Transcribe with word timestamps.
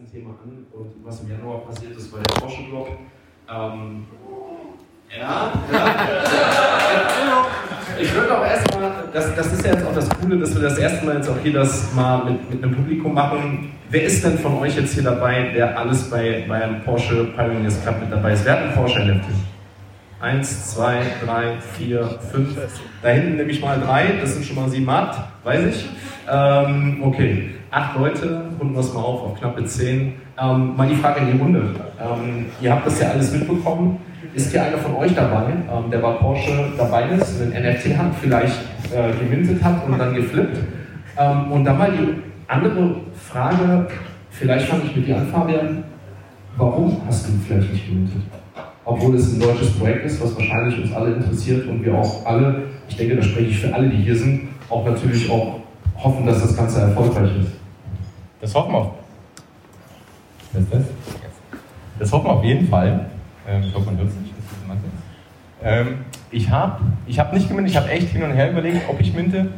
ersten 0.00 0.16
Thema 0.16 0.30
an 0.30 0.66
und 0.72 1.04
was 1.04 1.20
im 1.20 1.30
Januar 1.30 1.60
passiert 1.60 1.96
ist, 1.96 2.12
war 2.12 2.20
der 2.20 2.40
Porsche 2.40 2.62
Drop. 2.70 2.88
Ähm, 3.50 4.04
ja, 5.10 5.52
ja. 5.72 5.96
Ich 8.00 8.14
würde 8.14 8.38
auch 8.38 8.44
erstmal, 8.44 9.08
das, 9.12 9.34
das 9.34 9.52
ist 9.52 9.64
ja 9.64 9.72
jetzt 9.72 9.84
auch 9.86 9.94
das 9.94 10.08
Coole, 10.08 10.38
dass 10.38 10.54
wir 10.54 10.62
das 10.62 10.78
erste 10.78 11.04
Mal 11.04 11.16
jetzt 11.16 11.28
auch 11.28 11.38
hier 11.42 11.52
das 11.52 11.92
mal 11.94 12.24
mit, 12.24 12.50
mit 12.50 12.62
einem 12.62 12.74
Publikum 12.74 13.14
machen. 13.14 13.72
Wer 13.90 14.04
ist 14.04 14.24
denn 14.24 14.38
von 14.38 14.58
euch 14.58 14.76
jetzt 14.76 14.94
hier 14.94 15.02
dabei, 15.02 15.50
der 15.54 15.76
alles 15.76 16.08
bei, 16.08 16.44
beim 16.48 16.82
Porsche 16.82 17.24
Pioneers 17.36 17.82
Club 17.82 18.00
mit 18.00 18.12
dabei 18.12 18.32
ist? 18.32 18.44
Wer 18.44 18.52
hat 18.52 18.60
einen 18.60 18.74
Porsche 18.74 19.00
NFT? 19.00 19.26
Eins, 20.20 20.74
zwei, 20.74 21.02
drei, 21.24 21.58
vier, 21.76 22.18
fünf. 22.30 22.56
Da 23.02 23.08
hinten 23.08 23.36
nehme 23.36 23.50
ich 23.50 23.60
mal 23.60 23.80
drei, 23.80 24.12
das 24.20 24.34
sind 24.34 24.44
schon 24.44 24.56
mal 24.56 24.68
sieben, 24.68 24.88
acht, 24.88 25.18
weiß 25.44 25.64
ich. 25.66 25.88
Ähm, 26.30 27.02
okay, 27.02 27.50
acht 27.70 27.96
Leute, 27.96 28.42
runden 28.58 28.74
wir 28.74 28.80
es 28.80 28.92
mal 28.92 29.00
auf 29.00 29.22
auf 29.22 29.38
knappe 29.38 29.64
zehn. 29.64 30.14
Ähm, 30.40 30.76
mal 30.76 30.88
die 30.88 30.96
Frage 30.96 31.20
in 31.20 31.32
die 31.32 31.38
Runde. 31.38 31.74
Ähm, 32.00 32.46
ihr 32.60 32.72
habt 32.72 32.86
das 32.86 33.00
ja 33.00 33.10
alles 33.10 33.32
mitbekommen. 33.32 33.98
Ist 34.34 34.50
hier 34.50 34.62
einer 34.62 34.78
von 34.78 34.94
euch 34.96 35.14
dabei, 35.14 35.46
ähm, 35.50 35.90
der 35.90 35.98
bei 35.98 36.12
Porsche 36.12 36.72
dabei 36.76 37.08
ist, 37.10 37.40
einen 37.40 37.52
NFT 37.52 37.96
hat, 37.96 38.12
vielleicht 38.20 38.58
äh, 38.92 39.12
gemintet 39.18 39.62
hat 39.62 39.84
und 39.86 39.98
dann 39.98 40.14
geflippt? 40.14 40.58
Ähm, 41.18 41.52
und 41.52 41.64
dann 41.64 41.78
mal 41.78 41.90
die 41.90 42.14
andere 42.48 42.96
Frage, 43.14 43.86
vielleicht 44.30 44.66
fange 44.66 44.82
ich 44.86 44.96
mit 44.96 45.06
dir 45.06 45.16
an, 45.16 45.26
Fabian. 45.28 45.84
Warum 46.56 47.00
hast 47.06 47.28
du 47.28 47.32
vielleicht 47.46 47.72
nicht 47.72 47.88
gemintet? 47.88 48.22
Obwohl 48.84 49.14
es 49.14 49.32
ein 49.32 49.40
deutsches 49.40 49.70
Projekt 49.78 50.06
ist, 50.06 50.22
was 50.22 50.34
wahrscheinlich 50.36 50.82
uns 50.82 50.92
alle 50.92 51.14
interessiert 51.14 51.66
und 51.68 51.84
wir 51.84 51.94
auch 51.94 52.26
alle, 52.26 52.62
ich 52.88 52.96
denke, 52.96 53.16
da 53.16 53.22
spreche 53.22 53.48
ich 53.48 53.60
für 53.60 53.72
alle, 53.72 53.88
die 53.88 53.98
hier 53.98 54.16
sind, 54.16 54.48
auch 54.68 54.84
natürlich 54.84 55.30
auch 55.30 55.60
hoffen, 55.96 56.26
dass 56.26 56.42
das 56.42 56.56
Ganze 56.56 56.80
erfolgreich 56.80 57.30
ist. 57.40 57.59
Das 58.40 58.54
hoffen 58.54 58.72
wir. 58.72 58.94
Was 60.52 60.70
das? 60.70 60.82
Das 61.98 62.12
hoffen 62.12 62.26
wir 62.26 62.32
auf 62.32 62.44
jeden 62.44 62.68
Fall. 62.68 63.06
Ähm, 63.46 63.62
ich 63.62 63.74
hoffe, 63.74 63.86
man 63.86 63.98
hört 63.98 64.08
es 64.08 64.14
nicht. 64.16 64.34
Ähm, 65.62 66.04
ich 66.30 66.50
habe 66.50 66.80
ich 67.06 67.18
hab 67.18 67.32
nicht 67.32 67.48
gemintet, 67.48 67.72
ich 67.72 67.76
habe 67.76 67.90
echt 67.90 68.08
hin 68.08 68.22
und 68.22 68.32
her 68.32 68.50
überlegt, 68.50 68.88
ob 68.88 69.00
ich 69.00 69.12
minte. 69.12 69.48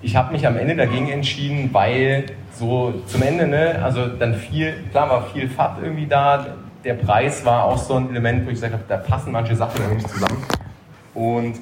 Ich 0.00 0.16
habe 0.16 0.32
mich 0.32 0.46
am 0.46 0.56
Ende 0.56 0.76
dagegen 0.76 1.08
entschieden, 1.10 1.70
weil 1.72 2.26
so 2.52 2.94
zum 3.06 3.22
Ende, 3.22 3.46
ne, 3.46 3.80
also 3.82 4.06
dann 4.06 4.34
viel, 4.34 4.74
klar 4.90 5.08
war 5.08 5.26
viel 5.26 5.48
FAT 5.48 5.78
irgendwie 5.82 6.06
da, 6.06 6.46
der 6.84 6.94
Preis 6.94 7.44
war 7.44 7.64
auch 7.64 7.78
so 7.78 7.94
ein 7.94 8.10
Element, 8.10 8.44
wo 8.44 8.50
ich 8.50 8.56
gesagt 8.56 8.74
habe, 8.74 8.84
da 8.88 8.98
passen 8.98 9.32
manche 9.32 9.56
Sachen 9.56 9.82
irgendwie 9.82 10.06
zusammen. 10.06 10.42
Und 11.14 11.56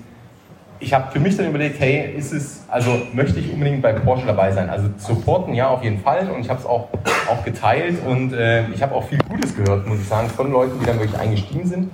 ich 0.83 0.93
habe 0.93 1.13
für 1.13 1.21
mich 1.21 1.37
dann 1.37 1.47
überlegt, 1.49 1.79
hey, 1.79 2.13
ist 2.17 2.33
es, 2.33 2.65
also 2.69 2.91
möchte 3.13 3.39
ich 3.39 3.53
unbedingt 3.53 3.83
bei 3.83 3.93
Porsche 3.93 4.27
dabei 4.27 4.51
sein? 4.51 4.69
Also 4.69 4.89
supporten 4.99 5.55
ja 5.55 5.69
auf 5.69 5.85
jeden 5.85 6.01
Fall 6.01 6.29
und 6.29 6.41
ich 6.41 6.51
habe 6.51 6.59
es 6.59 6.67
auch, 6.67 6.89
auch 7.31 7.45
geteilt 7.45 8.05
und 8.05 8.33
äh, 8.33 8.69
ich 8.71 8.83
habe 8.83 8.95
auch 8.95 9.05
viel 9.05 9.19
Gutes 9.29 9.57
gehört, 9.57 9.87
muss 9.87 10.01
ich 10.01 10.09
sagen, 10.09 10.29
von 10.29 10.51
Leuten, 10.51 10.81
die 10.81 10.87
dann 10.87 10.99
wirklich 10.99 11.19
eingestiegen 11.19 11.67
sind. 11.67 11.91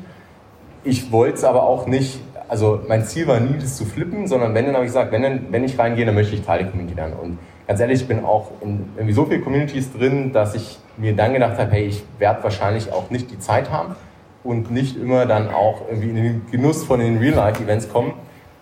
Ich 0.84 1.12
wollte 1.12 1.34
es 1.34 1.44
aber 1.44 1.64
auch 1.64 1.86
nicht, 1.86 2.20
also 2.48 2.81
mein 2.89 3.05
Ziel 3.05 3.27
war 3.27 3.41
nie, 3.41 3.59
das 3.61 3.77
zu 3.77 3.84
flippen, 3.84 4.27
sondern 4.27 4.55
wenn, 4.55 4.64
dann 4.64 4.75
habe 4.75 4.86
ich 4.86 4.91
gesagt, 4.91 5.12
wenn, 5.12 5.22
dann, 5.22 5.47
wenn 5.50 5.64
ich 5.64 5.78
reingehe, 5.78 6.06
dann 6.06 6.14
möchte 6.14 6.34
ich 6.34 6.42
Teil 6.42 6.61
der 6.61 6.69
Community 6.69 6.97
werden. 6.97 7.12
Und 7.12 7.39
ganz 7.66 7.81
ehrlich, 7.81 8.00
ich 8.00 8.09
bin 8.09 8.25
auch 8.25 8.53
in 8.62 8.86
irgendwie 8.97 9.12
so 9.12 9.27
viele 9.27 9.41
Communities 9.41 9.92
drin, 9.92 10.33
dass 10.33 10.55
ich 10.55 10.78
mir 10.97 11.14
dann 11.14 11.34
gedacht 11.34 11.59
habe, 11.59 11.70
hey, 11.72 11.84
ich 11.84 12.03
werde 12.19 12.42
wahrscheinlich 12.42 12.91
auch 12.91 13.11
nicht 13.11 13.31
die 13.31 13.39
Zeit 13.39 13.70
haben 13.70 13.97
und 14.44 14.70
nicht 14.70 14.97
immer 14.97 15.27
dann 15.27 15.50
auch 15.50 15.83
irgendwie 15.91 16.09
in 16.09 16.14
den 16.14 16.47
Genuss 16.50 16.84
von 16.84 17.00
den 17.00 17.19
Real-Life-Events 17.19 17.91
kommen 17.91 18.14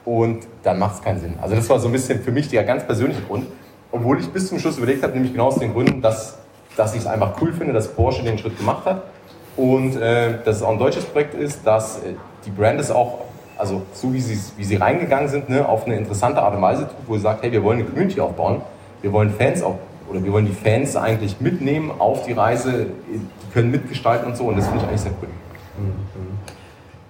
und 0.07 0.47
dann 0.63 0.79
macht 0.79 0.95
es 0.95 1.03
keinen 1.03 1.21
Sinn. 1.21 1.35
Also 1.43 1.55
das 1.55 1.69
war 1.69 1.79
so 1.79 1.89
ein 1.89 1.93
bisschen 1.93 2.23
für 2.23 2.31
mich 2.31 2.49
der 2.49 2.65
ganz 2.65 2.85
persönliche 2.85 3.21
Grund, 3.23 3.47
obwohl 3.93 4.19
ich 4.21 4.29
bis 4.29 4.49
zum 4.49 4.59
Schluss 4.59 4.79
überlegt 4.79 5.03
habe, 5.03 5.13
nämlich 5.13 5.33
genau 5.33 5.49
aus 5.49 5.59
den 5.59 5.75
Gründen, 5.75 6.01
dass, 6.01 6.39
dass 6.77 6.95
ich 6.95 7.01
es 7.01 7.07
einfach 7.07 7.35
cool 7.43 7.53
finde, 7.53 7.75
dass 7.75 7.89
Porsche 7.89 8.23
den 8.23 8.39
Schritt 8.39 8.57
gemacht 8.57 8.87
hat 8.87 9.03
und 9.57 9.97
äh, 9.97 10.39
dass 10.45 10.57
es 10.57 10.63
auch 10.63 10.71
ein 10.71 10.79
deutsches 10.79 11.05
Projekt 11.05 11.35
ist, 11.35 11.67
dass 11.67 11.99
äh, 11.99 12.15
die 12.47 12.51
Brand 12.51 12.79
es 12.79 12.91
auch, 12.91 13.25
also 13.59 13.83
so 13.93 14.13
wie 14.13 14.21
sie, 14.21 14.39
wie 14.57 14.65
sie 14.65 14.77
reingegangen 14.77 15.29
sind, 15.29 15.49
ne, 15.49 15.69
auf 15.69 15.87
eine 15.87 15.97
interessante 15.97 16.41
Art 16.41 16.55
und 16.55 16.63
Weise 16.63 16.83
tut, 16.83 17.09
wo 17.09 17.17
sie 17.17 17.23
sagt, 17.23 17.43
hey, 17.43 17.51
wir 17.51 17.65
wollen 17.65 17.81
eine 17.81 17.89
Community 17.89 18.21
aufbauen, 18.21 18.63
wir 19.03 19.13
wollen 19.13 19.31
Fans 19.31 19.63
auf, 19.63 19.75
oder 20.09 20.23
wir 20.23 20.33
wollen 20.33 20.47
die 20.47 20.53
Fans 20.53 20.95
eigentlich 20.95 21.41
mitnehmen 21.41 21.91
auf 21.99 22.27
die 22.27 22.33
Reise, 22.33 22.87
die 23.11 23.53
können 23.53 23.73
mitgestalten 23.73 24.29
und 24.29 24.37
so 24.37 24.45
und 24.45 24.57
das 24.57 24.67
finde 24.69 24.83
ich 24.83 24.89
eigentlich 24.89 25.01
sehr 25.01 25.13
cool. 25.21 25.29
Mhm. 25.79 26.36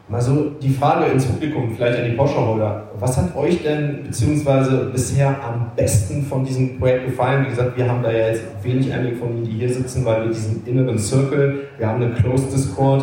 Mal 0.08 0.20
so 0.20 0.50
die 0.62 0.70
Frage 0.70 1.06
ins 1.06 1.24
Publikum, 1.26 1.74
vielleicht 1.74 1.98
an 1.98 2.04
die 2.04 2.12
Porsche-Holder. 2.12 2.90
Was 3.00 3.16
hat 3.16 3.34
euch 3.34 3.64
denn 3.64 4.04
beziehungsweise 4.04 4.88
bisher 4.92 5.30
am 5.42 5.72
besten 5.74 6.22
von 6.22 6.44
diesem 6.44 6.78
Projekt 6.78 7.06
gefallen? 7.06 7.44
Wie 7.44 7.48
gesagt, 7.48 7.76
wir 7.76 7.90
haben 7.90 8.04
da 8.04 8.12
ja 8.12 8.28
jetzt 8.28 8.44
wenig 8.62 8.92
Einblick 8.92 9.18
von 9.18 9.36
Ihnen, 9.36 9.44
die 9.44 9.50
hier 9.50 9.68
sitzen, 9.68 10.04
weil 10.04 10.22
wir 10.22 10.28
diesen 10.28 10.64
inneren 10.64 10.96
Circle, 10.96 11.58
wir 11.76 11.88
haben 11.88 12.00
einen 12.00 12.14
Closed 12.14 12.52
Discord. 12.52 13.02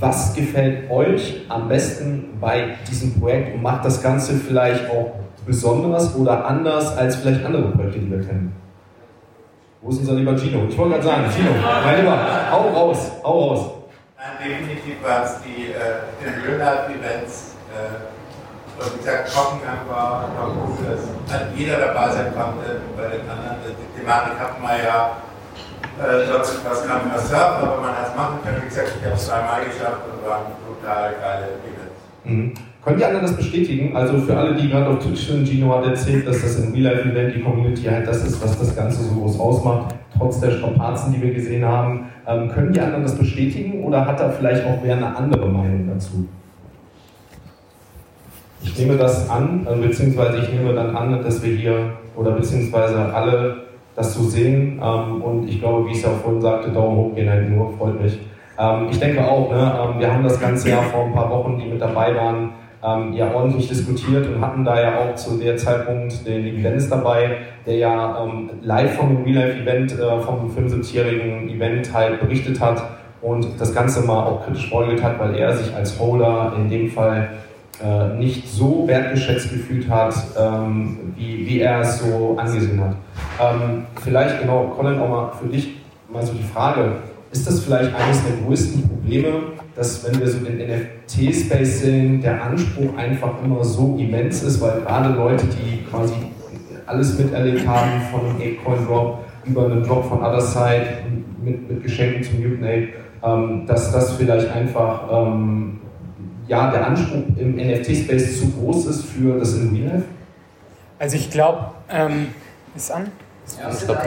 Was 0.00 0.34
gefällt 0.34 0.90
euch 0.90 1.42
am 1.48 1.68
besten 1.68 2.30
bei 2.40 2.74
diesem 2.90 3.20
Projekt 3.20 3.54
und 3.54 3.62
macht 3.62 3.84
das 3.84 4.02
Ganze 4.02 4.34
vielleicht 4.34 4.90
auch 4.90 5.12
besonders 5.46 6.16
oder 6.16 6.46
anders 6.46 6.96
als 6.96 7.14
vielleicht 7.14 7.44
andere 7.44 7.70
Projekte, 7.70 8.00
die 8.00 8.10
wir 8.10 8.22
kennen? 8.22 8.52
Wo 9.82 9.90
ist 9.90 10.00
unser 10.00 10.14
lieber 10.14 10.36
Gino? 10.36 10.62
Ich 10.68 10.76
wollte 10.76 10.94
gerade 10.94 11.06
sagen, 11.06 11.22
Gino, 11.30 11.50
mein 11.84 12.00
Lieber, 12.00 12.18
hau 12.50 12.68
raus, 12.70 13.12
hau 13.22 13.38
raus 13.50 13.79
definitiv 14.40 15.02
waren 15.04 15.24
es 15.24 15.36
die 15.44 15.72
äh, 15.72 16.04
Real-Life-Events. 16.24 17.54
Äh, 17.70 18.80
und 18.80 18.94
wie 18.94 18.98
gesagt, 18.98 19.34
Kochen 19.34 19.60
war 19.88 20.28
noch 20.34 20.54
gut, 20.54 20.80
dass 20.88 21.04
halt 21.30 21.52
jeder 21.54 21.76
dabei 21.78 22.08
sein 22.10 22.32
konnte. 22.32 22.80
Bei 22.96 23.12
den 23.12 23.28
anderen, 23.28 23.60
die 23.60 24.00
Thematik 24.00 24.40
hatten 24.40 24.62
wir 24.62 24.78
ja, 24.82 25.20
äh, 26.00 26.26
sonst 26.26 26.64
was 26.64 26.86
kann 26.86 27.08
man 27.08 27.18
surfen, 27.18 27.68
aber 27.68 27.80
man 27.80 27.92
hat 27.92 28.08
es 28.08 28.16
machen 28.16 28.38
können. 28.42 28.62
Wie 28.62 28.68
gesagt, 28.68 28.96
ich 28.98 29.04
habe 29.04 29.14
es 29.14 29.26
zweimal 29.26 29.60
geschafft 29.64 30.00
und 30.08 30.28
waren 30.28 30.56
total 30.64 31.12
geile 31.20 31.60
Events. 31.60 32.00
Mhm. 32.24 32.54
Können 32.82 32.96
die 32.96 33.04
anderen 33.04 33.26
das 33.26 33.36
bestätigen? 33.36 33.94
Also 33.94 34.18
für 34.18 34.34
alle, 34.34 34.54
die 34.54 34.70
gerade 34.70 34.88
auf 34.88 35.00
Twitch 35.00 35.26
sind, 35.26 35.46
Gino 35.46 35.76
hat 35.76 35.84
erzählt, 35.84 36.26
dass 36.26 36.40
das 36.40 36.56
im 36.56 36.72
Real-Life-Event 36.72 37.34
die 37.34 37.42
Community 37.42 37.82
halt 37.84 38.08
das 38.08 38.24
ist, 38.24 38.42
was 38.42 38.58
das 38.58 38.74
Ganze 38.74 39.02
so 39.02 39.14
groß 39.14 39.38
ausmacht, 39.38 39.94
trotz 40.20 40.40
der 40.40 40.50
Strapazen, 40.50 41.12
die 41.12 41.22
wir 41.22 41.32
gesehen 41.32 41.64
haben. 41.64 42.06
Ähm, 42.26 42.48
können 42.50 42.72
die 42.72 42.80
anderen 42.80 43.02
das 43.02 43.16
bestätigen 43.16 43.82
oder 43.84 44.06
hat 44.06 44.20
da 44.20 44.28
vielleicht 44.28 44.64
auch 44.66 44.78
wer 44.82 44.96
eine 44.96 45.16
andere 45.16 45.48
Meinung 45.48 45.88
dazu? 45.88 46.28
Ich 48.62 48.78
nehme 48.78 48.96
das 48.96 49.28
an, 49.30 49.66
äh, 49.66 49.74
beziehungsweise 49.74 50.38
ich 50.38 50.52
nehme 50.52 50.74
dann 50.74 50.94
an, 50.94 51.22
dass 51.22 51.42
wir 51.42 51.54
hier 51.54 51.92
oder 52.14 52.32
beziehungsweise 52.32 53.12
alle 53.12 53.56
das 53.96 54.14
so 54.14 54.22
sehen 54.24 54.80
ähm, 54.82 55.22
und 55.22 55.48
ich 55.48 55.60
glaube, 55.60 55.86
wie 55.86 55.92
ich 55.92 55.98
es 55.98 56.04
ja 56.04 56.10
vorhin 56.10 56.40
sagte, 56.40 56.70
Daumen 56.70 56.96
hoch 56.96 57.14
gehen 57.14 57.28
halt 57.28 57.50
nur, 57.50 57.72
freut 57.76 58.00
mich. 58.00 58.18
Ähm, 58.58 58.88
ich 58.90 59.00
denke 59.00 59.26
auch, 59.26 59.50
ne, 59.50 59.94
wir 59.98 60.12
haben 60.12 60.22
das 60.22 60.38
ganze 60.38 60.68
Jahr 60.68 60.82
vor 60.82 61.06
ein 61.06 61.12
paar 61.12 61.30
Wochen, 61.30 61.58
die 61.58 61.66
mit 61.66 61.80
dabei 61.80 62.14
waren, 62.14 62.50
ähm, 62.82 63.12
ja 63.12 63.32
ordentlich 63.34 63.68
diskutiert 63.68 64.26
und 64.26 64.40
hatten 64.40 64.64
da 64.64 64.80
ja 64.80 64.98
auch 64.98 65.14
zu 65.14 65.38
der 65.38 65.56
Zeitpunkt 65.56 66.26
den 66.26 66.44
lieben 66.44 66.62
Dennis 66.62 66.88
dabei, 66.88 67.38
der 67.66 67.76
ja 67.76 68.24
ähm, 68.24 68.50
live 68.62 68.96
vom 68.96 69.22
Real-Life-Event, 69.22 69.92
äh, 69.92 70.20
vom 70.20 70.50
75-jährigen 70.50 71.48
Event 71.50 71.92
halt 71.92 72.20
berichtet 72.20 72.60
hat 72.60 72.82
und 73.22 73.46
das 73.58 73.74
Ganze 73.74 74.02
mal 74.02 74.24
auch 74.24 74.44
kritisch 74.44 74.70
beäugelt 74.70 75.02
hat, 75.02 75.18
weil 75.18 75.34
er 75.36 75.56
sich 75.56 75.74
als 75.74 75.98
Holder 75.98 76.54
in 76.56 76.70
dem 76.70 76.90
Fall 76.90 77.30
äh, 77.82 78.14
nicht 78.18 78.48
so 78.48 78.86
wertgeschätzt 78.86 79.50
gefühlt 79.50 79.88
hat, 79.88 80.14
ähm, 80.38 81.14
wie, 81.16 81.46
wie 81.46 81.60
er 81.60 81.80
es 81.80 81.98
so 81.98 82.36
angesehen 82.38 82.80
hat. 82.80 82.94
Ähm, 83.40 83.86
vielleicht 84.02 84.40
genau, 84.40 84.72
Colin, 84.76 84.98
auch 85.00 85.08
mal 85.08 85.32
für 85.40 85.48
dich 85.48 85.76
mal 86.10 86.22
so 86.22 86.32
die 86.32 86.42
Frage, 86.42 86.96
ist 87.30 87.46
das 87.46 87.60
vielleicht 87.60 87.94
eines 87.94 88.22
der 88.24 88.36
größten 88.44 88.88
Probleme, 88.88 88.99
dass 89.74 90.04
wenn 90.06 90.20
wir 90.20 90.28
so 90.28 90.38
in 90.38 90.58
NFT-Space 90.58 91.80
sind, 91.80 92.22
der 92.22 92.42
Anspruch 92.42 92.96
einfach 92.96 93.42
immer 93.44 93.64
so 93.64 93.96
immens 93.98 94.42
ist, 94.42 94.60
weil 94.60 94.80
gerade 94.80 95.14
Leute, 95.14 95.46
die 95.46 95.84
quasi 95.84 96.14
alles 96.86 97.18
miterlebt 97.18 97.66
haben, 97.66 98.02
von 98.10 98.20
einem 98.20 98.36
Apecoin-Drop 98.36 99.24
über 99.44 99.64
einen 99.66 99.82
Drop 99.82 100.08
von 100.08 100.22
Other 100.22 100.40
Side 100.40 100.86
mit, 101.42 101.68
mit 101.68 101.82
Geschenken 101.82 102.22
zum 102.22 102.40
Mutant 102.40 102.64
Ape, 102.64 102.88
ähm, 103.22 103.66
dass 103.66 103.92
das 103.92 104.12
vielleicht 104.12 104.50
einfach 104.50 105.02
ähm, 105.10 105.80
ja, 106.46 106.70
der 106.70 106.86
Anspruch 106.86 107.22
im 107.36 107.56
NFT-Space 107.56 108.40
zu 108.40 108.50
groß 108.50 108.86
ist 108.86 109.04
für 109.04 109.38
das 109.38 109.54
in 109.54 109.74
Real 109.74 110.02
Also 110.98 111.16
ich 111.16 111.30
glaube, 111.30 111.70
ähm, 111.88 112.28
ist 112.74 112.90
an? 112.90 113.06
Ja, 113.58 113.70
ich 113.70 113.84
glaube, 113.84 114.00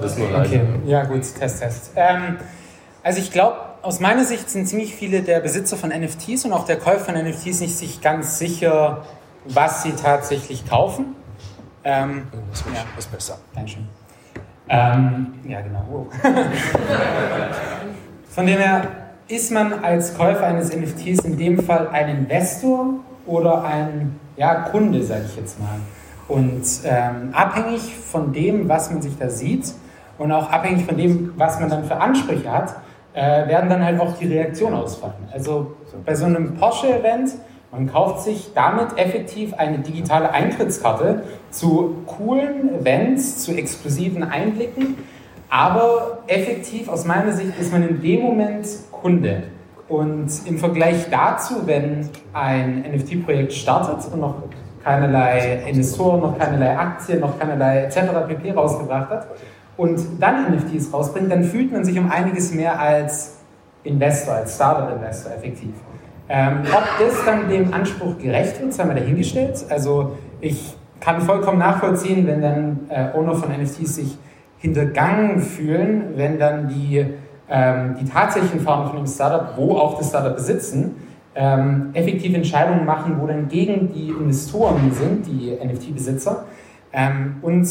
das 0.00 0.12
ist 0.12 0.18
nur 0.18 0.30
leise. 0.30 0.54
Okay, 0.54 0.60
ja 0.86 1.04
gut, 1.04 1.22
Test, 1.38 1.60
Test. 1.60 1.92
Ähm, 1.96 2.38
also 3.02 3.18
ich 3.18 3.30
glaube, 3.30 3.56
aus 3.82 4.00
meiner 4.00 4.24
Sicht 4.24 4.48
sind 4.48 4.66
ziemlich 4.66 4.94
viele 4.94 5.22
der 5.22 5.40
Besitzer 5.40 5.76
von 5.76 5.90
NFTs 5.90 6.44
und 6.44 6.52
auch 6.52 6.64
der 6.64 6.78
Käufer 6.78 7.12
von 7.12 7.14
NFTs 7.14 7.60
nicht 7.60 7.76
sich 7.76 8.00
ganz 8.00 8.38
sicher, 8.38 9.04
was 9.44 9.82
sie 9.82 9.92
tatsächlich 9.92 10.68
kaufen. 10.68 11.16
Ähm, 11.84 12.28
oh, 12.32 12.36
das 12.50 12.64
ja. 12.72 12.84
ist 12.96 13.10
besser. 13.10 13.38
Dankeschön. 13.54 13.88
Ähm, 14.68 15.34
ja, 15.46 15.60
genau. 15.60 16.06
Von 18.30 18.46
dem 18.46 18.58
her 18.58 18.88
ist 19.26 19.50
man 19.50 19.72
als 19.84 20.16
Käufer 20.16 20.46
eines 20.46 20.74
NFTs 20.74 21.24
in 21.24 21.36
dem 21.36 21.58
Fall 21.62 21.88
ein 21.88 22.08
Investor 22.08 22.94
oder 23.26 23.64
ein 23.64 24.20
ja, 24.36 24.54
Kunde, 24.54 25.02
sage 25.02 25.24
ich 25.26 25.36
jetzt 25.36 25.58
mal. 25.58 25.80
Und 26.28 26.62
ähm, 26.84 27.30
abhängig 27.32 27.94
von 27.96 28.32
dem, 28.32 28.68
was 28.68 28.90
man 28.90 29.02
sich 29.02 29.18
da 29.18 29.28
sieht, 29.28 29.74
Und 30.18 30.30
auch 30.30 30.50
abhängig 30.50 30.86
von 30.86 30.96
dem, 30.96 31.32
was 31.36 31.58
man 31.58 31.68
dann 31.68 31.84
für 31.84 31.96
Ansprüche 31.96 32.50
hat, 32.50 32.76
äh, 33.14 33.48
werden 33.48 33.68
dann 33.68 33.84
halt 33.84 34.00
auch 34.00 34.16
die 34.16 34.26
Reaktionen 34.26 34.74
ausfallen. 34.74 35.28
Also 35.32 35.74
bei 36.04 36.14
so 36.14 36.24
einem 36.24 36.54
Porsche-Event, 36.54 37.32
man 37.70 37.90
kauft 37.90 38.24
sich 38.24 38.52
damit 38.54 38.98
effektiv 38.98 39.54
eine 39.54 39.78
digitale 39.78 40.30
Eintrittskarte 40.30 41.22
zu 41.50 41.96
coolen 42.06 42.80
Events, 42.80 43.44
zu 43.44 43.52
exklusiven 43.52 44.22
Einblicken, 44.22 44.96
aber 45.48 46.18
effektiv 46.26 46.88
aus 46.88 47.04
meiner 47.04 47.32
Sicht 47.32 47.58
ist 47.58 47.72
man 47.72 47.86
in 47.86 48.00
dem 48.00 48.22
Moment 48.22 48.66
Kunde. 48.90 49.44
Und 49.88 50.30
im 50.46 50.58
Vergleich 50.58 51.10
dazu, 51.10 51.66
wenn 51.66 52.08
ein 52.32 52.84
NFT-Projekt 52.94 53.52
startet 53.52 54.10
und 54.10 54.20
noch 54.20 54.36
keinerlei 54.82 55.62
Investoren, 55.68 56.20
noch 56.20 56.38
keinerlei 56.38 56.76
Aktien, 56.76 57.20
noch 57.20 57.38
keinerlei 57.38 57.84
etc. 57.84 58.00
pp. 58.26 58.52
rausgebracht 58.52 59.10
hat 59.10 59.26
und 59.76 60.00
dann 60.20 60.54
NFTs 60.54 60.92
rausbringt, 60.92 61.30
dann 61.30 61.44
fühlt 61.44 61.72
man 61.72 61.84
sich 61.84 61.98
um 61.98 62.10
einiges 62.10 62.52
mehr 62.52 62.78
als 62.78 63.38
Investor, 63.84 64.34
als 64.34 64.54
Startup-Investor 64.54 65.32
effektiv. 65.32 65.70
Ähm, 66.28 66.60
ob 66.72 66.84
das 66.98 67.24
dann 67.24 67.48
dem 67.48 67.74
Anspruch 67.74 68.18
gerecht 68.18 68.60
wird, 68.60 68.72
sei 68.72 68.84
mal 68.84 68.94
dahingestellt. 68.94 69.64
Also 69.68 70.16
ich 70.40 70.76
kann 71.00 71.20
vollkommen 71.20 71.58
nachvollziehen, 71.58 72.26
wenn 72.26 72.40
dann 72.40 72.80
äh, 72.88 73.08
Owner 73.14 73.34
von 73.34 73.50
NFTs 73.50 73.96
sich 73.96 74.18
hintergangen 74.58 75.40
fühlen, 75.40 76.12
wenn 76.14 76.38
dann 76.38 76.68
die, 76.68 77.04
ähm, 77.50 77.96
die 78.00 78.04
tatsächlichen 78.04 78.60
Fahrer 78.60 78.88
von 78.88 78.96
dem 78.96 79.06
Startup, 79.06 79.56
wo 79.56 79.76
auch 79.76 79.98
das 79.98 80.10
Startup 80.10 80.36
besitzen, 80.36 80.94
ähm, 81.34 81.90
effektive 81.94 82.36
Entscheidungen 82.36 82.84
machen, 82.84 83.16
wo 83.20 83.26
dann 83.26 83.48
gegen 83.48 83.92
die 83.92 84.10
Investoren 84.10 84.92
sind, 84.92 85.26
die 85.26 85.50
NFT-Besitzer. 85.52 86.44
Ähm, 86.92 87.36
und 87.42 87.68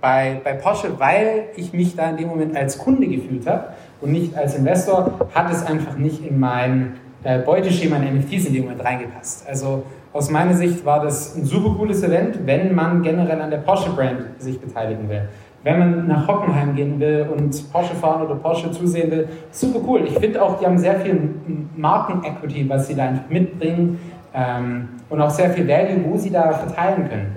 bei, 0.00 0.40
bei 0.42 0.54
Porsche, 0.54 0.98
weil 0.98 1.44
ich 1.56 1.72
mich 1.72 1.96
da 1.96 2.10
in 2.10 2.16
dem 2.16 2.28
Moment 2.28 2.56
als 2.56 2.78
Kunde 2.78 3.06
gefühlt 3.06 3.46
habe 3.46 3.68
und 4.00 4.12
nicht 4.12 4.36
als 4.36 4.56
Investor, 4.56 5.28
hat 5.34 5.52
es 5.52 5.64
einfach 5.66 5.96
nicht 5.96 6.24
in 6.24 6.38
mein 6.38 6.94
äh, 7.22 7.38
Beuteschema 7.38 7.96
an 7.96 8.18
NFTs 8.18 8.46
in 8.46 8.54
dem 8.54 8.64
Moment 8.64 8.84
reingepasst. 8.84 9.46
Also 9.48 9.84
aus 10.12 10.30
meiner 10.30 10.54
Sicht 10.54 10.84
war 10.84 11.02
das 11.02 11.36
ein 11.36 11.44
super 11.44 11.74
cooles 11.76 12.02
Event, 12.02 12.46
wenn 12.46 12.74
man 12.74 13.02
generell 13.02 13.40
an 13.40 13.50
der 13.50 13.58
Porsche-Brand 13.58 14.40
sich 14.40 14.60
beteiligen 14.60 15.08
will 15.08 15.28
wenn 15.62 15.78
man 15.78 16.06
nach 16.06 16.26
Hockenheim 16.26 16.74
gehen 16.74 16.98
will 16.98 17.28
und 17.36 17.72
Porsche 17.72 17.94
fahren 17.94 18.22
oder 18.22 18.36
Porsche 18.36 18.70
zusehen 18.70 19.10
will, 19.10 19.28
super 19.50 19.80
cool. 19.86 20.04
Ich 20.06 20.18
finde 20.18 20.42
auch, 20.42 20.58
die 20.58 20.66
haben 20.66 20.78
sehr 20.78 20.98
viel 21.00 21.34
Marken-Equity, 21.76 22.68
was 22.68 22.86
sie 22.86 22.94
da 22.94 23.12
mitbringen 23.28 23.98
ähm, 24.34 24.88
und 25.10 25.20
auch 25.20 25.30
sehr 25.30 25.50
viel 25.50 25.68
Value, 25.68 26.02
wo 26.04 26.16
sie 26.16 26.30
da 26.30 26.52
verteilen 26.52 27.08
können. 27.08 27.36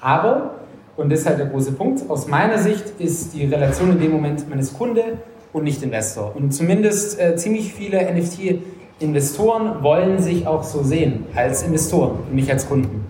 Aber, 0.00 0.52
und 1.00 1.10
halt 1.24 1.38
der 1.38 1.46
große 1.46 1.72
Punkt, 1.72 2.10
aus 2.10 2.28
meiner 2.28 2.58
Sicht 2.58 2.84
ist 2.98 3.32
die 3.32 3.46
Relation 3.46 3.92
in 3.92 4.00
dem 4.00 4.12
Moment, 4.12 4.48
man 4.50 4.58
ist 4.58 4.76
Kunde 4.76 5.18
und 5.52 5.64
nicht 5.64 5.82
Investor. 5.82 6.36
Und 6.36 6.52
zumindest 6.52 7.18
äh, 7.18 7.36
ziemlich 7.36 7.72
viele 7.72 8.00
NFT-Investoren 8.12 9.82
wollen 9.82 10.20
sich 10.20 10.46
auch 10.46 10.62
so 10.62 10.82
sehen, 10.82 11.24
als 11.34 11.62
Investoren 11.62 12.18
und 12.28 12.34
nicht 12.34 12.50
als 12.50 12.68
Kunden. 12.68 13.06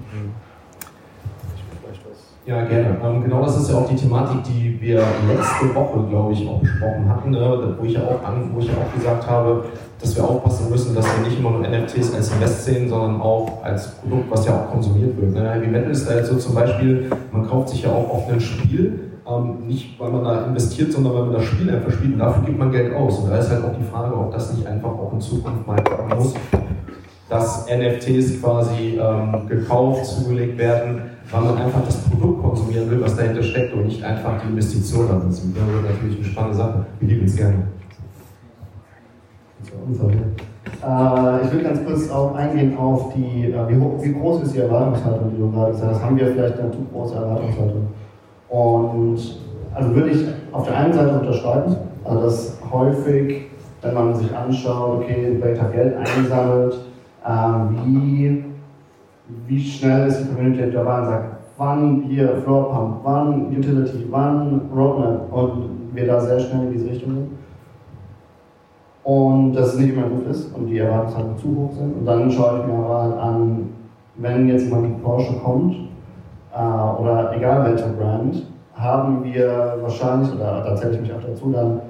Ja, 2.47 2.65
gerne. 2.65 2.97
Ähm, 3.05 3.23
genau 3.23 3.43
das 3.43 3.61
ist 3.61 3.71
ja 3.71 3.77
auch 3.77 3.89
die 3.89 3.97
Thematik, 3.97 4.43
die 4.45 4.81
wir 4.81 5.05
letzte 5.29 5.75
Woche, 5.75 6.07
glaube 6.09 6.33
ich, 6.33 6.49
auch 6.49 6.59
besprochen 6.61 7.07
hatten, 7.09 7.31
ne? 7.31 7.77
wo, 7.79 7.85
ich 7.85 7.93
ja 7.93 8.01
auch 8.01 8.27
an, 8.27 8.51
wo 8.55 8.61
ich 8.61 8.67
ja 8.67 8.73
auch 8.75 8.95
gesagt 8.95 9.29
habe, 9.29 9.65
dass 10.01 10.17
wir 10.17 10.25
aufpassen 10.25 10.71
müssen, 10.71 10.95
dass 10.95 11.05
wir 11.05 11.29
nicht 11.29 11.39
immer 11.39 11.51
nur 11.51 11.61
NFTs 11.61 12.15
als 12.15 12.33
Invest 12.33 12.65
sehen, 12.65 12.89
sondern 12.89 13.21
auch 13.21 13.63
als 13.63 13.91
Produkt, 13.97 14.31
was 14.31 14.47
ja 14.47 14.55
auch 14.55 14.71
konsumiert 14.71 15.21
wird. 15.21 15.35
Ne? 15.35 15.51
Heavy 15.51 15.67
Metal 15.67 15.91
ist 15.91 16.09
da 16.09 16.15
jetzt 16.15 16.31
so 16.31 16.37
zum 16.37 16.55
Beispiel, 16.55 17.11
man 17.31 17.47
kauft 17.47 17.69
sich 17.69 17.83
ja 17.83 17.91
auch 17.91 18.09
auf 18.09 18.29
ein 18.31 18.41
Spiel, 18.41 19.11
ähm, 19.29 19.67
nicht 19.67 20.01
weil 20.01 20.11
man 20.11 20.25
da 20.25 20.47
investiert, 20.47 20.93
sondern 20.93 21.15
weil 21.15 21.25
man 21.25 21.35
das 21.35 21.45
Spiel 21.45 21.69
einfach 21.69 21.93
spielt 21.93 22.15
und 22.15 22.19
dafür 22.21 22.43
gibt 22.45 22.59
man 22.59 22.73
Geld 22.73 22.95
aus. 22.95 23.19
Und 23.19 23.31
da 23.31 23.37
ist 23.37 23.51
halt 23.51 23.63
auch 23.63 23.77
die 23.79 23.85
Frage, 23.85 24.17
ob 24.17 24.33
das 24.33 24.55
nicht 24.55 24.67
einfach 24.67 24.89
auch 24.89 25.13
in 25.13 25.21
Zukunft 25.21 25.67
mal 25.67 25.83
kommen 25.85 26.19
muss, 26.19 26.35
dass 27.29 27.67
NFTs 27.67 28.41
quasi 28.41 28.99
ähm, 28.99 29.47
gekauft, 29.47 30.07
zugelegt 30.07 30.57
werden, 30.57 31.10
weil 31.31 31.43
man 31.43 31.57
einfach 31.57 31.85
das 31.85 31.99
Produkt 32.03 32.43
konsumieren 32.43 32.91
will, 32.91 33.01
was 33.01 33.17
dahinter 33.17 33.43
steckt 33.43 33.73
und 33.75 33.87
nicht 33.87 34.03
einfach 34.03 34.41
die 34.43 34.49
Investition 34.49 35.07
darin. 35.07 35.29
Das 35.29 35.39
ist 35.39 35.55
natürlich 35.57 36.17
eine 36.17 36.25
spannende 36.25 36.57
Sache. 36.57 36.87
Wir 36.99 37.09
lieben 37.09 37.27
es 37.27 37.37
gerne. 37.37 37.63
Äh, 40.83 41.47
ich 41.47 41.53
will 41.53 41.63
ganz 41.63 41.85
kurz 41.85 42.11
auch 42.11 42.35
eingehen 42.35 42.77
auf 42.77 43.13
die, 43.15 43.53
äh, 43.53 43.69
wie, 43.69 44.05
wie, 44.05 44.13
groß 44.13 44.43
ist 44.43 44.55
die 44.55 44.61
Erwartungshaltung, 44.61 45.31
die 45.31 45.39
du 45.39 45.51
gerade 45.51 45.73
gesagt 45.73 45.95
hast. 45.95 46.03
Haben 46.03 46.17
wir 46.17 46.27
vielleicht 46.29 46.59
eine 46.59 46.71
zu 46.71 46.79
große 46.93 47.15
Erwartungshaltung? 47.15 47.89
Und 48.49 49.19
also 49.75 49.95
würde 49.95 50.11
ich 50.11 50.27
auf 50.53 50.67
der 50.67 50.77
einen 50.77 50.93
Seite 50.93 51.21
unterschreiben, 51.21 51.77
also 52.05 52.23
dass 52.23 52.59
häufig, 52.73 53.43
wenn 53.83 53.95
man 53.95 54.15
sich 54.17 54.35
anschaut, 54.35 55.03
okay, 55.03 55.37
Projekt 55.41 55.63
hat 55.63 55.73
Geld 55.73 55.97
eingesammelt, 55.97 56.75
äh, 57.25 57.31
wie 57.85 58.45
wie 59.47 59.61
schnell 59.61 60.09
ist 60.09 60.23
die 60.23 60.29
Community 60.29 60.71
dabei 60.71 61.01
und 61.01 61.07
sagt, 61.07 61.37
wann 61.57 62.03
hier 62.09 62.37
Floor 62.45 62.73
Pump, 62.73 62.97
wann 63.03 63.47
Utility, 63.49 64.07
wann 64.11 64.71
Roadmap 64.75 65.33
und 65.33 65.71
wir 65.93 66.07
da 66.07 66.21
sehr 66.21 66.41
schnell 66.41 66.67
in 66.67 66.73
diese 66.73 66.91
Richtung 66.91 67.15
gehen. 67.15 67.39
Und 69.03 69.53
dass 69.55 69.75
es 69.75 69.81
nicht 69.81 69.95
immer 69.95 70.09
gut 70.09 70.27
ist 70.27 70.55
und 70.55 70.67
die 70.67 70.79
Erwartungshaltungen 70.79 71.39
zu 71.39 71.57
hoch 71.57 71.73
sind. 71.73 71.99
Und 71.99 72.07
dann 72.07 72.31
schaue 72.31 72.61
ich 72.61 72.67
mir 72.67 72.79
aber 72.79 73.21
an, 73.21 73.71
wenn 74.17 74.49
jetzt 74.49 74.65
jemand 74.65 74.83
mit 74.83 75.03
Porsche 75.03 75.35
kommt, 75.43 75.75
äh, 76.55 77.01
oder 77.01 77.35
egal 77.37 77.65
welcher 77.65 77.89
Brand, 77.89 78.47
haben 78.75 79.25
wir 79.25 79.79
wahrscheinlich, 79.81 80.33
oder 80.33 80.63
da 80.65 80.77
zähle 80.77 80.95
ich 80.95 81.01
mich 81.01 81.13
auch 81.13 81.21
dazu, 81.21 81.51
dann 81.53 81.81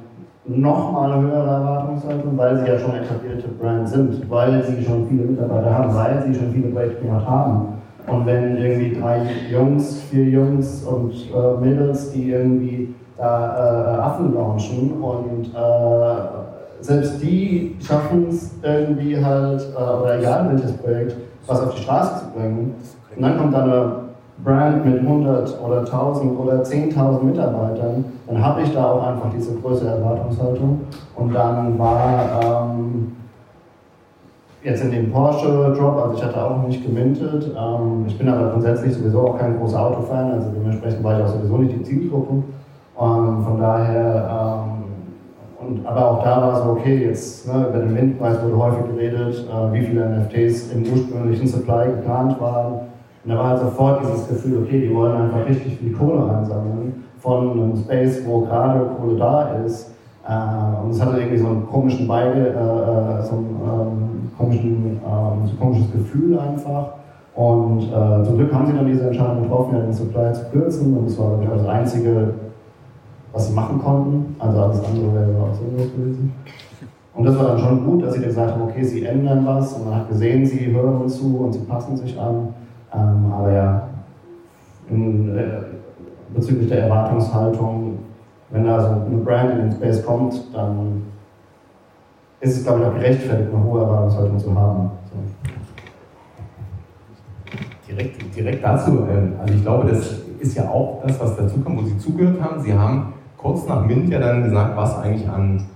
nochmal 0.56 1.20
höhere 1.20 1.48
Erwartungshaltung, 1.48 2.36
weil 2.36 2.58
sie 2.58 2.66
ja 2.66 2.78
schon 2.78 2.94
etablierte 2.94 3.48
Brand 3.48 3.88
sind, 3.88 4.28
weil 4.28 4.62
sie 4.64 4.82
schon 4.84 5.06
viele 5.06 5.24
Mitarbeiter 5.24 5.78
haben, 5.78 5.94
weil 5.94 6.22
sie 6.26 6.34
schon 6.34 6.52
viele 6.52 6.68
Projekte 6.68 7.10
haben. 7.10 7.68
Und 8.06 8.26
wenn 8.26 8.56
irgendwie 8.56 8.98
drei 8.98 9.22
Jungs, 9.50 10.00
vier 10.10 10.24
Jungs 10.24 10.82
und 10.84 11.12
äh, 11.12 11.60
Mädels, 11.60 12.10
die 12.12 12.32
irgendwie 12.32 12.94
da 13.16 13.96
äh, 13.96 14.00
Affen 14.00 14.34
launchen 14.34 15.00
und 15.00 15.54
äh, 15.54 16.82
selbst 16.82 17.22
die 17.22 17.76
schaffen 17.80 18.26
es 18.30 18.54
irgendwie 18.62 19.22
halt, 19.22 19.62
äh, 19.76 20.02
oder 20.02 20.18
egal 20.18 20.50
welches 20.50 20.72
Projekt, 20.78 21.16
was 21.46 21.60
auf 21.60 21.74
die 21.74 21.82
Straße 21.82 22.24
zu 22.24 22.30
bringen. 22.32 22.74
Und 23.14 23.22
dann 23.22 23.38
kommt 23.38 23.54
da 23.54 23.62
eine 23.62 23.92
Brand 24.44 24.84
mit 24.84 25.00
100 25.00 25.60
oder 25.62 25.80
1000 25.80 26.38
oder 26.38 26.62
10.000 26.62 27.22
Mitarbeitern, 27.22 28.04
dann 28.26 28.44
habe 28.44 28.62
ich 28.62 28.72
da 28.72 28.92
auch 28.92 29.06
einfach 29.06 29.30
diese 29.34 29.54
größere 29.54 29.88
Erwartungshaltung. 29.88 30.80
Und 31.16 31.34
dann 31.34 31.78
war 31.78 32.70
ähm, 32.72 33.12
jetzt 34.62 34.82
in 34.82 34.90
dem 34.90 35.10
Porsche-Drop, 35.10 36.02
also 36.02 36.14
ich 36.16 36.24
hatte 36.24 36.42
auch 36.42 36.66
nicht 36.66 36.84
gemintet, 36.84 37.54
ähm, 37.56 38.04
ich 38.06 38.16
bin 38.16 38.28
aber 38.28 38.50
grundsätzlich 38.50 38.94
sowieso 38.94 39.28
auch 39.28 39.38
kein 39.38 39.58
großer 39.58 39.80
Autofan, 39.80 40.32
also 40.32 40.50
dementsprechend 40.50 41.04
war 41.04 41.18
ich 41.18 41.24
auch 41.24 41.28
sowieso 41.28 41.58
nicht 41.58 41.78
die 41.78 41.82
Zielgruppe. 41.82 42.42
Ähm, 42.98 43.44
von 43.44 43.58
daher, 43.58 44.64
ähm, 44.64 45.66
und, 45.66 45.86
aber 45.86 46.10
auch 46.10 46.24
da 46.24 46.40
war 46.40 46.52
es 46.54 46.64
so, 46.64 46.70
okay, 46.70 47.04
jetzt 47.04 47.46
ne, 47.46 47.66
über 47.68 47.78
den 47.78 47.94
Windpreis 47.94 48.42
wurde 48.42 48.56
häufig 48.56 48.86
geredet, 48.94 49.46
äh, 49.48 49.72
wie 49.72 49.82
viele 49.82 50.08
NFTs 50.08 50.72
im 50.72 50.84
ursprünglichen 50.90 51.46
Supply 51.46 51.86
geplant 51.86 52.40
waren 52.40 52.89
und 53.24 53.30
da 53.30 53.38
war 53.38 53.48
halt 53.50 53.60
sofort 53.60 54.00
dieses 54.02 54.28
Gefühl, 54.28 54.62
okay, 54.62 54.88
die 54.88 54.94
wollen 54.94 55.14
einfach 55.14 55.46
richtig 55.46 55.76
viel 55.78 55.92
Kohle 55.92 56.34
einsammeln 56.34 57.04
von 57.18 57.50
einem 57.50 57.76
Space, 57.76 58.22
wo 58.26 58.40
gerade 58.40 58.86
Kohle 58.98 59.16
da 59.16 59.56
ist. 59.64 59.90
Äh, 60.26 60.82
und 60.82 60.90
es 60.90 61.04
hatte 61.04 61.18
irgendwie 61.18 61.38
so 61.38 61.46
einen 61.48 61.66
komischen 61.66 62.08
Beige, 62.08 62.48
äh, 62.48 62.50
äh 62.50 63.22
so, 63.22 63.36
ein, 63.36 63.46
ähm, 63.62 64.30
komischen, 64.38 65.00
ähm, 65.04 65.46
so 65.46 65.56
komisches 65.56 65.92
Gefühl 65.92 66.38
einfach. 66.38 66.94
Und 67.34 67.82
äh, 67.82 68.24
zum 68.24 68.36
Glück 68.36 68.52
haben 68.52 68.66
sie 68.66 68.72
dann 68.72 68.86
diese 68.86 69.06
Entscheidung 69.06 69.42
getroffen, 69.42 69.74
den 69.74 69.92
Supply 69.92 70.32
zu 70.32 70.44
kürzen. 70.50 70.96
Und 70.96 71.06
das 71.06 71.18
war, 71.18 71.38
das 71.56 71.66
Einzige, 71.66 72.34
was 73.32 73.48
sie 73.48 73.54
machen 73.54 73.80
konnten. 73.80 74.34
Also 74.38 74.60
alles 74.60 74.82
andere 74.84 75.14
wäre 75.14 75.42
auch 75.42 75.54
sinnlos 75.54 75.92
gewesen. 75.94 76.32
Und 77.14 77.24
das 77.24 77.38
war 77.38 77.48
dann 77.48 77.58
schon 77.58 77.84
gut, 77.84 78.02
dass 78.02 78.14
sie 78.14 78.22
gesagt 78.22 78.52
haben, 78.52 78.62
okay, 78.62 78.82
sie 78.82 79.04
ändern 79.04 79.44
was. 79.46 79.74
Und 79.74 79.86
man 79.86 79.96
hat 79.96 80.08
gesehen, 80.08 80.46
sie 80.46 80.72
hören 80.72 81.08
zu 81.08 81.38
und 81.38 81.52
sie 81.52 81.60
passen 81.60 81.96
sich 81.96 82.18
an. 82.18 82.54
Ähm, 82.94 83.32
aber 83.32 83.52
ja, 83.52 83.88
in, 84.88 85.36
äh, 85.36 85.44
bezüglich 86.34 86.68
der 86.68 86.84
Erwartungshaltung, 86.84 87.98
wenn 88.50 88.64
da 88.64 88.80
so 88.80 89.06
eine 89.06 89.16
Brand 89.18 89.52
in 89.52 89.58
den 89.58 89.72
Space 89.72 90.04
kommt, 90.04 90.34
dann 90.54 91.02
ist 92.40 92.58
es, 92.58 92.64
glaube 92.64 92.80
ich, 92.80 92.86
auch 92.86 92.94
gerechtfertigt, 92.94 93.50
eine 93.52 93.64
hohe 93.64 93.82
Erwartungshaltung 93.82 94.38
zu 94.38 94.58
haben. 94.58 94.90
So. 95.04 95.16
Direkt, 97.88 98.36
direkt 98.36 98.64
dazu, 98.64 99.06
ähm, 99.10 99.34
also 99.40 99.54
ich 99.54 99.62
glaube, 99.62 99.88
das 99.88 100.20
ist 100.38 100.56
ja 100.56 100.68
auch 100.68 101.02
das, 101.06 101.20
was 101.20 101.36
dazu 101.36 101.60
kommt, 101.60 101.82
wo 101.82 101.84
Sie 101.84 101.98
zugehört 101.98 102.40
haben. 102.40 102.60
Sie 102.60 102.72
haben 102.72 103.12
kurz 103.36 103.66
nach 103.66 103.84
Mint 103.84 104.08
ja 104.08 104.18
dann 104.18 104.44
gesagt, 104.44 104.76
was 104.76 104.98
eigentlich 104.98 105.28
an 105.28 105.66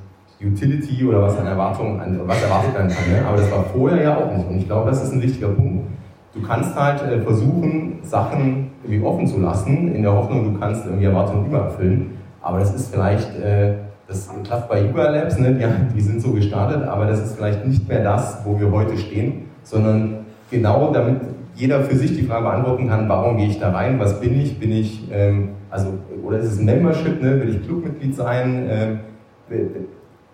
Utility 0.42 1.04
oder 1.04 1.23
was 1.23 1.38
an 1.38 1.47
Erwartungen, 1.47 2.21
was 2.26 2.42
erwartet 2.42 2.75
werden 2.75 2.90
kann. 2.90 3.12
Ne? 3.12 3.26
Aber 3.26 3.37
das 3.37 3.50
war 3.50 3.64
vorher 3.64 4.02
ja 4.02 4.16
auch 4.16 4.33
nicht. 4.37 4.49
Und 4.49 4.56
ich 4.56 4.66
glaube, 4.66 4.90
das 4.90 5.02
ist 5.02 5.12
ein 5.12 5.23
wichtiger 5.23 5.49
Punkt. 5.49 5.87
Du 6.35 6.43
kannst 6.43 6.75
halt 6.75 7.00
äh, 7.03 7.21
versuchen, 7.21 8.00
Sachen 8.03 8.73
irgendwie 8.83 9.05
offen 9.05 9.26
zu 9.26 9.41
lassen, 9.41 9.95
in 9.95 10.03
der 10.03 10.12
Hoffnung, 10.12 10.53
du 10.53 10.59
kannst 10.59 10.85
irgendwie 10.85 11.05
Erwartungen 11.05 11.47
übererfüllen. 11.47 12.11
aber 12.43 12.59
das 12.59 12.75
ist 12.75 12.93
vielleicht, 12.93 13.38
äh, 13.38 13.75
das 14.09 14.29
klappt 14.43 14.69
bei 14.69 14.83
Yuga 14.83 15.11
Labs, 15.11 15.38
ne? 15.38 15.55
die, 15.55 15.64
die 15.95 16.00
sind 16.00 16.21
so 16.21 16.33
gestartet, 16.33 16.83
aber 16.83 17.07
das 17.07 17.21
ist 17.21 17.37
vielleicht 17.37 17.64
nicht 17.67 17.88
mehr 17.88 18.03
das, 18.03 18.45
wo 18.45 18.59
wir 18.59 18.71
heute 18.71 18.99
stehen, 18.99 19.45
sondern 19.62 20.26
genau 20.50 20.93
damit 20.93 21.21
jeder 21.55 21.83
für 21.83 21.97
sich 21.97 22.17
die 22.17 22.25
Frage 22.25 22.45
beantworten 22.45 22.88
kann, 22.88 23.09
warum 23.09 23.37
gehe 23.37 23.47
ich 23.47 23.61
da 23.61 23.71
rein, 23.71 24.00
was 24.00 24.21
bin 24.21 24.41
ich, 24.41 24.59
bin 24.59 24.73
ich, 24.73 25.09
ähm, 25.12 25.50
also, 25.71 25.95
oder 26.25 26.38
ist 26.38 26.53
es 26.53 26.59
ein 26.59 26.64
Membership, 26.64 27.23
ne? 27.23 27.41
will 27.41 27.49
ich 27.49 27.64
Clubmitglied 27.64 28.14
sein, 28.14 28.67
ähm, 28.69 28.99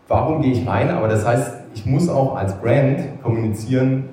warum 0.09 0.41
gehe 0.41 0.53
ich 0.53 0.67
rein, 0.67 0.89
aber 0.89 1.09
das 1.09 1.27
heißt, 1.27 1.57
ich 1.75 1.85
muss 1.85 2.09
auch 2.09 2.37
als 2.37 2.55
Brand 2.55 3.23
kommunizieren, 3.23 4.05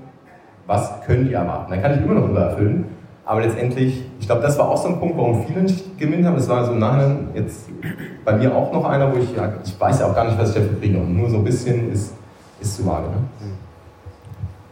was 0.67 1.01
können 1.01 1.25
die 1.25 1.33
erwarten. 1.33 1.71
Da 1.71 1.77
kann 1.77 1.93
ich 1.93 2.05
immer 2.05 2.13
noch 2.13 2.29
übererfüllen, 2.29 2.85
aber 3.25 3.41
letztendlich, 3.41 4.03
ich 4.19 4.25
glaube, 4.25 4.41
das 4.41 4.57
war 4.57 4.69
auch 4.69 4.77
so 4.77 4.89
ein 4.89 4.99
Punkt, 4.99 5.17
warum 5.17 5.43
viele 5.45 5.63
nicht 5.63 5.97
gewinnt 5.97 6.25
haben. 6.25 6.35
Das 6.35 6.47
war 6.47 6.65
so 6.65 6.73
nachher 6.73 7.17
jetzt 7.33 7.69
bei 8.23 8.35
mir 8.37 8.55
auch 8.55 8.71
noch 8.71 8.85
einer, 8.85 9.11
wo 9.11 9.17
ich, 9.17 9.35
ja, 9.35 9.53
ich 9.63 9.79
weiß 9.79 9.99
ja 9.99 10.07
auch 10.07 10.15
gar 10.15 10.25
nicht, 10.25 10.39
was 10.39 10.49
ich 10.49 10.55
dafür 10.55 10.79
kriege. 10.79 10.97
Und 10.97 11.17
nur 11.17 11.29
so 11.29 11.37
ein 11.37 11.43
bisschen 11.43 11.91
ist, 11.91 12.13
ist 12.61 12.77
zu 12.77 12.85
vage. 12.85 13.07
Ne? 13.07 13.17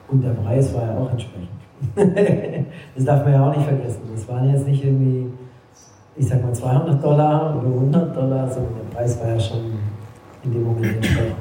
Und 0.07 0.23
der 0.23 0.29
Preis 0.31 0.73
war 0.73 0.85
ja 0.85 0.97
auch 0.97 1.11
entsprechend. 1.11 1.49
das 2.95 3.05
darf 3.05 3.23
man 3.23 3.33
ja 3.33 3.49
auch 3.49 3.55
nicht 3.55 3.67
vergessen. 3.67 4.01
Das 4.13 4.27
waren 4.29 4.49
jetzt 4.49 4.67
nicht 4.67 4.83
irgendwie, 4.83 5.27
ich 6.15 6.27
sag 6.27 6.41
mal 6.41 6.53
200 6.53 7.03
Dollar 7.03 7.57
oder 7.57 7.67
100 7.67 8.15
Dollar, 8.15 8.49
sondern 8.49 8.73
der 8.75 8.95
Preis 8.95 9.19
war 9.19 9.29
ja 9.29 9.39
schon 9.39 9.59
in 10.43 10.53
dem 10.53 10.63
Moment 10.63 10.95
entsprechend. 10.95 11.35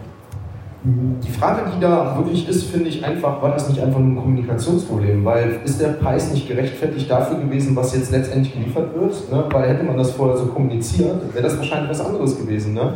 Die 0.86 1.30
Frage, 1.30 1.62
die 1.74 1.80
da 1.80 2.14
wirklich 2.18 2.46
ist, 2.46 2.64
finde 2.64 2.90
ich 2.90 3.02
einfach, 3.02 3.40
war 3.40 3.52
das 3.52 3.70
nicht 3.70 3.80
einfach 3.80 3.98
nur 3.98 4.12
ein 4.12 4.16
Kommunikationsproblem? 4.16 5.24
Weil 5.24 5.60
ist 5.64 5.80
der 5.80 5.88
Preis 5.94 6.30
nicht 6.30 6.46
gerechtfertigt 6.46 7.10
dafür 7.10 7.38
gewesen, 7.38 7.74
was 7.74 7.96
jetzt 7.96 8.12
letztendlich 8.12 8.52
geliefert 8.52 8.94
wird? 8.94 9.32
Ne? 9.32 9.44
Weil 9.50 9.70
hätte 9.70 9.82
man 9.82 9.96
das 9.96 10.10
vorher 10.10 10.36
so 10.36 10.44
kommuniziert, 10.46 11.32
wäre 11.32 11.42
das 11.42 11.56
wahrscheinlich 11.56 11.88
was 11.88 12.04
anderes 12.04 12.38
gewesen. 12.38 12.74
Ne? 12.74 12.92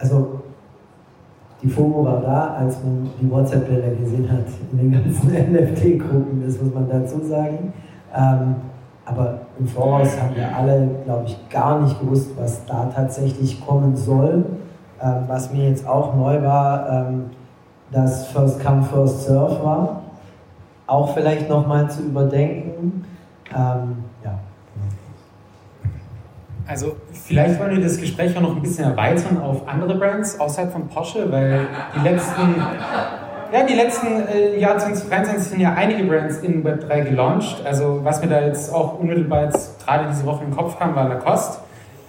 Also 0.00 0.40
die 1.62 1.68
FOMO 1.68 2.04
war 2.04 2.20
da, 2.20 2.54
als 2.54 2.82
man 2.82 3.08
die 3.20 3.30
WhatsApp-Bilder 3.30 3.90
gesehen 3.90 4.30
hat 4.30 4.46
in 4.72 4.78
den 4.78 4.92
ganzen 4.92 5.28
NFT-Gruppen, 5.52 6.42
das 6.44 6.60
muss 6.60 6.74
man 6.74 6.88
dazu 6.88 7.24
sagen. 7.24 7.72
Ähm, 8.12 8.56
aber 9.04 9.42
im 9.60 9.68
Voraus 9.68 10.20
haben 10.20 10.34
wir 10.34 10.56
alle, 10.56 10.88
glaube 11.04 11.26
ich, 11.26 11.48
gar 11.48 11.80
nicht 11.82 12.00
gewusst, 12.00 12.30
was 12.36 12.66
da 12.66 12.86
tatsächlich 12.86 13.64
kommen 13.64 13.94
soll. 13.94 14.44
Ähm, 15.02 15.24
was 15.26 15.52
mir 15.52 15.68
jetzt 15.68 15.86
auch 15.86 16.14
neu 16.14 16.42
war, 16.42 16.88
ähm, 16.88 17.30
dass 17.90 18.28
First 18.28 18.64
Come, 18.64 18.82
First 18.82 19.24
Serve 19.24 19.62
war. 19.62 20.02
Auch 20.86 21.14
vielleicht 21.14 21.48
nochmal 21.48 21.90
zu 21.90 22.02
überdenken. 22.02 23.04
Ähm, 23.54 24.04
ja. 24.24 24.38
Also 26.66 26.96
vielleicht 27.12 27.60
wollen 27.60 27.76
wir 27.76 27.82
das 27.82 28.00
Gespräch 28.00 28.36
auch 28.36 28.40
noch 28.40 28.56
ein 28.56 28.62
bisschen 28.62 28.84
erweitern 28.84 29.40
auf 29.40 29.68
andere 29.68 29.94
Brands 29.96 30.40
außerhalb 30.40 30.72
von 30.72 30.88
Porsche, 30.88 31.30
weil 31.30 31.66
die 31.94 32.08
letzten, 32.08 32.56
ja, 33.52 33.64
die 33.68 33.74
letzten 33.74 34.06
äh, 34.26 34.58
Jahr 34.58 34.78
2023 34.78 35.50
sind 35.50 35.60
ja 35.60 35.74
einige 35.74 36.04
Brands 36.04 36.38
in 36.38 36.64
Web3 36.64 37.04
gelauncht. 37.04 37.62
Also 37.64 38.00
was 38.02 38.20
mir 38.20 38.28
da 38.28 38.40
jetzt 38.40 38.72
auch 38.72 38.98
unmittelbar 38.98 39.44
jetzt 39.44 39.84
gerade 39.84 40.08
diese 40.10 40.24
Woche 40.24 40.44
im 40.44 40.56
Kopf 40.56 40.78
kam, 40.78 40.96
war 40.96 41.08
Lacoste. 41.08 41.58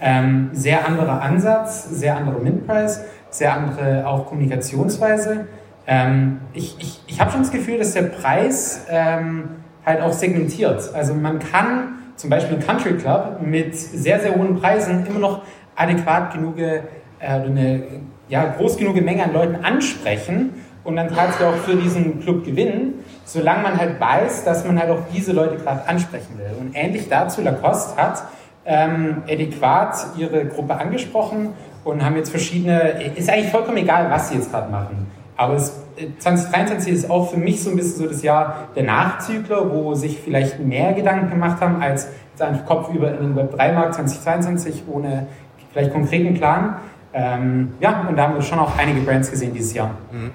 Ähm, 0.00 0.50
sehr 0.52 0.86
anderer 0.86 1.22
Ansatz, 1.22 1.90
sehr 1.90 2.16
andere 2.16 2.38
Mint-Price, 2.38 3.04
sehr 3.30 3.52
andere 3.54 4.06
auch 4.06 4.26
Kommunikationsweise. 4.26 5.46
Ähm, 5.86 6.40
ich 6.52 6.76
ich, 6.78 7.00
ich 7.06 7.20
habe 7.20 7.30
schon 7.30 7.40
das 7.40 7.50
Gefühl, 7.50 7.78
dass 7.78 7.94
der 7.94 8.02
Preis 8.02 8.86
ähm, 8.88 9.50
halt 9.84 10.00
auch 10.00 10.12
segmentiert. 10.12 10.94
Also 10.94 11.14
man 11.14 11.38
kann 11.38 11.94
zum 12.16 12.30
Beispiel 12.30 12.58
Country 12.58 12.94
Club 12.94 13.40
mit 13.42 13.76
sehr, 13.76 14.20
sehr 14.20 14.34
hohen 14.34 14.60
Preisen 14.60 15.06
immer 15.06 15.18
noch 15.18 15.42
adäquat 15.76 16.32
genug, 16.34 16.58
äh, 16.58 16.82
eine 17.20 17.82
ja, 18.28 18.44
groß 18.56 18.76
genug 18.76 19.00
Menge 19.00 19.24
an 19.24 19.32
Leuten 19.32 19.64
ansprechen 19.64 20.52
und 20.84 20.96
dann 20.96 21.08
tatsächlich 21.08 21.46
auch 21.46 21.56
für 21.56 21.76
diesen 21.76 22.20
Club 22.20 22.44
gewinnen, 22.44 23.04
solange 23.24 23.62
man 23.62 23.78
halt 23.78 24.00
weiß, 24.00 24.44
dass 24.44 24.64
man 24.64 24.78
halt 24.78 24.90
auch 24.90 25.02
diese 25.14 25.32
Leute 25.32 25.56
gerade 25.56 25.86
ansprechen 25.88 26.38
will. 26.38 26.50
Und 26.60 26.74
ähnlich 26.74 27.08
dazu, 27.08 27.40
Lacoste 27.42 28.00
hat 28.00 28.22
ähm, 28.68 29.22
adäquat 29.26 29.96
ihre 30.18 30.44
Gruppe 30.44 30.76
angesprochen 30.76 31.54
und 31.84 32.04
haben 32.04 32.16
jetzt 32.16 32.30
verschiedene, 32.30 33.02
ist 33.16 33.30
eigentlich 33.30 33.50
vollkommen 33.50 33.78
egal, 33.78 34.10
was 34.10 34.28
sie 34.28 34.36
jetzt 34.36 34.52
gerade 34.52 34.70
machen. 34.70 35.06
Aber 35.36 35.54
es, 35.54 35.72
2023 36.18 36.92
ist 36.92 37.10
auch 37.10 37.30
für 37.30 37.38
mich 37.38 37.62
so 37.62 37.70
ein 37.70 37.76
bisschen 37.76 38.02
so 38.02 38.08
das 38.08 38.22
Jahr 38.22 38.68
der 38.76 38.84
Nachzügler, 38.84 39.72
wo 39.72 39.94
sich 39.94 40.18
vielleicht 40.20 40.60
mehr 40.60 40.92
Gedanken 40.92 41.30
gemacht 41.30 41.60
haben, 41.60 41.80
als 41.80 42.08
einfach 42.38 42.66
kopfüber 42.66 43.18
in 43.18 43.34
den 43.34 43.36
Web3-Markt 43.36 43.94
2022 43.94 44.84
ohne 44.86 45.26
vielleicht 45.72 45.92
konkreten 45.92 46.34
Plan. 46.34 46.76
Ähm, 47.14 47.72
ja, 47.80 48.06
und 48.08 48.16
da 48.16 48.24
haben 48.24 48.34
wir 48.34 48.42
schon 48.42 48.58
auch 48.58 48.76
einige 48.78 49.00
Brands 49.00 49.30
gesehen 49.30 49.54
dieses 49.54 49.74
Jahr. 49.74 49.92
Mhm 50.12 50.30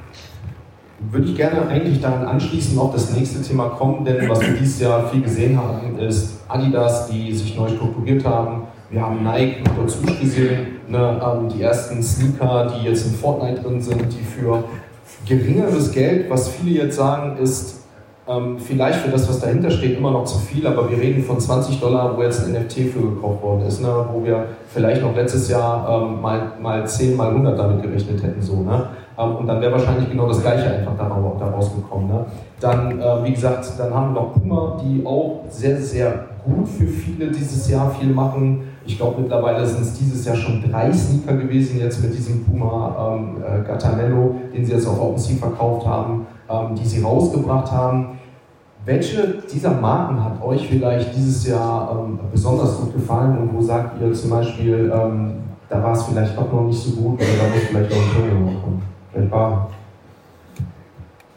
würde 1.11 1.27
ich 1.27 1.35
gerne 1.35 1.67
eigentlich 1.67 2.01
daran 2.01 2.25
anschließen, 2.25 2.75
noch 2.75 2.91
das 2.93 3.15
nächste 3.15 3.41
Thema 3.41 3.69
kommen, 3.69 4.05
denn 4.05 4.29
was 4.29 4.41
wir 4.41 4.53
dieses 4.53 4.79
Jahr 4.79 5.07
viel 5.09 5.21
gesehen 5.21 5.57
haben, 5.57 5.97
ist 5.99 6.41
Adidas, 6.47 7.07
die 7.07 7.33
sich 7.33 7.55
neu 7.55 7.67
strukturiert 7.69 8.25
haben. 8.25 8.63
Wir 8.89 9.01
haben 9.01 9.23
Nike 9.23 9.63
noch 9.63 9.83
dazu 9.83 9.99
gesehen, 10.01 10.67
ne, 10.87 11.21
ähm, 11.23 11.49
die 11.49 11.61
ersten 11.61 12.01
Sneaker, 12.01 12.71
die 12.75 12.87
jetzt 12.87 13.07
in 13.07 13.13
Fortnite 13.13 13.61
drin 13.61 13.81
sind, 13.81 14.05
die 14.13 14.23
für 14.23 14.63
geringeres 15.27 15.91
Geld, 15.91 16.29
was 16.29 16.49
viele 16.49 16.83
jetzt 16.83 16.97
sagen, 16.97 17.37
ist 17.37 17.83
ähm, 18.27 18.57
vielleicht 18.57 18.99
für 18.99 19.11
das, 19.11 19.27
was 19.27 19.39
dahinter 19.39 19.69
steht, 19.69 19.97
immer 19.97 20.11
noch 20.11 20.25
zu 20.25 20.37
viel, 20.39 20.65
aber 20.65 20.89
wir 20.89 20.97
reden 20.97 21.23
von 21.23 21.39
20 21.39 21.79
Dollar, 21.79 22.15
wo 22.15 22.21
jetzt 22.21 22.45
ein 22.45 22.53
NFT 22.53 22.93
für 22.93 23.01
gekauft 23.01 23.41
worden 23.41 23.65
ist, 23.65 23.81
ne, 23.81 24.05
wo 24.11 24.23
wir 24.23 24.45
vielleicht 24.67 25.01
noch 25.01 25.15
letztes 25.15 25.49
Jahr 25.49 25.89
ähm, 25.89 26.21
mal, 26.21 26.53
mal 26.61 26.87
10, 26.87 27.17
mal 27.17 27.29
100 27.29 27.57
damit 27.57 27.81
gerechnet 27.81 28.23
hätten. 28.23 28.41
So, 28.41 28.61
ne? 28.61 28.87
Ähm, 29.17 29.35
und 29.35 29.47
dann 29.47 29.61
wäre 29.61 29.71
wahrscheinlich 29.71 30.09
genau 30.09 30.27
das 30.27 30.41
Gleiche 30.41 30.69
einfach 30.69 30.97
daraus 30.97 31.75
gekommen. 31.75 32.07
Ne? 32.07 32.25
Dann, 32.59 32.99
äh, 32.99 33.23
wie 33.23 33.33
gesagt, 33.33 33.71
dann 33.77 33.93
haben 33.93 34.13
wir 34.13 34.21
noch 34.21 34.33
Puma, 34.33 34.77
die 34.83 35.05
auch 35.05 35.43
sehr, 35.49 35.79
sehr 35.79 36.25
gut 36.45 36.67
für 36.67 36.87
viele 36.87 37.31
dieses 37.31 37.69
Jahr 37.69 37.91
viel 37.91 38.09
machen. 38.09 38.63
Ich 38.85 38.97
glaube, 38.97 39.21
mittlerweile 39.21 39.65
sind 39.65 39.81
es 39.81 39.93
dieses 39.93 40.25
Jahr 40.25 40.35
schon 40.35 40.63
drei 40.69 40.91
Sneaker 40.91 41.35
gewesen, 41.37 41.79
jetzt 41.79 42.03
mit 42.03 42.13
diesem 42.13 42.43
Puma 42.43 43.15
ähm, 43.15 43.37
äh, 43.41 43.65
Gattanello, 43.65 44.35
den 44.53 44.65
sie 44.65 44.73
jetzt 44.73 44.87
auf 44.87 44.99
OpenSea 44.99 45.37
verkauft 45.37 45.87
haben, 45.87 46.27
ähm, 46.49 46.75
die 46.75 46.85
sie 46.85 47.01
rausgebracht 47.01 47.71
haben. 47.71 48.19
Welche 48.85 49.41
dieser 49.53 49.71
Marken 49.71 50.21
hat 50.21 50.43
euch 50.43 50.67
vielleicht 50.67 51.15
dieses 51.15 51.47
Jahr 51.47 52.05
ähm, 52.05 52.19
besonders 52.29 52.77
gut 52.77 52.93
gefallen 52.93 53.37
und 53.37 53.53
wo 53.53 53.61
sagt 53.61 54.01
ihr 54.01 54.11
zum 54.11 54.31
Beispiel, 54.31 54.91
ähm, 54.93 55.35
da 55.69 55.81
war 55.81 55.93
es 55.93 56.03
vielleicht 56.03 56.37
doch 56.37 56.51
noch 56.51 56.63
nicht 56.63 56.83
so 56.83 56.91
gut 56.91 57.13
oder 57.13 57.25
da 57.25 57.55
muss 57.55 57.63
vielleicht 57.69 57.89
noch 57.89 57.97
ein 57.97 58.29
Turnier 58.29 58.61
kommen? 58.61 58.92
Etwa? 59.15 59.69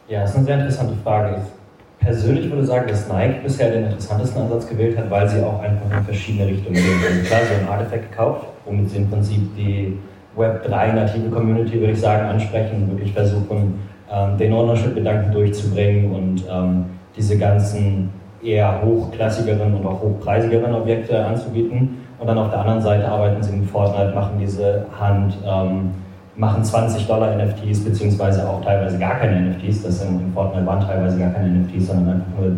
Ja, 0.09 0.21
das 0.21 0.31
ist 0.31 0.37
eine 0.37 0.45
sehr 0.47 0.55
interessante 0.55 0.95
Frage. 1.03 1.37
Ich 1.37 2.07
persönlich 2.07 2.51
würde 2.51 2.65
sagen, 2.65 2.87
dass 2.89 3.09
Nike 3.09 3.43
bisher 3.43 3.71
den 3.71 3.85
interessantesten 3.85 4.43
Ansatz 4.43 4.69
gewählt 4.69 4.97
hat, 4.97 5.11
weil 5.11 5.29
sie 5.29 5.43
auch 5.43 5.61
einfach 5.61 5.99
in 5.99 6.05
verschiedene 6.05 6.47
Richtungen 6.47 6.75
gehen. 6.75 7.01
Also 7.07 7.27
klar, 7.27 7.41
sie 7.43 7.55
haben 7.55 7.69
Artifact 7.69 8.11
gekauft, 8.11 8.47
womit 8.65 8.91
sie 8.91 8.99
im 8.99 9.11
Prinzip 9.11 9.57
die 9.57 9.99
Web3-native 10.37 11.31
Community, 11.31 11.81
würde 11.81 11.93
ich 11.93 12.01
sagen, 12.01 12.29
ansprechen 12.29 12.83
und 12.83 12.91
wirklich 12.91 13.13
versuchen, 13.13 13.81
ähm, 14.13 14.39
den 14.39 14.53
Ownership-Gedanken 14.53 15.33
durchzubringen 15.33 16.13
und 16.13 16.45
ähm, 16.49 16.85
diese 17.17 17.39
ganzen 17.39 18.11
eher 18.43 18.83
hochklassigeren 18.83 19.75
und 19.75 19.87
auch 19.87 20.01
hochpreisigeren 20.01 20.75
Objekte 20.75 21.25
anzubieten. 21.25 21.99
Und 22.19 22.27
dann 22.27 22.39
auf 22.39 22.51
der 22.51 22.61
anderen 22.61 22.81
Seite 22.81 23.09
arbeiten 23.09 23.43
sie 23.43 23.57
mit 23.57 23.69
Fortnite, 23.69 24.15
machen 24.15 24.39
diese 24.39 24.87
Hand, 24.99 25.37
ähm, 25.45 25.91
machen 26.37 26.63
20 26.63 27.07
Dollar 27.07 27.35
NFTs, 27.37 27.85
beziehungsweise 27.85 28.49
auch 28.49 28.63
teilweise 28.63 28.99
gar 28.99 29.17
keine 29.17 29.51
NFTs. 29.51 29.83
Das 29.83 30.01
sind 30.01 30.21
in 30.21 30.33
Fortnite 30.33 30.67
waren 30.67 30.81
teilweise 30.81 31.19
gar 31.19 31.31
keine 31.31 31.49
NFTs, 31.49 31.87
sondern 31.87 32.17
einfach 32.17 32.27
nur 32.39 32.53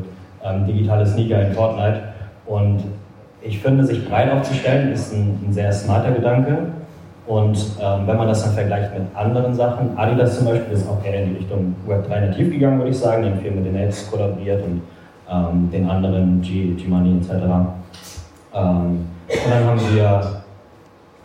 ähm, 0.45 0.67
digitale 0.67 1.07
Sneaker 1.07 1.47
in 1.47 1.55
Fortnite. 1.55 2.01
Und 2.47 2.85
ich 3.43 3.61
finde, 3.61 3.85
sich 3.85 4.09
breit 4.09 4.33
aufzustellen, 4.33 4.93
ist 4.93 5.13
ein, 5.13 5.39
ein 5.47 5.53
sehr 5.53 5.73
smarter 5.73 6.11
Gedanke. 6.11 6.59
Und 7.27 7.59
ähm, 7.81 8.07
wenn 8.07 8.17
man 8.17 8.27
das 8.27 8.43
dann 8.43 8.55
vergleicht 8.55 8.93
mit 8.95 9.03
anderen 9.15 9.55
Sachen, 9.55 9.97
Adidas 9.97 10.39
zum 10.39 10.47
Beispiel 10.47 10.73
ist 10.73 10.89
auch 10.89 11.05
eher 11.05 11.23
in 11.23 11.31
die 11.31 11.37
Richtung 11.37 11.75
Web3 11.87 12.29
nativ 12.29 12.51
gegangen, 12.51 12.79
würde 12.79 12.91
ich 12.91 12.99
sagen. 12.99 13.23
Die 13.23 13.31
haben 13.31 13.39
viel 13.39 13.51
mit 13.51 13.67
den 13.67 13.77
Apps 13.77 14.11
kollaboriert 14.11 14.65
und 14.65 14.83
ähm, 15.31 15.71
den 15.71 15.89
anderen, 15.89 16.41
G-Money 16.41 17.19
etc. 17.19 17.31
Ähm, 18.55 19.07
und 19.29 19.51
dann 19.51 19.65
haben 19.65 19.81
wir 19.95 20.38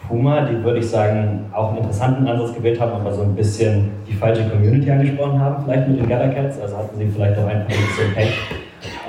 Puma, 0.08 0.42
die 0.42 0.64
würde 0.64 0.80
ich 0.80 0.90
sagen, 0.90 1.46
auch 1.54 1.70
einen 1.70 1.78
interessanten 1.78 2.28
Ansatz 2.28 2.54
gewählt 2.54 2.80
haben, 2.80 2.92
aber 2.92 3.14
so 3.14 3.24
ein 3.24 3.36
bisschen 3.36 3.92
die 4.08 4.14
falsche 4.14 4.48
Community 4.50 4.92
angesprochen 4.92 5.40
haben, 5.40 5.64
vielleicht 5.64 5.88
mit 5.88 6.00
den 6.00 6.10
Gathercats, 6.10 6.60
also 6.60 6.78
hatten 6.78 6.98
sie 6.98 7.08
vielleicht 7.08 7.38
auch 7.38 7.48
einfach 7.48 7.70
ein 7.70 7.88
bisschen 7.88 8.14
Pech. 8.14 8.40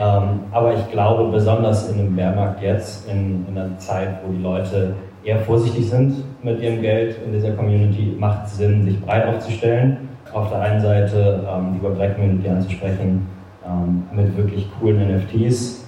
Ähm, 0.00 0.40
aber 0.52 0.74
ich 0.74 0.90
glaube, 0.90 1.30
besonders 1.30 1.90
in 1.90 1.98
einem 1.98 2.16
Bärmarkt 2.16 2.62
jetzt, 2.62 3.08
in, 3.08 3.44
in 3.48 3.58
einer 3.58 3.76
Zeit, 3.78 4.08
wo 4.24 4.32
die 4.32 4.42
Leute 4.42 4.94
eher 5.24 5.38
vorsichtig 5.40 5.88
sind 5.88 6.14
mit 6.42 6.60
ihrem 6.60 6.80
Geld 6.80 7.16
in 7.24 7.32
dieser 7.32 7.52
Community, 7.52 8.14
macht 8.18 8.46
es 8.46 8.56
Sinn, 8.56 8.84
sich 8.84 9.00
breit 9.00 9.26
aufzustellen. 9.26 10.08
Auf 10.32 10.50
der 10.50 10.60
einen 10.60 10.80
Seite 10.80 11.44
ähm, 11.48 11.74
die 11.74 11.86
Web3-Community 11.86 12.48
anzusprechen 12.48 13.26
ähm, 13.66 14.02
mit 14.12 14.36
wirklich 14.36 14.68
coolen 14.78 15.16
NFTs, 15.16 15.84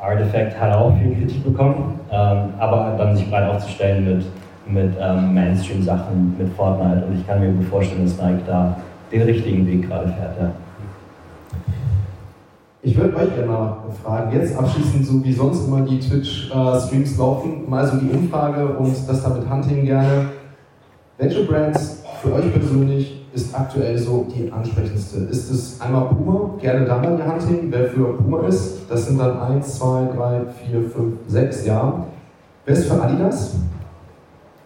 Artifact 0.00 0.58
hat 0.58 0.74
auch 0.74 0.96
viel 0.96 1.14
Kritik 1.14 1.44
bekommen, 1.44 2.00
ähm, 2.10 2.54
aber 2.58 2.94
dann 2.96 3.14
sich 3.14 3.28
breit 3.28 3.50
aufzustellen 3.50 4.04
mit, 4.04 4.24
mit 4.72 4.92
ähm, 5.00 5.34
Mainstream-Sachen, 5.34 6.36
mit 6.38 6.48
Fortnite 6.54 7.06
und 7.06 7.18
ich 7.18 7.26
kann 7.26 7.40
mir 7.40 7.52
gut 7.52 7.66
vorstellen, 7.66 8.04
dass 8.04 8.18
Nike 8.18 8.42
da 8.46 8.76
den 9.10 9.22
richtigen 9.22 9.66
Weg 9.66 9.88
gerade 9.88 10.08
fährt. 10.08 10.38
Ja. 10.40 10.50
Ich 12.82 12.96
würde 12.96 13.14
euch 13.14 13.34
gerne 13.34 13.46
mal 13.46 13.76
fragen, 14.02 14.32
jetzt 14.32 14.56
abschließend, 14.56 15.04
so 15.04 15.22
wie 15.22 15.32
sonst 15.32 15.66
immer 15.66 15.82
die 15.82 16.00
Twitch-Streams 16.00 17.18
laufen, 17.18 17.68
mal 17.68 17.86
so 17.86 17.98
die 17.98 18.08
Umfrage 18.10 18.66
und 18.68 18.96
das 19.06 19.22
damit 19.22 19.50
Hunting 19.50 19.84
gerne. 19.84 20.30
Welche 21.18 21.44
Brands 21.44 22.02
für 22.22 22.32
euch 22.32 22.50
persönlich 22.52 23.26
ist 23.34 23.54
aktuell 23.54 23.98
so 23.98 24.26
die 24.34 24.50
ansprechendste? 24.50 25.20
Ist 25.24 25.50
es 25.50 25.80
einmal 25.80 26.06
Puma, 26.06 26.52
gerne 26.58 26.86
da 26.86 26.96
mal 26.96 27.18
die 27.18 27.22
Hunting, 27.22 27.66
wer 27.70 27.88
für 27.88 28.14
Puma 28.14 28.46
ist? 28.46 28.88
Das 28.88 29.06
sind 29.06 29.18
dann 29.18 29.38
1, 29.38 29.78
2, 29.78 30.08
3, 30.16 30.40
4, 30.70 30.80
5, 30.90 31.14
6, 31.26 31.66
ja. 31.66 32.06
Wer 32.64 32.74
ist 32.74 32.86
für 32.86 33.02
Adidas? 33.02 33.56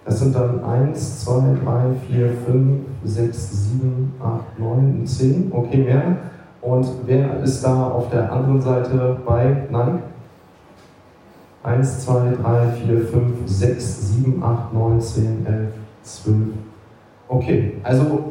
Das 0.04 0.20
sind 0.20 0.34
dann 0.34 0.62
1, 0.62 1.24
2, 1.24 1.32
3, 1.64 1.94
4, 2.08 2.28
5, 2.46 2.80
6, 3.04 3.50
7, 3.70 4.12
8, 4.22 4.58
9, 4.58 5.06
10. 5.06 5.52
Okay, 5.52 5.78
mehr. 5.78 6.16
Und 6.60 6.86
wer 7.06 7.42
ist 7.42 7.62
da 7.62 7.88
auf 7.88 8.10
der 8.10 8.30
anderen 8.30 8.60
Seite 8.60 9.16
bei 9.24 9.66
Nike? 9.70 10.02
1, 11.62 12.04
2, 12.04 12.34
3, 12.42 12.66
4, 12.86 13.00
5, 13.06 13.22
6, 13.46 14.14
7, 14.14 14.42
8, 14.42 14.74
9, 14.74 15.00
10, 15.00 15.46
11, 15.46 15.68
12. 16.02 16.36
Okay, 17.28 17.72
also 17.82 18.24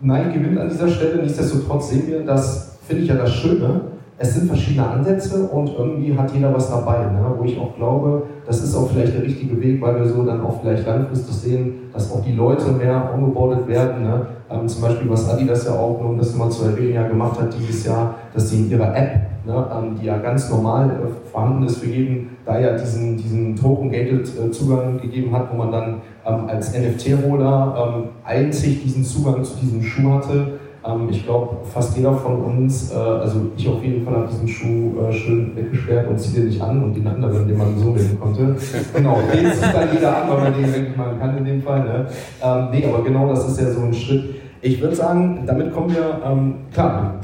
Nike 0.00 0.34
gewinnt 0.34 0.58
an 0.58 0.68
dieser 0.68 0.88
Stelle. 0.88 1.22
Nichtsdestotrotz 1.22 1.90
sehen 1.90 2.06
wir, 2.06 2.24
das 2.24 2.78
finde 2.86 3.02
ich 3.02 3.08
ja 3.08 3.16
das 3.16 3.32
Schöne, 3.32 3.80
es 4.22 4.34
sind 4.34 4.48
verschiedene 4.48 4.86
Ansätze 4.86 5.48
und 5.48 5.70
irgendwie 5.78 6.14
hat 6.14 6.30
jeder 6.34 6.52
was 6.52 6.68
dabei, 6.68 6.98
ne? 7.06 7.34
wo 7.38 7.42
ich 7.42 7.58
auch 7.58 7.74
glaube, 7.74 8.24
das 8.44 8.62
ist 8.62 8.76
auch 8.76 8.90
vielleicht 8.90 9.14
der 9.14 9.22
richtige 9.22 9.58
Weg, 9.62 9.80
weil 9.80 9.98
wir 9.98 10.06
so 10.06 10.22
dann 10.26 10.42
auch 10.42 10.60
vielleicht 10.60 10.86
langfristig 10.86 11.34
sehen, 11.34 11.72
dass 11.90 12.12
auch 12.12 12.22
die 12.22 12.34
Leute 12.34 12.70
mehr 12.70 13.14
ongeboardet 13.14 13.66
werden. 13.66 14.02
Ne? 14.02 14.26
Ähm, 14.50 14.68
zum 14.68 14.82
Beispiel, 14.82 15.08
was 15.08 15.26
Adidas 15.26 15.64
ja 15.64 15.72
auch, 15.72 15.98
um 16.00 16.18
das 16.18 16.34
mal 16.34 16.50
zu 16.50 16.66
erwähnen, 16.66 16.92
ja 16.92 17.08
gemacht 17.08 17.40
hat 17.40 17.54
dieses 17.58 17.86
Jahr, 17.86 18.16
dass 18.34 18.50
sie 18.50 18.58
in 18.58 18.70
ihrer 18.70 18.94
App, 18.94 19.20
ne, 19.46 19.66
ähm, 19.74 19.96
die 19.98 20.04
ja 20.04 20.18
ganz 20.18 20.50
normal 20.50 20.90
äh, 20.90 21.30
vorhanden 21.30 21.64
ist 21.64 21.78
für 21.78 21.88
jeden, 21.88 22.36
da 22.44 22.60
ja 22.60 22.76
diesen, 22.76 23.16
diesen 23.16 23.56
Token-Gated 23.56 24.28
äh, 24.38 25.00
gegeben 25.00 25.34
hat, 25.34 25.50
wo 25.50 25.56
man 25.56 25.72
dann 25.72 26.02
ähm, 26.26 26.46
als 26.46 26.74
NFT-Roller 26.74 27.94
ähm, 27.96 28.08
einzig 28.22 28.82
diesen 28.82 29.02
Zugang 29.02 29.42
zu 29.44 29.56
diesem 29.56 29.82
Schuh 29.82 30.12
hatte 30.12 30.59
ähm, 30.86 31.08
ich 31.10 31.24
glaube, 31.24 31.56
fast 31.64 31.96
jeder 31.96 32.14
von 32.14 32.42
uns, 32.42 32.90
äh, 32.90 32.96
also 32.96 33.50
ich 33.56 33.68
auf 33.68 33.82
jeden 33.84 34.04
Fall, 34.04 34.14
habe 34.14 34.28
diesen 34.28 34.48
Schuh 34.48 34.92
äh, 35.00 35.12
schön 35.12 35.54
weggesperrt 35.54 36.08
und 36.08 36.18
ziehe 36.18 36.40
den 36.40 36.48
nicht 36.48 36.62
an 36.62 36.82
und 36.82 36.94
den 36.94 37.06
anderen, 37.06 37.46
den 37.46 37.58
man 37.58 37.78
so 37.78 37.94
wählen 37.94 38.18
konnte. 38.18 38.56
Genau, 38.94 39.18
den 39.32 39.52
zieht 39.52 39.74
dann 39.74 39.88
jeder 39.92 40.22
an, 40.22 40.30
weil 40.30 40.38
man 40.38 40.54
den, 40.54 40.72
denke 40.72 40.90
ich 40.90 40.96
mal, 40.96 41.14
kann 41.18 41.36
in 41.36 41.44
dem 41.44 41.62
Fall. 41.62 41.80
Ne? 41.80 42.06
Ähm, 42.42 42.68
nee, 42.72 42.86
aber 42.86 43.04
genau 43.04 43.28
das 43.28 43.46
ist 43.48 43.60
ja 43.60 43.70
so 43.70 43.82
ein 43.82 43.92
Schritt. 43.92 44.36
Ich 44.62 44.80
würde 44.80 44.94
sagen, 44.94 45.42
damit 45.46 45.72
kommen 45.72 45.94
wir, 45.94 46.18
ähm, 46.24 46.54
klar. 46.72 47.14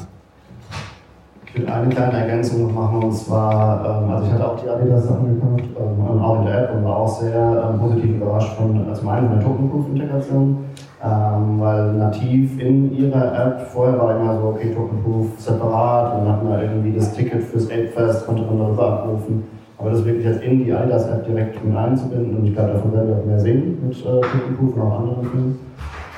Ich 1.46 1.62
will 1.62 1.68
eine 1.68 1.88
kleine 1.88 2.18
Ergänzung 2.18 2.66
noch 2.66 2.74
machen 2.74 3.04
und 3.04 3.12
zwar, 3.12 4.02
ähm, 4.04 4.10
also 4.10 4.26
ich 4.26 4.32
hatte 4.32 4.46
auch 4.46 4.60
die 4.60 4.68
Adidas-Sachen 4.68 5.34
gekauft, 5.34 5.64
ähm, 5.78 6.20
auch 6.20 6.40
in 6.40 6.46
der 6.46 6.64
App 6.64 6.76
und 6.76 6.84
war 6.84 6.96
auch 6.96 7.20
sehr 7.20 7.70
ähm, 7.70 7.80
positiv 7.80 8.16
überrascht 8.16 8.56
von, 8.58 8.86
also 8.86 9.02
meinen 9.02 9.28
von 9.28 9.38
der 9.38 9.46
Token-Proof-Integration 9.46 10.65
ähm, 11.06 11.60
weil 11.60 11.92
nativ 11.92 12.58
in 12.60 12.92
ihrer 12.96 13.46
App, 13.46 13.60
vorher 13.68 13.98
war 13.98 14.18
immer 14.18 14.40
so, 14.40 14.48
okay, 14.48 14.74
Tokenproof 14.74 15.38
separat, 15.38 16.14
und 16.14 16.24
dann 16.24 16.32
hat 16.32 16.42
man 16.42 16.60
irgendwie 16.60 16.92
das 16.92 17.14
Ticket 17.14 17.44
fürs 17.44 17.66
Apefest, 17.66 18.26
konnte 18.26 18.42
man 18.42 18.58
darüber 18.58 18.92
abrufen. 18.92 19.44
Aber 19.78 19.90
das 19.90 20.04
wirklich 20.04 20.24
jetzt 20.24 20.42
in 20.42 20.64
die 20.64 20.72
Adidas-App 20.72 21.24
direkt 21.26 21.64
mit 21.64 21.76
einzubinden 21.76 22.38
und 22.38 22.46
ich 22.46 22.54
glaube, 22.54 22.72
davon 22.72 22.92
werden 22.92 23.08
wir 23.08 23.18
auch 23.18 23.26
mehr 23.26 23.38
sehen 23.38 23.78
mit 23.86 23.96
äh, 24.00 24.02
Tokenproof 24.02 24.74
und 24.74 24.82
auch 24.82 24.98
anderen 25.00 25.26
Filmen. 25.26 25.58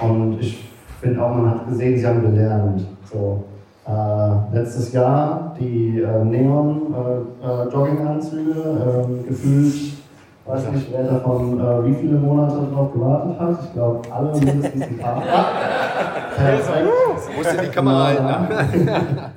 Und 0.01 0.41
ich 0.41 0.71
finde 1.01 1.23
auch, 1.23 1.35
man 1.35 1.51
hat 1.51 1.69
gesehen, 1.69 1.99
sie 1.99 2.07
haben 2.07 2.23
gelernt. 2.23 2.87
So, 3.13 3.45
äh, 3.87 4.55
letztes 4.55 4.93
Jahr 4.93 5.55
die 5.59 6.01
äh, 6.01 6.25
Neon-Jogginganzüge, 6.25 8.53
äh, 8.53 9.01
äh, 9.01 9.05
gefühlt 9.27 9.98
ich 10.49 10.55
weiß 10.55 10.73
nicht, 10.73 10.91
wer 10.93 11.03
davon 11.03 11.61
äh, 11.61 11.85
wie 11.85 11.95
viele 11.95 12.19
Monate 12.19 12.57
darauf 12.71 12.91
gewartet 12.95 13.39
hat. 13.39 13.59
Ich 13.65 13.73
glaube, 13.75 14.01
alle 14.11 14.33
mindestens 14.33 14.83
ein 14.83 14.99
paar. 14.99 15.23
Perfekt. 16.37 16.89
Musste 17.37 17.57
die 17.59 17.69
Kamera 17.69 18.07
halten. 18.07 18.85
Ne? 18.87 19.31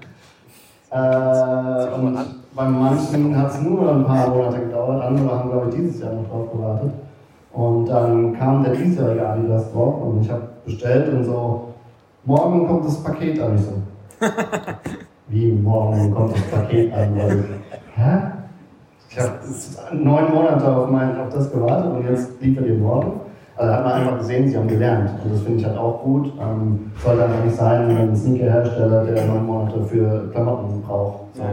äh, 0.91 1.95
und 1.99 2.17
bei 2.55 2.65
manchen 2.65 3.37
hat 3.37 3.51
es 3.51 3.61
nur 3.61 3.91
ein 3.91 4.05
paar 4.05 4.29
Monate 4.29 4.59
gedauert, 4.59 5.03
andere 5.03 5.37
haben, 5.37 5.49
glaube 5.49 5.69
ich, 5.69 5.75
dieses 5.75 6.01
Jahr 6.01 6.13
noch 6.13 6.29
drauf 6.29 6.49
gewartet. 6.53 6.91
Und 7.51 7.87
dann 7.87 8.37
kam 8.39 8.63
der 8.63 8.73
diesjährige 8.73 9.27
Adidas 9.27 9.69
drauf 9.73 10.01
und 10.03 10.21
ich 10.21 10.31
habe 10.31 10.43
bestellt 10.63 11.13
und 11.13 11.25
so, 11.25 11.73
morgen 12.23 12.67
kommt 12.67 12.85
das 12.85 13.03
Paket 13.03 13.41
an. 13.41 13.55
Ich 13.55 13.65
so, 13.65 13.73
wie 15.27 15.51
morgen 15.51 16.15
kommt 16.15 16.35
das 16.37 16.43
Paket 16.43 16.93
an? 16.93 17.19
Hä? 17.95 18.40
Ich 19.13 19.19
habe 19.19 19.33
neun 19.91 20.33
Monate 20.33 20.73
auf, 20.73 20.89
mein, 20.89 21.19
auf 21.19 21.27
das 21.33 21.51
gewartet 21.51 21.91
und 21.91 22.09
jetzt 22.09 22.41
liefert 22.41 22.65
ihr 22.65 22.75
morgen. 22.75 23.19
Also 23.57 23.73
hat 23.73 23.83
man 23.83 23.93
einfach 23.93 24.19
gesehen, 24.19 24.47
sie 24.47 24.57
haben 24.57 24.69
gelernt. 24.69 25.09
Und 25.21 25.33
das 25.33 25.41
finde 25.41 25.59
ich 25.59 25.65
halt 25.65 25.77
auch 25.77 26.01
gut. 26.01 26.31
Ähm, 26.39 26.91
soll 27.03 27.17
dann 27.17 27.43
nicht 27.43 27.57
sein, 27.57 27.89
wenn 27.89 27.97
ein 27.97 28.15
Sneaker-Hersteller, 28.15 29.03
der 29.03 29.25
neun 29.25 29.45
Monate 29.45 29.83
für 29.83 30.29
Klamotten 30.31 30.81
braucht. 30.81 31.19
So. 31.33 31.43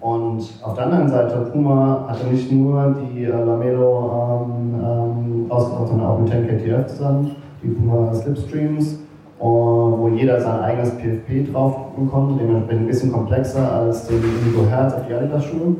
Und 0.00 0.42
auf 0.62 0.74
der 0.74 0.86
anderen 0.86 1.08
Seite, 1.08 1.36
Puma 1.52 2.04
hatte 2.08 2.26
nicht 2.26 2.50
nur 2.50 2.96
die 3.00 3.24
äh, 3.24 3.28
Lamelo 3.28 4.46
ähm, 4.50 4.74
ähm, 4.74 5.46
rausgebracht, 5.48 5.88
sondern 5.88 6.06
auch 6.08 6.18
mit 6.18 6.32
10KTF 6.32 6.86
zusammen, 6.86 7.36
die 7.62 7.68
Puma 7.68 8.12
Slipstreams, 8.12 8.98
wo 9.38 10.10
jeder 10.16 10.40
sein 10.40 10.60
eigenes 10.60 10.90
PFP 10.96 11.52
drauf 11.52 11.76
konnte, 12.10 12.42
dementsprechend 12.42 12.82
ein 12.82 12.86
bisschen 12.88 13.12
komplexer 13.12 13.72
als 13.72 14.08
den 14.08 14.16
Indigo 14.16 14.66
Herz 14.68 14.94
auf 14.94 15.06
die 15.06 15.14
Adidas-Schuhe. 15.14 15.76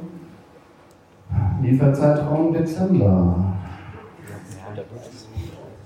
Lieferzeitraum 1.62 2.52
Dezember. 2.52 3.34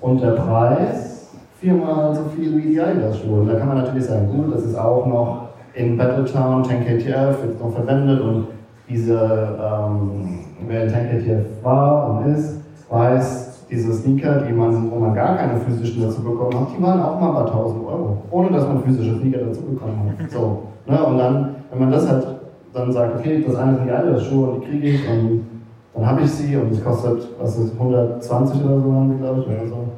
Und 0.01 0.21
der 0.21 0.33
Preis 0.33 1.31
viermal 1.61 2.15
so 2.15 2.25
viel 2.37 2.57
wie 2.57 2.73
die 2.73 2.81
Adidas-Schuhe. 2.81 3.47
Da 3.47 3.59
kann 3.59 3.69
man 3.69 3.79
natürlich 3.79 4.05
sagen, 4.05 4.29
gut, 4.29 4.55
das 4.55 4.65
ist 4.65 4.77
auch 4.77 5.07
noch 5.07 5.49
in 5.75 5.97
Battletown 5.97 6.65
10KTF 6.65 7.43
wird 7.43 7.61
noch 7.61 7.73
verwendet 7.73 8.21
und 8.21 8.49
diese, 8.89 9.15
ähm, 9.15 10.41
wer 10.67 10.85
in 10.85 10.91
10KTF 10.91 11.45
war 11.63 12.11
und 12.11 12.35
ist, 12.35 12.61
weiß, 12.91 13.67
diese 13.71 13.95
Sneaker, 13.95 14.43
die 14.43 14.53
man, 14.53 14.91
wo 14.91 14.99
man 14.99 15.15
gar 15.15 15.37
keine 15.37 15.59
physischen 15.61 16.03
dazu 16.03 16.23
bekommen 16.23 16.61
hat, 16.61 16.69
die 16.77 16.83
waren 16.83 17.01
auch 17.01 17.19
mal 17.19 17.31
bei 17.31 17.51
1000 17.51 17.87
Euro, 17.87 18.19
ohne 18.31 18.51
dass 18.51 18.67
man 18.67 18.83
physische 18.83 19.19
Sneaker 19.19 19.47
dazu 19.47 19.63
bekommen 19.63 20.13
hat. 20.19 20.31
So, 20.31 20.65
ne? 20.87 21.03
Und 21.03 21.17
dann, 21.17 21.55
wenn 21.71 21.81
man 21.81 21.91
das 21.91 22.07
halt 22.07 22.27
dann 22.73 22.93
sagt, 22.93 23.19
okay, 23.19 23.45
das 23.47 23.57
eine 23.57 23.77
sind 23.77 23.87
die 23.87 23.93
Adidas-Schuhe 23.93 24.51
und 24.51 24.65
die 24.65 24.69
kriege 24.69 24.89
ich 24.89 25.09
und 25.09 25.47
dann 25.95 26.07
habe 26.07 26.23
ich 26.23 26.31
sie 26.31 26.57
und 26.57 26.73
es 26.73 26.83
kostet, 26.83 27.29
was 27.39 27.59
ist 27.59 27.75
120 27.75 28.65
oder 28.65 28.81
so, 28.81 28.93
haben 28.93 29.11
die, 29.13 29.19
glaube 29.19 29.41
ich, 29.41 29.47
oder 29.47 29.69
so. 29.69 29.89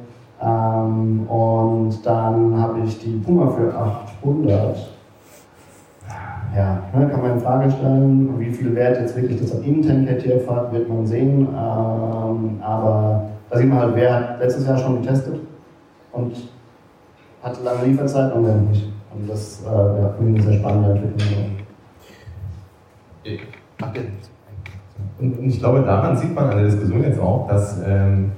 Ähm, 0.41 1.27
und 1.29 2.05
dann 2.05 2.61
habe 2.61 2.79
ich 2.85 2.99
die 2.99 3.17
Puma 3.17 3.49
für 3.51 3.73
800. 3.73 4.91
Ja, 6.55 6.79
ne, 6.93 7.07
kann 7.09 7.21
man 7.21 7.31
in 7.31 7.39
Frage 7.39 7.71
stellen, 7.71 8.39
wie 8.39 8.51
viel 8.51 8.73
Wert 8.75 8.99
jetzt 8.99 9.15
wirklich 9.15 9.41
das 9.41 9.53
am 9.55 9.63
Intent 9.63 10.07
KTF 10.07 10.49
hat, 10.49 10.71
wird 10.71 10.87
man 10.87 11.05
sehen. 11.05 11.47
Ähm, 11.49 12.61
aber 12.61 13.25
da 13.49 13.57
sieht 13.57 13.67
man 13.67 13.79
halt, 13.79 13.95
wer 13.95 14.13
hat 14.15 14.39
letztes 14.39 14.65
Jahr 14.65 14.77
schon 14.77 15.01
getestet 15.01 15.39
und 16.13 16.33
hat 17.43 17.63
lange 17.63 17.85
Lieferzeit 17.85 18.33
und 18.33 18.45
wer 18.45 18.55
nicht. 18.55 18.89
Und 19.13 19.29
das 19.29 19.63
äh, 19.65 20.01
ja, 20.01 20.09
finde 20.17 20.41
eine 20.41 20.49
sehr 20.49 20.59
spannende 20.59 20.91
Entwicklung. 20.91 21.64
Und, 25.19 25.47
ich 25.47 25.59
glaube, 25.59 25.81
daran 25.81 26.15
sieht 26.15 26.33
man 26.33 26.49
an 26.49 26.57
der 26.57 26.65
Diskussion 26.65 27.03
jetzt 27.03 27.19
auch, 27.19 27.47
dass 27.47 27.81
ähm, 27.85 28.31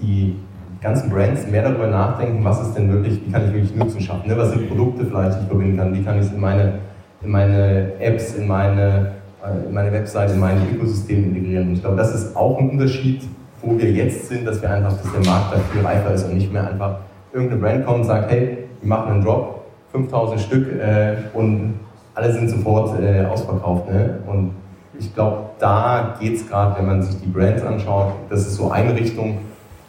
die 0.00 0.36
ganzen 0.80 1.10
Brands 1.10 1.46
mehr 1.46 1.62
darüber 1.62 1.86
nachdenken, 1.88 2.44
was 2.44 2.60
ist 2.60 2.74
denn 2.74 2.92
wirklich, 2.92 3.20
wie 3.24 3.30
kann 3.30 3.46
ich 3.46 3.52
wirklich 3.52 3.74
Nutzen 3.74 4.00
schaffen, 4.00 4.28
ne? 4.28 4.36
was 4.36 4.50
sind 4.50 4.68
Produkte 4.68 5.06
vielleicht, 5.06 5.38
die 5.38 5.42
ich 5.42 5.48
verbinden 5.48 5.76
kann, 5.76 5.94
wie 5.94 6.02
kann 6.02 6.18
ich 6.18 6.26
es 6.26 6.32
in 6.32 6.40
meine, 6.40 6.74
in 7.22 7.30
meine 7.30 7.92
Apps, 8.00 8.34
in 8.34 8.46
meine, 8.46 9.12
äh, 9.44 9.66
in 9.66 9.74
meine 9.74 9.92
Webseite, 9.92 10.34
in 10.34 10.40
mein 10.40 10.58
Ökosystem 10.74 11.24
integrieren. 11.24 11.68
Und 11.68 11.74
ich 11.74 11.80
glaube, 11.80 11.96
das 11.96 12.14
ist 12.14 12.36
auch 12.36 12.58
ein 12.58 12.70
Unterschied, 12.70 13.22
wo 13.60 13.78
wir 13.78 13.90
jetzt 13.90 14.28
sind, 14.28 14.46
dass 14.46 14.60
wir 14.60 14.70
einfach, 14.70 14.92
dass 14.92 15.12
der 15.12 15.24
Markt 15.24 15.54
dafür 15.54 15.84
reifer 15.84 16.14
ist 16.14 16.24
und 16.24 16.34
nicht 16.34 16.52
mehr 16.52 16.68
einfach 16.68 16.98
irgendeine 17.32 17.60
Brand 17.60 17.86
kommt 17.86 17.98
und 18.00 18.04
sagt, 18.04 18.30
hey, 18.30 18.58
wir 18.80 18.88
machen 18.88 19.12
einen 19.12 19.24
Drop, 19.24 19.64
5000 19.92 20.40
Stück 20.40 20.72
äh, 20.72 21.14
und 21.32 21.74
alle 22.14 22.32
sind 22.32 22.48
sofort 22.48 23.00
äh, 23.00 23.24
ausverkauft. 23.24 23.88
Ne? 23.88 24.18
Und 24.26 24.52
ich 24.98 25.14
glaube, 25.14 25.50
da 25.58 26.16
geht 26.20 26.36
es 26.36 26.48
gerade, 26.48 26.78
wenn 26.78 26.86
man 26.86 27.02
sich 27.02 27.20
die 27.20 27.28
Brands 27.28 27.62
anschaut, 27.62 28.12
das 28.28 28.46
ist 28.46 28.56
so 28.56 28.70
eine 28.70 28.94
Richtung, 28.94 29.38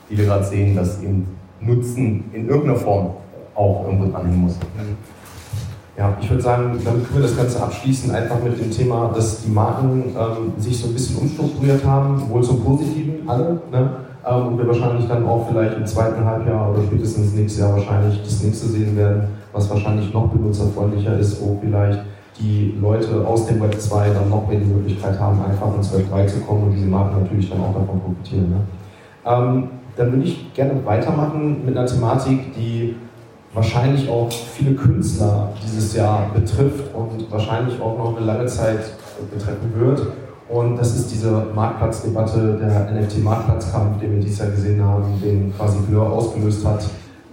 die 0.10 0.18
wir 0.18 0.26
gerade 0.26 0.44
sehen, 0.44 0.76
dass 0.76 1.02
eben 1.02 1.28
Nutzen 1.60 2.26
in 2.34 2.48
irgendeiner 2.48 2.78
Form 2.78 3.12
auch 3.56 3.86
irgendwo 3.86 4.12
dranhängen 4.12 4.42
muss. 4.42 4.58
Ja, 5.98 6.18
ich 6.20 6.28
würde 6.30 6.42
sagen, 6.42 6.80
damit 6.84 7.06
können 7.06 7.22
wir 7.22 7.22
das 7.22 7.38
Ganze 7.38 7.62
abschließen, 7.62 8.10
einfach 8.16 8.42
mit 8.44 8.60
dem 8.60 8.72
Thema, 8.72 9.12
dass 9.14 9.44
die 9.44 9.52
Marken 9.52 10.16
ähm, 10.18 10.54
sich 10.58 10.80
so 10.80 10.88
ein 10.88 10.94
bisschen 10.94 11.18
umstrukturiert 11.18 11.86
haben, 11.86 12.30
wohl 12.30 12.42
zum 12.42 12.64
Positiven, 12.64 13.30
alle. 13.30 13.62
Ne? 13.72 13.90
Ähm, 14.26 14.48
und 14.48 14.58
wir 14.58 14.68
wahrscheinlich 14.68 15.08
dann 15.08 15.24
auch 15.28 15.48
vielleicht 15.48 15.78
im 15.78 15.86
zweiten 15.86 16.26
Halbjahr 16.26 16.72
oder 16.72 16.82
spätestens 16.82 17.34
nächstes 17.34 17.62
Jahr 17.62 17.74
wahrscheinlich 17.74 18.24
das 18.24 18.42
nächste 18.42 18.68
sehen 18.68 18.98
werden, 18.98 19.26
was 19.52 19.70
wahrscheinlich 19.70 20.12
noch 20.12 20.30
benutzerfreundlicher 20.30 21.20
ist, 21.20 21.40
wo 21.40 21.60
vielleicht 21.62 22.00
die 22.40 22.76
Leute 22.82 23.26
aus 23.26 23.46
dem 23.46 23.62
Web 23.62 23.80
2 23.80 24.10
dann 24.10 24.30
noch 24.30 24.48
mehr 24.48 24.60
die 24.60 24.66
Möglichkeit 24.66 25.20
haben, 25.20 25.44
einfach 25.44 25.74
ins 25.76 25.94
Web 25.94 26.10
3 26.10 26.26
zu 26.26 26.40
kommen 26.42 26.64
und 26.64 26.72
diese 26.74 26.88
Marken 26.88 27.22
natürlich 27.22 27.50
dann 27.50 27.62
auch 27.62 27.74
davon 27.74 28.02
profitieren. 28.02 28.50
Ne? 28.50 28.58
Ähm, 29.26 29.70
dann 29.96 30.12
würde 30.12 30.24
ich 30.24 30.54
gerne 30.54 30.74
weitermachen 30.84 31.66
mit 31.66 31.78
einer 31.78 31.86
Thematik, 31.86 32.56
die 32.56 32.96
wahrscheinlich 33.54 34.10
auch 34.10 34.32
viele 34.32 34.74
Künstler 34.74 35.50
dieses 35.64 35.96
Jahr 35.96 36.32
betrifft 36.34 36.94
und 36.96 37.32
wahrscheinlich 37.32 37.80
auch 37.80 37.98
noch 37.98 38.18
eine 38.18 38.26
lange 38.26 38.48
Zeit 38.48 38.80
betreffen 39.32 39.72
wird. 39.76 40.08
Und 40.50 40.78
das 40.78 40.96
ist 40.96 41.12
diese 41.12 41.46
Marktplatzdebatte, 41.54 42.60
der 42.60 42.92
NFT-Marktplatzkampf, 42.92 44.00
den 44.00 44.16
wir 44.16 44.20
dieses 44.20 44.40
Jahr 44.40 44.50
gesehen 44.50 44.84
haben, 44.84 45.22
den 45.24 45.54
quasi 45.56 45.78
Blur 45.88 46.12
ausgelöst 46.12 46.66
hat 46.66 46.84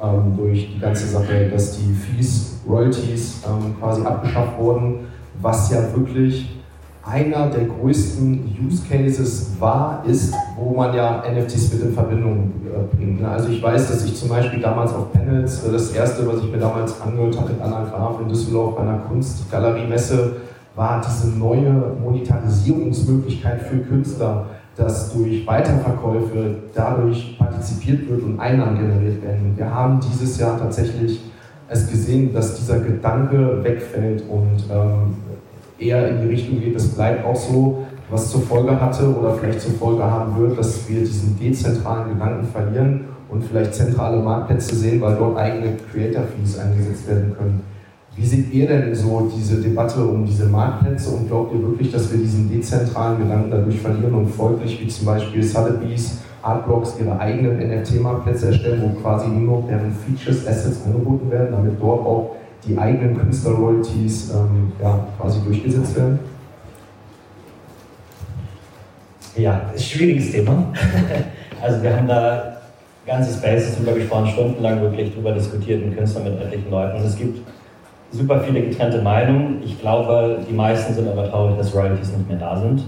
ähm, 0.02 0.36
durch 0.36 0.74
die 0.74 0.80
ganze 0.80 1.06
Sache, 1.06 1.48
dass 1.50 1.78
die 1.78 1.92
Fees, 1.92 2.60
Royalties 2.68 3.42
ähm, 3.46 3.76
quasi 3.78 4.02
abgeschafft 4.02 4.58
wurden, 4.58 5.06
was 5.40 5.70
ja 5.70 5.82
wirklich 5.94 6.60
einer 7.02 7.48
der 7.48 7.64
größten 7.64 8.56
Use 8.62 8.82
Cases 8.88 9.52
war, 9.58 10.04
ist, 10.06 10.34
wo 10.56 10.74
man 10.74 10.94
ja 10.94 11.22
NFTs 11.30 11.72
mit 11.72 11.82
in 11.82 11.92
Verbindung 11.94 12.52
äh, 12.66 12.96
bringt. 12.96 13.22
Ne? 13.22 13.28
Also 13.28 13.48
ich 13.48 13.62
weiß, 13.62 13.88
dass 13.88 14.04
ich 14.04 14.14
zum 14.14 14.28
Beispiel 14.28 14.60
damals 14.60 14.92
auf 14.92 15.12
Panels, 15.12 15.64
äh, 15.64 15.72
das 15.72 15.92
erste, 15.92 16.26
was 16.26 16.42
ich 16.42 16.50
mir 16.50 16.58
damals 16.58 17.00
angehört 17.00 17.38
habe 17.38 17.52
mit 17.52 17.62
Anna 17.62 17.84
Graf 17.84 18.20
in 18.20 18.28
Düsseldorf 18.28 18.76
bei 18.76 18.82
einer 18.82 18.98
Kunstgaleriemesse, 18.98 20.36
war 20.76 21.02
diese 21.04 21.28
neue 21.36 21.94
Monetarisierungsmöglichkeit 22.02 23.62
für 23.62 23.78
Künstler, 23.78 24.46
dass 24.76 25.12
durch 25.12 25.46
Weiterverkäufe 25.46 26.56
dadurch 26.74 27.36
partizipiert 27.38 28.08
wird 28.08 28.22
und 28.22 28.40
Einnahmen 28.40 28.78
generiert 28.78 29.22
werden. 29.22 29.54
Wir 29.56 29.72
haben 29.72 30.00
dieses 30.00 30.38
Jahr 30.38 30.58
tatsächlich 30.58 31.20
es 31.68 31.88
gesehen, 31.88 32.32
dass 32.32 32.56
dieser 32.56 32.80
Gedanke 32.80 33.62
wegfällt 33.62 34.24
und 34.28 34.64
ähm, 34.70 35.14
eher 35.78 36.08
in 36.08 36.22
die 36.22 36.28
Richtung 36.28 36.60
geht, 36.60 36.74
das 36.74 36.88
bleibt 36.88 37.24
auch 37.24 37.36
so, 37.36 37.86
was 38.10 38.30
zur 38.30 38.42
Folge 38.42 38.80
hatte 38.80 39.14
oder 39.16 39.34
vielleicht 39.34 39.60
zur 39.60 39.72
Folge 39.72 40.02
haben 40.02 40.36
wird, 40.36 40.58
dass 40.58 40.88
wir 40.88 41.00
diesen 41.00 41.38
dezentralen 41.38 42.12
Gedanken 42.12 42.44
verlieren 42.46 43.04
und 43.28 43.44
vielleicht 43.44 43.74
zentrale 43.74 44.18
Marktplätze 44.18 44.74
sehen, 44.74 45.00
weil 45.00 45.16
dort 45.16 45.38
eigene 45.38 45.76
Creator 45.92 46.24
Fees 46.24 46.58
eingesetzt 46.58 47.08
werden 47.08 47.34
können. 47.38 47.62
Wie 48.20 48.26
seht 48.26 48.52
ihr 48.52 48.66
denn 48.66 48.94
so 48.94 49.32
diese 49.34 49.62
Debatte 49.62 50.04
um 50.04 50.26
diese 50.26 50.44
Marktplätze 50.44 51.08
und 51.08 51.26
glaubt 51.26 51.54
ihr 51.54 51.62
wirklich, 51.62 51.90
dass 51.90 52.12
wir 52.12 52.18
diesen 52.18 52.50
dezentralen 52.50 53.18
Gedanken 53.18 53.50
dadurch 53.50 53.80
verlieren 53.80 54.12
und 54.12 54.28
folglich 54.28 54.78
wie 54.78 54.88
zum 54.88 55.06
Beispiel 55.06 55.42
Sotheby's, 55.42 56.18
Artblocks 56.42 56.96
ihre 57.00 57.18
eigenen 57.18 57.56
NFT-Marktplätze 57.56 58.48
erstellen, 58.48 58.82
wo 58.82 59.00
quasi 59.00 59.28
nur 59.28 59.60
noch 59.60 59.68
deren 59.68 59.90
Features, 59.90 60.46
Assets 60.46 60.84
angeboten 60.84 61.30
werden, 61.30 61.48
damit 61.52 61.80
dort 61.80 62.06
auch 62.06 62.36
die 62.66 62.76
eigenen 62.76 63.16
Künstler-Royalties 63.16 64.32
ähm, 64.34 64.72
ja, 64.82 65.06
quasi 65.18 65.40
durchgesetzt 65.40 65.96
werden? 65.96 66.18
Ja, 69.34 69.62
ist 69.74 69.86
schwieriges 69.86 70.30
Thema. 70.32 70.70
also 71.62 71.82
wir 71.82 71.96
haben 71.96 72.06
da 72.06 72.58
ganze 73.06 73.32
Spaces 73.32 73.76
drüber 73.76 73.92
gesprochen, 73.92 74.28
stundenlang 74.28 74.82
wirklich 74.82 75.14
drüber 75.14 75.32
diskutiert 75.32 75.86
mit 75.86 75.96
Künstlern, 75.96 76.24
mit 76.24 76.38
etlichen 76.42 76.70
Leuten. 76.70 76.98
Und 76.98 77.06
es 77.06 77.16
gibt 77.16 77.40
super 78.12 78.40
viele 78.40 78.62
getrennte 78.62 79.00
Meinungen. 79.02 79.62
Ich 79.64 79.80
glaube, 79.80 80.38
die 80.48 80.52
meisten 80.52 80.94
sind 80.94 81.08
aber 81.08 81.30
traurig, 81.30 81.56
dass 81.56 81.74
Royalties 81.74 82.10
nicht 82.16 82.28
mehr 82.28 82.38
da 82.38 82.56
sind. 82.56 82.82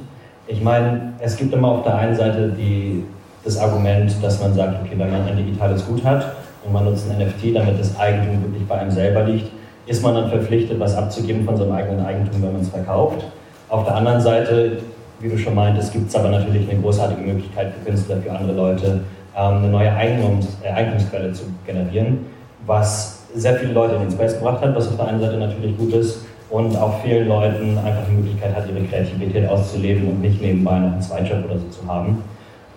Ich 0.47 0.63
meine, 0.63 1.13
es 1.21 1.37
gibt 1.37 1.55
immer 1.55 1.69
auf 1.69 1.85
der 1.85 1.97
einen 1.97 2.17
Seite 2.17 2.49
die, 2.49 3.05
das 3.45 3.59
Argument, 3.59 4.13
dass 4.23 4.41
man 4.41 4.55
sagt, 4.55 4.83
okay, 4.83 4.95
wenn 4.97 5.11
man 5.11 5.25
ein 5.27 5.37
digitales 5.37 5.87
Gut 5.87 6.05
hat 6.05 6.35
und 6.65 6.73
man 6.73 6.85
nutzt 6.85 7.09
ein 7.11 7.19
NFT, 7.19 7.55
damit 7.55 7.79
das 7.79 7.99
Eigentum 7.99 8.43
wirklich 8.43 8.67
bei 8.67 8.77
einem 8.77 8.91
selber 8.91 9.23
liegt, 9.25 9.51
ist 9.87 10.03
man 10.03 10.15
dann 10.15 10.29
verpflichtet, 10.29 10.79
was 10.79 10.97
abzugeben 10.97 11.45
von 11.45 11.57
seinem 11.57 11.73
eigenen 11.73 12.05
Eigentum, 12.05 12.43
wenn 12.43 12.53
man 12.53 12.63
es 12.63 12.69
verkauft. 12.69 13.25
Auf 13.69 13.85
der 13.85 13.97
anderen 13.97 14.21
Seite, 14.21 14.79
wie 15.21 15.29
du 15.29 15.39
schon 15.39 15.55
meintest, 15.55 15.93
gibt 15.93 16.09
es 16.09 16.17
aber 16.17 16.29
natürlich 16.29 16.69
eine 16.71 16.81
großartige 16.81 17.23
Möglichkeit 17.23 17.73
für 17.73 17.91
Künstler, 17.91 18.17
für 18.19 18.33
andere 18.33 18.53
Leute, 18.53 19.01
ähm, 19.37 19.57
eine 19.57 19.69
neue 19.69 19.93
Eignungs 19.93 20.59
äh, 20.63 20.71
Eigentumsquelle 20.71 21.33
zu 21.33 21.45
generieren, 21.67 22.27
was 22.67 23.22
sehr 23.35 23.57
viele 23.57 23.73
Leute 23.73 23.95
in 23.95 24.03
den 24.03 24.11
Space 24.11 24.35
gebracht 24.39 24.63
hat, 24.63 24.75
was 24.75 24.89
auf 24.89 24.97
der 24.97 25.09
einen 25.09 25.21
Seite 25.21 25.37
natürlich 25.37 25.77
gut 25.77 25.93
ist 25.95 26.25
und 26.51 26.77
auch 26.77 27.03
vielen 27.03 27.29
Leuten 27.29 27.79
einfach 27.79 28.05
die 28.09 28.15
Möglichkeit 28.15 28.55
hat, 28.55 28.69
ihre 28.69 28.85
Kreativität 28.87 29.49
auszuleben 29.49 30.09
und 30.09 30.21
nicht 30.21 30.41
nebenbei 30.41 30.79
noch 30.79 30.93
einen 30.93 31.03
Zweitjob 31.03 31.45
oder 31.45 31.59
so 31.59 31.69
zu 31.69 31.87
haben. 31.87 32.23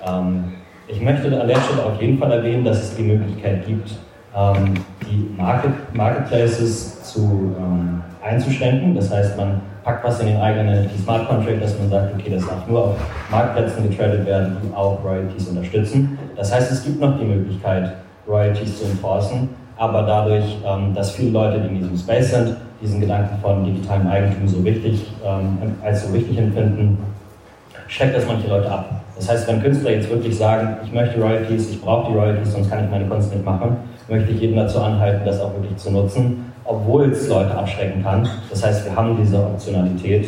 Ähm, 0.06 0.54
ich 0.88 1.02
möchte 1.02 1.28
an 1.40 1.48
der 1.48 1.58
Stelle 1.58 1.84
auf 1.84 2.02
jeden 2.02 2.18
Fall 2.18 2.32
erwähnen, 2.32 2.64
dass 2.64 2.84
es 2.84 2.96
die 2.96 3.04
Möglichkeit 3.04 3.66
gibt, 3.66 3.92
ähm, 4.36 4.76
die 5.02 5.30
Market, 5.36 5.72
Marketplaces 5.94 7.04
zu, 7.04 7.56
ähm, 7.60 8.02
einzuschränken. 8.22 8.96
Das 8.96 9.12
heißt, 9.12 9.36
man 9.38 9.62
packt 9.84 10.04
was 10.04 10.20
in 10.20 10.28
den 10.28 10.38
eigenen 10.38 10.90
Smart 11.02 11.28
Contract, 11.28 11.62
dass 11.62 11.78
man 11.78 11.90
sagt, 11.90 12.14
okay, 12.14 12.32
das 12.32 12.46
darf 12.48 12.68
nur 12.68 12.86
auf 12.86 12.96
Marktplätzen 13.30 13.90
getradet 13.90 14.26
werden, 14.26 14.58
die 14.64 14.76
auch 14.76 15.04
Royalties 15.04 15.48
unterstützen. 15.48 16.18
Das 16.36 16.54
heißt, 16.54 16.72
es 16.72 16.84
gibt 16.84 17.00
noch 17.00 17.18
die 17.20 17.26
Möglichkeit, 17.26 17.94
Royalties 18.28 18.80
zu 18.80 18.86
enforcen, 18.86 19.50
aber 19.78 20.04
dadurch, 20.04 20.58
ähm, 20.66 20.94
dass 20.94 21.12
viele 21.12 21.32
Leute, 21.32 21.58
in 21.58 21.76
diesem 21.76 21.98
Space 21.98 22.32
sind, 22.32 22.56
diesen 22.82 23.02
Gedanken 23.02 23.38
von 23.42 23.64
digitalem 23.66 24.08
Eigentum 24.08 24.48
so 24.48 24.64
wichtig, 24.64 25.08
ähm, 25.26 25.58
als 25.84 26.08
so 26.08 26.14
wichtig 26.14 26.38
empfinden, 26.38 26.98
schreckt 27.88 28.16
das 28.16 28.26
manche 28.26 28.48
Leute 28.48 28.72
ab. 28.72 29.02
Das 29.16 29.30
heißt, 29.30 29.48
wenn 29.48 29.62
Künstler 29.62 29.92
jetzt 29.92 30.10
wirklich 30.10 30.38
sagen, 30.38 30.78
ich 30.84 30.92
möchte 30.92 31.20
Royalties, 31.20 31.70
ich 31.70 31.82
brauche 31.82 32.12
die 32.12 32.18
Royalties, 32.18 32.52
sonst 32.52 32.70
kann 32.70 32.84
ich 32.84 32.92
meine 32.92 33.06
Kunst 33.06 33.34
nicht 33.34 33.46
machen, 33.46 33.78
möchte 34.10 34.32
ich 34.32 34.42
jeden 34.42 34.58
dazu 34.58 34.82
anhalten, 34.82 35.26
das 35.26 35.40
auch 35.40 35.54
wirklich 35.54 35.78
zu 35.78 35.92
nutzen, 35.92 36.52
obwohl 36.66 37.12
es 37.12 37.28
Leute 37.28 37.56
abschrecken 37.56 38.04
kann. 38.04 38.28
Das 38.50 38.66
heißt, 38.66 38.86
wir 38.86 38.96
haben 38.96 39.18
diese 39.18 39.38
Optionalität. 39.38 40.28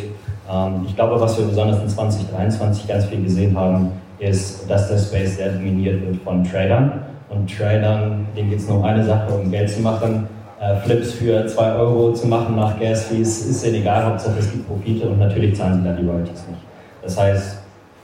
Ähm, 0.50 0.86
ich 0.86 0.96
glaube, 0.96 1.20
was 1.20 1.38
wir 1.38 1.46
besonders 1.46 1.82
in 1.82 1.88
2023 1.88 2.88
ganz 2.88 3.04
viel 3.06 3.22
gesehen 3.22 3.56
haben, 3.56 3.92
ist, 4.18 4.68
dass 4.68 4.88
der 4.88 4.98
Space 4.98 5.36
sehr 5.36 5.50
dominiert 5.50 6.04
wird 6.04 6.16
von 6.22 6.42
Tradern. 6.42 6.92
Und 7.28 7.54
Tradern, 7.54 8.26
denen 8.36 8.50
geht 8.50 8.60
es 8.60 8.68
nur 8.68 8.78
um 8.78 8.84
eine 8.84 9.04
Sache, 9.04 9.32
um 9.32 9.50
Geld 9.50 9.70
zu 9.70 9.80
machen. 9.80 10.26
Äh, 10.60 10.76
Flips 10.76 11.12
für 11.12 11.46
2 11.46 11.72
Euro 11.74 12.12
zu 12.12 12.26
machen 12.26 12.56
nach 12.56 12.78
Gas 12.80 13.04
Fees 13.04 13.46
ist 13.46 13.64
ihnen 13.64 13.76
egal, 13.76 14.04
Hauptsache 14.06 14.38
es 14.38 14.50
gibt 14.50 14.66
Profite 14.66 15.08
und 15.08 15.18
natürlich 15.18 15.56
zahlen 15.56 15.78
sie 15.78 15.88
dann 15.88 15.96
die 15.96 16.06
Royalties 16.06 16.46
nicht. 16.48 16.62
Das 17.02 17.18
heißt, 17.18 17.58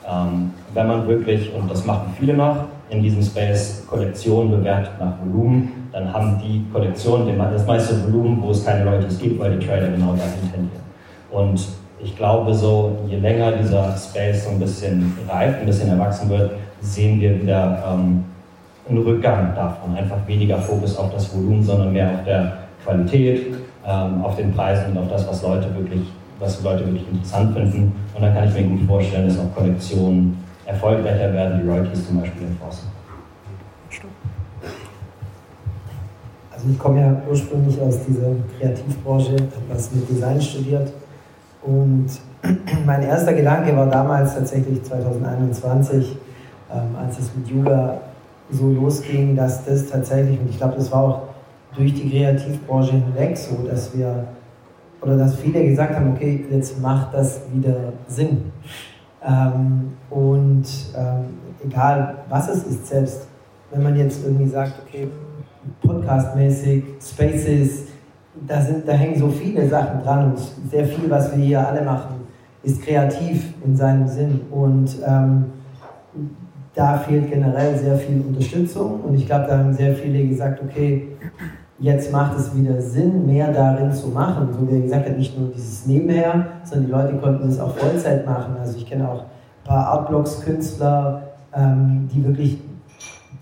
ähm, 0.08 0.52
wenn 0.72 0.86
man 0.86 1.08
wirklich, 1.08 1.52
und 1.52 1.70
das 1.70 1.84
machen 1.84 2.14
viele 2.18 2.34
noch, 2.34 2.64
in 2.90 3.02
diesem 3.02 3.22
Space 3.22 3.84
Kollektionen 3.88 4.50
bewertet 4.50 4.92
nach 5.00 5.14
Volumen, 5.24 5.88
dann 5.92 6.12
haben 6.12 6.38
die 6.38 6.64
Kollektionen 6.72 7.36
das 7.38 7.66
meiste 7.66 8.04
Volumen, 8.04 8.40
wo 8.42 8.50
es 8.50 8.64
keine 8.64 8.84
Royalties 8.84 9.18
gibt, 9.18 9.40
weil 9.40 9.58
die 9.58 9.66
Trader 9.66 9.88
genau 9.88 10.14
dahin 10.14 10.52
tendieren. 10.52 10.84
Und 11.30 11.66
ich 12.02 12.16
glaube, 12.16 12.54
so 12.54 12.98
je 13.08 13.16
länger 13.16 13.52
dieser 13.52 13.96
Space 13.96 14.44
so 14.44 14.50
ein 14.50 14.60
bisschen 14.60 15.12
reift, 15.28 15.60
ein 15.60 15.66
bisschen 15.66 15.88
erwachsen 15.88 16.28
wird, 16.28 16.52
sehen 16.80 17.20
wir 17.20 17.40
wieder 17.40 17.82
ähm, 17.90 18.24
einen 18.88 18.98
Rückgang 18.98 19.54
davon. 19.54 19.96
Einfach 19.96 20.26
weniger 20.26 20.58
Fokus 20.58 20.96
auf 20.96 21.12
das 21.12 21.34
Volumen, 21.34 21.62
sondern 21.62 21.92
mehr 21.92 22.10
auf 22.10 22.24
der 22.24 22.52
Qualität, 22.84 23.54
ähm, 23.86 24.24
auf 24.24 24.36
den 24.36 24.52
Preisen 24.52 24.92
und 24.92 24.98
auf 24.98 25.08
das, 25.08 25.26
was 25.26 25.42
Leute 25.42 25.74
wirklich, 25.74 26.02
was 26.38 26.62
Leute 26.62 26.84
wirklich 26.86 27.06
interessant 27.10 27.54
finden. 27.54 27.92
Und 28.14 28.22
dann 28.22 28.34
kann 28.34 28.48
ich 28.48 28.54
mir 28.54 28.64
gut 28.64 28.86
vorstellen, 28.86 29.28
dass 29.28 29.38
auch 29.38 29.54
Kollektionen 29.54 30.36
erfolgreicher 30.66 31.32
werden, 31.32 31.62
die 31.62 31.68
Royalties 31.68 32.06
zum 32.06 32.20
Beispiel 32.20 32.46
enforcen. 32.46 32.88
Also 36.52 36.68
ich 36.70 36.78
komme 36.78 37.00
ja 37.00 37.16
ursprünglich 37.28 37.78
aus 37.80 37.98
dieser 38.06 38.28
Kreativbranche, 38.58 39.32
habe 39.32 39.68
was 39.68 39.92
mit 39.92 40.08
Design 40.08 40.40
studiert 40.40 40.92
und 41.62 42.06
mein 42.86 43.02
erster 43.02 43.34
Gedanke 43.34 43.76
war 43.76 43.86
damals 43.86 44.34
tatsächlich 44.34 44.82
2021, 44.82 46.16
ähm, 46.72 46.80
als 46.96 47.18
es 47.18 47.30
mit 47.36 47.48
Yoga 47.48 48.00
so 48.50 48.68
losging, 48.68 49.36
dass 49.36 49.64
das 49.64 49.88
tatsächlich, 49.88 50.38
und 50.40 50.50
ich 50.50 50.58
glaube, 50.58 50.74
das 50.76 50.90
war 50.92 51.02
auch 51.02 51.22
durch 51.76 51.94
die 51.94 52.10
Kreativbranche 52.10 52.92
hinweg 52.92 53.36
so, 53.36 53.66
dass 53.68 53.96
wir, 53.96 54.28
oder 55.00 55.16
dass 55.16 55.36
viele 55.36 55.64
gesagt 55.64 55.94
haben, 55.94 56.12
okay, 56.12 56.44
jetzt 56.50 56.80
macht 56.80 57.14
das 57.14 57.40
wieder 57.52 57.92
Sinn. 58.06 58.52
Ähm, 59.26 59.92
und 60.10 60.64
ähm, 60.96 61.24
egal 61.64 62.16
was 62.28 62.48
es 62.48 62.64
ist, 62.64 62.86
selbst 62.86 63.26
wenn 63.70 63.82
man 63.82 63.96
jetzt 63.96 64.24
irgendwie 64.24 64.46
sagt, 64.46 64.74
okay, 64.86 65.08
podcastmäßig, 65.82 66.84
Spaces, 67.00 67.84
da, 68.46 68.60
sind, 68.60 68.86
da 68.86 68.92
hängen 68.92 69.18
so 69.18 69.28
viele 69.28 69.68
Sachen 69.68 70.02
dran 70.02 70.30
und 70.30 70.38
sehr 70.70 70.86
viel, 70.86 71.08
was 71.10 71.34
wir 71.36 71.44
hier 71.44 71.66
alle 71.66 71.82
machen, 71.82 72.16
ist 72.62 72.82
kreativ 72.82 73.54
in 73.64 73.76
seinem 73.76 74.06
Sinn. 74.06 74.40
Und 74.50 74.96
ähm, 75.06 75.46
da 76.74 76.98
fehlt 76.98 77.30
generell 77.30 77.78
sehr 77.78 77.96
viel 77.96 78.20
Unterstützung 78.20 79.00
und 79.00 79.14
ich 79.14 79.26
glaube, 79.26 79.46
da 79.48 79.58
haben 79.58 79.72
sehr 79.72 79.94
viele 79.94 80.26
gesagt, 80.26 80.60
okay, 80.62 81.08
jetzt 81.78 82.12
macht 82.12 82.38
es 82.38 82.56
wieder 82.56 82.80
Sinn, 82.80 83.26
mehr 83.26 83.52
darin 83.52 83.92
zu 83.92 84.08
machen. 84.08 84.48
So 84.52 84.70
wie 84.70 84.82
gesagt 84.82 85.16
nicht 85.16 85.38
nur 85.38 85.50
dieses 85.50 85.86
Nebenher, 85.86 86.46
sondern 86.64 86.86
die 86.86 86.92
Leute 86.92 87.14
konnten 87.16 87.48
das 87.48 87.60
auch 87.60 87.76
Vollzeit 87.76 88.26
machen. 88.26 88.56
Also 88.60 88.78
ich 88.78 88.86
kenne 88.86 89.08
auch 89.08 89.20
ein 89.20 89.64
paar 89.64 89.86
Artblocks-Künstler, 89.88 91.22
ähm, 91.54 92.08
die 92.12 92.24
wirklich, 92.24 92.58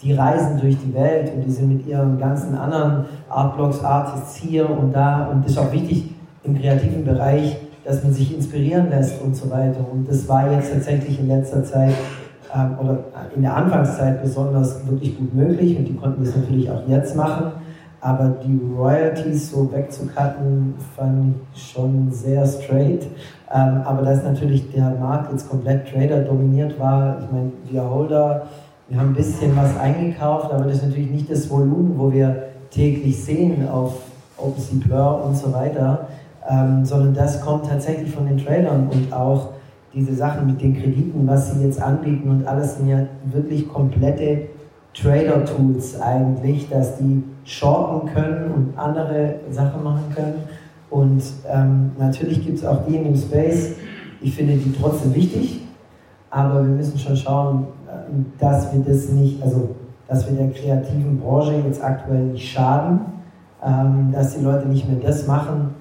die 0.03 0.13
reisen 0.13 0.59
durch 0.61 0.77
die 0.79 0.93
Welt 0.93 1.33
und 1.35 1.43
die 1.43 1.51
sind 1.51 1.69
mit 1.69 1.87
ihren 1.87 2.19
ganzen 2.19 2.57
anderen 2.57 3.05
Artblocks-Artists 3.29 4.37
hier 4.37 4.69
und 4.69 4.93
da. 4.93 5.29
Und 5.29 5.45
das 5.45 5.53
ist 5.53 5.59
auch 5.59 5.73
wichtig 5.73 6.15
im 6.45 6.59
kreativen 6.59 7.05
Bereich, 7.05 7.57
dass 7.85 8.03
man 8.03 8.13
sich 8.13 8.35
inspirieren 8.35 8.91
lässt 8.91 9.21
und 9.23 9.37
so 9.37 9.51
weiter. 9.51 9.81
Und 9.91 10.09
das 10.09 10.29
war 10.29 10.51
jetzt 10.51 10.73
tatsächlich 10.73 11.19
in 11.21 11.29
letzter 11.29 11.65
Zeit 11.65 11.95
ähm, 12.55 12.77
oder 12.81 12.99
in 13.35 13.43
der 13.43 13.57
Anfangszeit 13.57 14.23
besonders 14.23 14.87
wirklich 14.87 15.19
gut 15.19 15.35
möglich 15.35 15.79
und 15.79 15.85
die 15.87 15.95
konnten 15.95 16.25
das 16.25 16.37
natürlich 16.37 16.71
auch 16.71 16.87
jetzt 16.87 17.17
machen. 17.17 17.53
Aber 18.01 18.35
die 18.45 18.61
Royalties 18.77 19.51
so 19.51 19.73
wegzucutten, 19.73 20.75
fand 20.97 21.37
ich 21.55 21.71
schon 21.71 22.11
sehr 22.11 22.45
straight. 22.45 23.07
Ähm, 23.55 23.83
aber 23.85 24.03
dass 24.03 24.25
natürlich 24.25 24.73
der 24.73 24.91
Markt 24.99 25.31
jetzt 25.31 25.49
komplett 25.49 25.89
Trader 25.89 26.23
dominiert 26.23 26.79
war, 26.81 27.19
ich 27.21 27.31
meine, 27.31 27.53
wir 27.71 27.89
Holder, 27.89 28.47
wir 28.89 28.99
haben 28.99 29.11
ein 29.11 29.15
bisschen 29.15 29.57
was 29.57 29.79
eingekauft, 29.79 30.53
aber 30.53 30.65
das 30.65 30.79
ist 30.79 30.87
natürlich 30.87 31.11
nicht 31.11 31.31
das 31.31 31.49
Volumen, 31.49 31.95
wo 31.97 32.13
wir 32.13 32.49
täglich 32.71 33.23
sehen 33.23 33.69
auf 33.69 34.01
OpenSea 34.37 34.81
Blur 34.85 35.25
und 35.25 35.37
so 35.37 35.53
weiter, 35.53 36.09
ähm, 36.51 36.85
sondern 36.85 37.15
das 37.15 37.41
kommt 37.41 37.69
tatsächlich 37.69 38.11
von 38.11 38.27
den 38.27 38.39
Tradern 38.39 38.89
und 38.93 39.13
auch 39.13 39.51
diese 39.95 40.15
Sachen 40.15 40.47
mit 40.47 40.61
den 40.61 40.75
Krediten, 40.75 41.27
was 41.27 41.53
sie 41.53 41.65
jetzt 41.65 41.81
anbieten 41.81 42.29
und 42.31 42.47
alles 42.47 42.77
sind 42.77 42.89
ja 42.89 43.07
wirklich 43.25 43.69
komplette 43.69 44.49
Trader-Tools 44.95 46.01
eigentlich, 46.01 46.69
dass 46.69 46.99
die 46.99 47.23
shorten 47.45 48.09
können 48.13 48.51
und 48.53 48.79
andere 48.79 49.37
Sachen 49.51 49.83
machen 49.83 50.05
können. 50.15 50.35
Und 50.91 51.23
ähm, 51.51 51.93
natürlich 51.99 52.45
gibt 52.45 52.59
es 52.59 52.65
auch 52.65 52.87
die 52.87 52.97
in 52.97 53.05
dem 53.05 53.17
Space, 53.17 53.73
ich 54.21 54.35
finde 54.35 54.55
die 54.55 54.73
trotzdem 54.73 55.15
wichtig, 55.15 55.63
aber 56.31 56.63
wir 56.67 56.75
müssen 56.75 56.99
schon 56.99 57.17
schauen, 57.17 57.67
ähm, 57.91 58.27
dass 58.39 58.73
wir 58.73 58.81
das 58.81 59.09
nicht, 59.09 59.43
also 59.43 59.75
dass 60.07 60.29
wir 60.29 60.37
der 60.37 60.51
kreativen 60.51 61.19
Branche 61.19 61.55
jetzt 61.67 61.83
aktuell 61.83 62.25
nicht 62.25 62.51
schaden, 62.51 63.01
ähm, 63.65 64.11
dass 64.13 64.37
die 64.37 64.45
Leute 64.45 64.69
nicht 64.69 64.87
mehr 64.89 64.99
das 65.01 65.27
machen, 65.27 65.75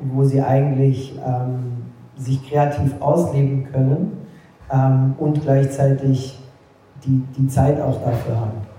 wo 0.00 0.24
sie 0.24 0.42
eigentlich 0.42 1.18
ähm, 1.26 1.81
sich 2.22 2.48
kreativ 2.48 2.94
ausleben 3.00 3.68
können 3.72 4.26
ähm, 4.72 5.14
und 5.18 5.42
gleichzeitig 5.42 6.38
die, 7.04 7.22
die 7.36 7.48
Zeit 7.48 7.80
auch 7.80 8.02
dafür 8.02 8.40
haben. 8.40 8.72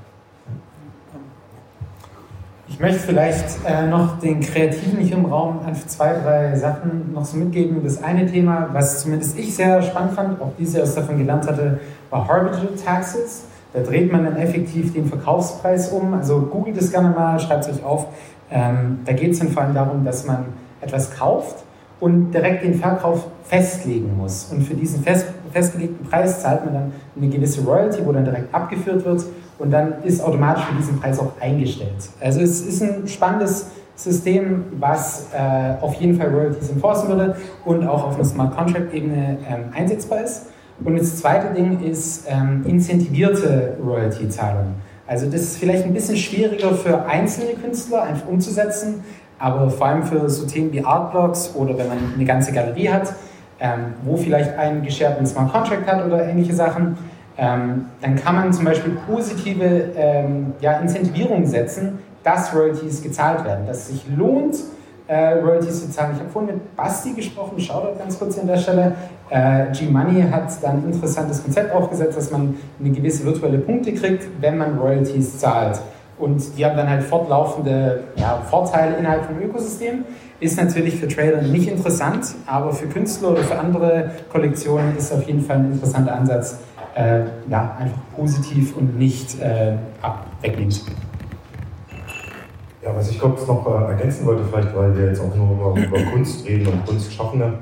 Ich 2.70 2.80
möchte 2.80 3.00
vielleicht 3.00 3.46
äh, 3.68 3.86
noch 3.86 4.20
den 4.20 4.40
Kreativen 4.40 5.00
hier 5.00 5.18
im 5.18 5.26
Raum 5.26 5.60
einfach 5.64 5.86
zwei, 5.86 6.14
drei 6.14 6.56
Sachen 6.56 7.14
noch 7.14 7.24
so 7.24 7.38
mitgeben. 7.38 7.84
Das 7.84 8.02
eine 8.02 8.26
Thema, 8.26 8.70
was 8.72 9.02
zumindest 9.02 9.38
ich 9.38 9.56
sehr 9.56 9.82
spannend 9.84 10.14
fand, 10.14 10.42
auch 10.42 10.52
diese 10.58 10.80
erst 10.80 10.98
davon 10.98 11.20
gelernt 11.20 11.48
hatte, 11.48 11.80
war 12.10 12.28
Harbinger 12.28 12.76
Taxes. 12.84 13.44
Da 13.74 13.82
dreht 13.82 14.12
man 14.12 14.24
dann 14.24 14.38
effektiv 14.38 14.94
den 14.94 15.06
Verkaufspreis 15.06 15.90
um. 15.90 16.16
Also 16.16 16.42
googelt 16.42 16.78
es 16.78 16.92
gerne 16.92 17.10
mal, 17.10 17.40
schreibt 17.40 17.68
es 17.68 17.78
euch 17.78 17.84
auf. 17.84 18.08
Ähm, 18.50 19.00
da 19.06 19.14
geht 19.14 19.34
es 19.34 19.40
dann 19.40 19.50
vor 19.50 19.64
allem 19.64 19.76
darum, 19.76 20.04
dass 20.04 20.26
man 20.26 20.46
etwas 20.82 21.16
kauft 21.16 21.64
und 22.00 22.32
direkt 22.32 22.64
den 22.64 22.76
Verkauf 22.76 23.28
festlegen 23.44 24.18
muss. 24.18 24.50
Und 24.52 24.62
für 24.64 24.74
diesen 24.74 25.04
fest, 25.04 25.28
festgelegten 25.52 26.08
Preis 26.08 26.42
zahlt 26.42 26.66
man 26.66 26.74
dann 26.74 26.92
eine 27.16 27.30
gewisse 27.30 27.62
Royalty, 27.62 28.06
wo 28.06 28.12
dann 28.12 28.26
direkt 28.26 28.54
abgeführt 28.54 29.06
wird 29.06 29.24
und 29.60 29.72
dann 29.72 30.04
ist 30.04 30.22
automatisch 30.22 30.64
für 30.66 30.76
diesen 30.76 31.00
Preis 31.00 31.20
auch 31.20 31.32
eingestellt. 31.40 32.10
Also 32.20 32.42
es 32.42 32.62
ist 32.62 32.82
ein 32.82 33.08
spannendes 33.08 33.68
System, 33.96 34.66
was 34.80 35.28
äh, 35.34 35.82
auf 35.82 35.94
jeden 35.96 36.18
Fall 36.18 36.30
Royalties 36.30 36.70
enforcen 36.70 37.10
würde 37.10 37.36
und 37.64 37.88
auch 37.88 38.08
auf 38.08 38.16
einer 38.16 38.26
Smart 38.26 38.56
Contract 38.56 38.94
Ebene 38.94 39.38
ähm, 39.48 39.66
einsetzbar 39.74 40.24
ist. 40.24 40.48
Und 40.84 40.98
das 40.98 41.18
zweite 41.18 41.54
Ding 41.54 41.82
ist 41.82 42.26
ähm, 42.28 42.66
incentivierte 42.68 43.78
Royalty-Zahlung. 43.86 44.74
Also 45.06 45.28
das 45.28 45.42
ist 45.42 45.58
vielleicht 45.58 45.86
ein 45.86 45.94
bisschen 45.94 46.18
schwieriger 46.18 46.74
für 46.74 47.06
einzelne 47.06 47.54
Künstler 47.54 48.04
einfach 48.04 48.28
umzusetzen, 48.28 49.04
aber 49.44 49.70
vor 49.70 49.88
allem 49.88 50.04
für 50.04 50.30
so 50.30 50.46
Themen 50.46 50.72
wie 50.72 50.86
Artblocks 50.86 51.54
oder 51.54 51.78
wenn 51.78 51.90
man 51.90 51.98
eine 52.16 52.24
ganze 52.24 52.54
Galerie 52.54 52.88
hat, 52.88 53.14
ähm, 53.60 53.94
wo 54.06 54.16
vielleicht 54.16 54.58
ein 54.58 54.84
gescherten 54.84 55.26
Smart 55.26 55.52
Contract 55.52 55.86
hat 55.86 56.06
oder 56.06 56.26
ähnliche 56.26 56.54
Sachen, 56.54 56.98
ähm, 57.38 57.88
dann 58.00 58.16
kann 58.16 58.36
man 58.36 58.54
zum 58.54 58.64
Beispiel 58.64 58.96
positive 59.06 59.92
ähm, 59.98 60.54
ja, 60.62 60.80
Incentivierungen 60.80 61.46
setzen, 61.46 62.00
dass 62.24 62.56
Royalties 62.56 63.04
gezahlt 63.04 63.44
werden, 63.44 63.68
dass 63.68 63.80
es 63.80 63.88
sich 63.90 64.06
lohnt, 64.16 64.56
äh, 65.08 65.34
Royalties 65.34 65.82
zu 65.82 65.92
zahlen. 65.92 66.12
Ich 66.14 66.20
habe 66.22 66.30
vorhin 66.30 66.56
mit 66.56 66.76
Basti 66.78 67.12
gesprochen, 67.12 67.60
Shoutout 67.60 68.00
ganz 68.00 68.18
kurz 68.18 68.40
an 68.40 68.48
der 68.48 68.58
Stelle. 68.58 68.96
Äh, 69.30 69.66
G-Money 69.74 70.26
hat 70.32 70.52
dann 70.62 70.84
ein 70.84 70.94
interessantes 70.94 71.44
Konzept 71.44 71.76
aufgesetzt, 71.76 72.16
dass 72.16 72.32
man 72.32 72.56
eine 72.80 72.92
gewisse 72.92 73.26
virtuelle 73.26 73.58
Punkte 73.58 73.94
kriegt, 73.94 74.26
wenn 74.40 74.58
man 74.58 74.78
Royalties 74.78 75.38
zahlt 75.38 75.82
und 76.24 76.58
die 76.58 76.66
haben 76.66 76.78
dann 76.78 76.90
halt 76.90 77.04
fortlaufende 77.04 78.06
ja, 78.16 78.42
Vorteile 78.50 78.96
innerhalb 78.96 79.26
vom 79.26 79.42
Ökosystem. 79.42 80.06
Ist 80.40 80.58
natürlich 80.58 80.96
für 80.96 81.08
Trader 81.08 81.42
nicht 81.42 81.68
interessant, 81.68 82.34
aber 82.46 82.72
für 82.72 82.88
Künstler 82.88 83.32
oder 83.32 83.44
für 83.44 83.60
andere 83.60 84.12
Kollektionen 84.32 84.98
ist 84.98 85.12
auf 85.12 85.28
jeden 85.28 85.42
Fall 85.42 85.58
ein 85.58 85.74
interessanter 85.74 86.16
Ansatz, 86.16 86.60
äh, 86.96 87.22
ja, 87.50 87.76
einfach 87.80 88.00
positiv 88.16 88.76
und 88.78 88.98
nicht 88.98 89.40
äh, 89.42 89.74
wegnehmend. 90.42 90.82
Ja, 92.82 92.96
was 92.96 93.10
ich 93.10 93.20
kurz 93.20 93.48
noch 93.48 93.66
äh, 93.66 93.92
ergänzen 93.92 94.26
wollte, 94.26 94.44
vielleicht, 94.44 94.76
weil 94.76 94.98
wir 94.98 95.08
jetzt 95.08 95.22
auch 95.22 95.34
nur 95.36 95.52
über, 95.52 95.82
über 95.82 96.12
Kunst 96.12 96.46
reden 96.48 96.68
und 96.68 96.86
Kunstschaffende. 96.86 97.54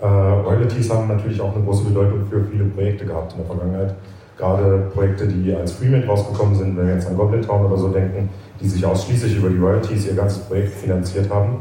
Äh, 0.00 0.06
Royalties 0.06 0.90
haben 0.90 1.08
natürlich 1.08 1.40
auch 1.40 1.54
eine 1.54 1.64
große 1.64 1.84
Bedeutung 1.84 2.26
für 2.30 2.44
viele 2.44 2.64
Projekte 2.64 3.04
gehabt 3.04 3.32
in 3.32 3.38
der 3.38 3.46
Vergangenheit 3.46 3.94
gerade 4.40 4.90
Projekte, 4.94 5.26
die 5.26 5.54
als 5.54 5.72
Freemade 5.72 6.06
rausgekommen 6.06 6.54
sind, 6.54 6.76
wenn 6.76 6.86
wir 6.86 6.94
jetzt 6.94 7.06
an 7.06 7.16
Goblin 7.16 7.42
Town 7.42 7.66
oder 7.66 7.76
so 7.76 7.88
denken, 7.88 8.30
die 8.60 8.68
sich 8.68 8.84
ausschließlich 8.84 9.36
über 9.36 9.50
die 9.50 9.58
Royalties 9.58 10.06
ihr 10.06 10.14
ganzes 10.14 10.40
Projekt 10.40 10.74
finanziert 10.74 11.30
haben 11.30 11.58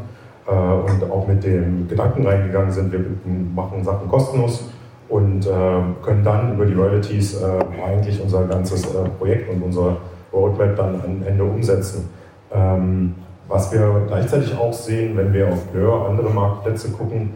äh, 0.47 0.51
und 0.51 1.11
auch 1.11 1.27
mit 1.27 1.43
dem 1.43 1.87
Gedanken 1.87 2.25
reingegangen 2.25 2.71
sind, 2.71 2.91
wir 2.91 3.05
machen 3.53 3.83
Sachen 3.83 4.07
kostenlos 4.09 4.63
und 5.09 5.45
äh, 5.45 5.49
können 6.03 6.23
dann 6.23 6.53
über 6.53 6.65
die 6.65 6.73
Royalties 6.73 7.41
äh, 7.41 7.83
eigentlich 7.85 8.21
unser 8.21 8.45
ganzes 8.45 8.85
äh, 8.85 9.09
Projekt 9.17 9.51
und 9.51 9.61
unser 9.63 9.97
Roadmap 10.31 10.75
dann 10.75 11.01
am 11.03 11.27
Ende 11.27 11.43
umsetzen. 11.43 12.09
Ähm, 12.53 13.15
was 13.47 13.71
wir 13.73 14.03
gleichzeitig 14.07 14.55
auch 14.55 14.73
sehen, 14.73 15.17
wenn 15.17 15.33
wir 15.33 15.47
auf 15.47 15.65
Blur 15.67 16.07
andere 16.07 16.29
Marktplätze 16.29 16.91
gucken, 16.91 17.31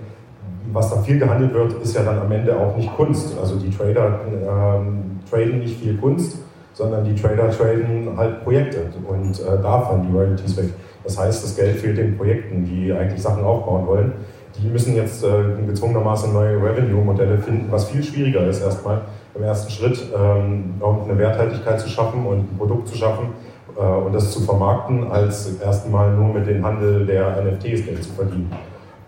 was 0.71 0.91
da 0.91 1.01
viel 1.01 1.19
gehandelt 1.19 1.53
wird, 1.53 1.73
ist 1.81 1.95
ja 1.95 2.03
dann 2.03 2.19
am 2.19 2.31
Ende 2.31 2.55
auch 2.55 2.75
nicht 2.77 2.95
Kunst. 2.95 3.35
Also 3.39 3.55
die 3.55 3.69
Trader 3.69 4.19
ähm, 4.31 5.12
traden 5.29 5.59
nicht 5.59 5.79
viel 5.79 5.97
Kunst, 5.97 6.37
sondern 6.73 7.03
die 7.05 7.15
Trader 7.15 7.49
traden 7.49 8.17
halt 8.17 8.43
Projekte 8.43 8.81
und 9.07 9.39
äh, 9.39 9.61
da 9.61 9.81
fallen 9.81 10.07
die 10.09 10.15
Royalties 10.15 10.57
weg. 10.57 10.69
Das 11.03 11.17
heißt, 11.17 11.43
das 11.43 11.55
Geld 11.55 11.77
fehlt 11.77 11.97
den 11.97 12.17
Projekten, 12.17 12.65
die 12.65 12.91
eigentlich 12.91 13.21
Sachen 13.21 13.43
aufbauen 13.43 13.85
wollen. 13.85 14.13
Die 14.61 14.67
müssen 14.67 14.95
jetzt 14.95 15.23
äh, 15.23 15.27
gezwungenermaßen 15.65 16.31
neue 16.31 16.57
Revenue-Modelle 16.57 17.39
finden, 17.39 17.71
was 17.71 17.89
viel 17.89 18.03
schwieriger 18.03 18.47
ist 18.47 18.61
erstmal 18.61 19.01
im 19.35 19.43
ersten 19.43 19.71
Schritt, 19.71 19.99
ähm, 20.15 20.75
eine 20.81 21.17
Werthaltigkeit 21.17 21.79
zu 21.79 21.89
schaffen 21.89 22.25
und 22.25 22.39
ein 22.39 22.57
Produkt 22.57 22.87
zu 22.87 22.95
schaffen 22.95 23.29
äh, 23.75 23.81
und 23.81 24.13
das 24.13 24.31
zu 24.31 24.41
vermarkten, 24.41 25.11
als 25.11 25.59
erstmal 25.59 26.13
nur 26.13 26.33
mit 26.33 26.47
dem 26.47 26.63
Handel 26.63 27.05
der 27.05 27.43
NFTs 27.43 27.85
Geld 27.85 28.03
zu 28.03 28.11
verdienen. 28.11 28.51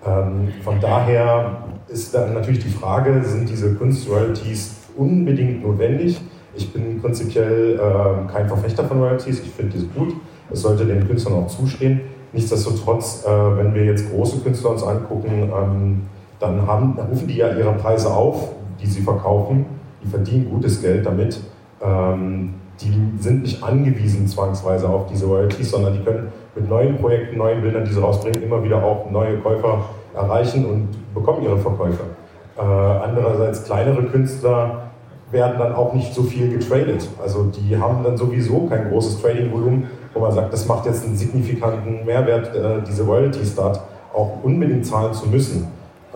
Ähm, 0.05 0.49
von 0.63 0.79
daher 0.79 1.63
ist 1.87 2.13
dann 2.13 2.33
natürlich 2.33 2.63
die 2.63 2.69
Frage, 2.69 3.23
sind 3.23 3.49
diese 3.49 3.75
Kunst-Royalties 3.75 4.84
unbedingt 4.97 5.63
notwendig? 5.63 6.19
Ich 6.55 6.71
bin 6.71 7.01
prinzipiell 7.01 7.79
äh, 7.79 8.31
kein 8.31 8.47
Verfechter 8.47 8.85
von 8.85 8.99
Royalties, 8.99 9.41
ich 9.41 9.51
finde 9.51 9.73
diese 9.73 9.87
gut. 9.87 10.13
Es 10.51 10.61
sollte 10.61 10.85
den 10.85 11.07
Künstlern 11.07 11.35
auch 11.35 11.47
zustehen. 11.47 12.01
Nichtsdestotrotz, 12.31 13.25
äh, 13.25 13.29
wenn 13.29 13.73
wir 13.73 13.85
jetzt 13.85 14.09
große 14.11 14.39
Künstler 14.39 14.71
uns 14.71 14.83
angucken, 14.83 15.51
ähm, 15.53 16.01
dann, 16.39 16.67
haben, 16.67 16.95
dann 16.95 17.07
rufen 17.07 17.27
die 17.27 17.37
ja 17.37 17.55
ihre 17.55 17.73
Preise 17.73 18.13
auf, 18.13 18.49
die 18.81 18.85
sie 18.85 19.01
verkaufen. 19.01 19.65
Die 20.03 20.07
verdienen 20.07 20.49
gutes 20.49 20.81
Geld 20.81 21.05
damit. 21.05 21.39
Ähm, 21.81 22.55
die 22.81 22.93
sind 23.19 23.43
nicht 23.43 23.63
angewiesen 23.63 24.27
zwangsweise 24.27 24.89
auf 24.89 25.07
diese 25.07 25.25
Royalties, 25.25 25.71
sondern 25.71 25.93
die 25.93 26.03
können 26.03 26.27
mit 26.55 26.69
neuen 26.69 26.97
Projekten, 26.97 27.37
neuen 27.37 27.61
Bildern, 27.61 27.85
die 27.85 27.93
sie 27.93 28.01
rausbringen, 28.01 28.43
immer 28.43 28.63
wieder 28.63 28.83
auch 28.83 29.09
neue 29.09 29.37
Käufer 29.37 29.85
erreichen 30.13 30.65
und 30.65 31.13
bekommen 31.13 31.43
ihre 31.43 31.57
Verkäufer. 31.57 32.03
Äh, 32.57 32.61
andererseits 32.61 33.63
kleinere 33.63 34.03
Künstler 34.03 34.84
werden 35.35 35.59
dann 35.59 35.75
auch 35.75 35.93
nicht 35.93 36.15
so 36.15 36.23
viel 36.23 36.49
getradet. 36.49 37.07
Also 37.21 37.43
die 37.43 37.77
haben 37.77 38.03
dann 38.03 38.17
sowieso 38.17 38.65
kein 38.67 38.89
großes 38.89 39.21
Trading-Volumen, 39.21 39.87
wo 40.13 40.21
man 40.21 40.31
sagt, 40.31 40.51
das 40.51 40.65
macht 40.65 40.87
jetzt 40.87 41.05
einen 41.05 41.15
signifikanten 41.15 42.05
Mehrwert, 42.05 42.55
äh, 42.55 42.81
diese 42.87 43.03
Royalties 43.03 43.53
dort 43.53 43.81
auch 44.13 44.39
unbedingt 44.41 44.85
zahlen 44.85 45.13
zu 45.13 45.27
müssen. 45.27 45.67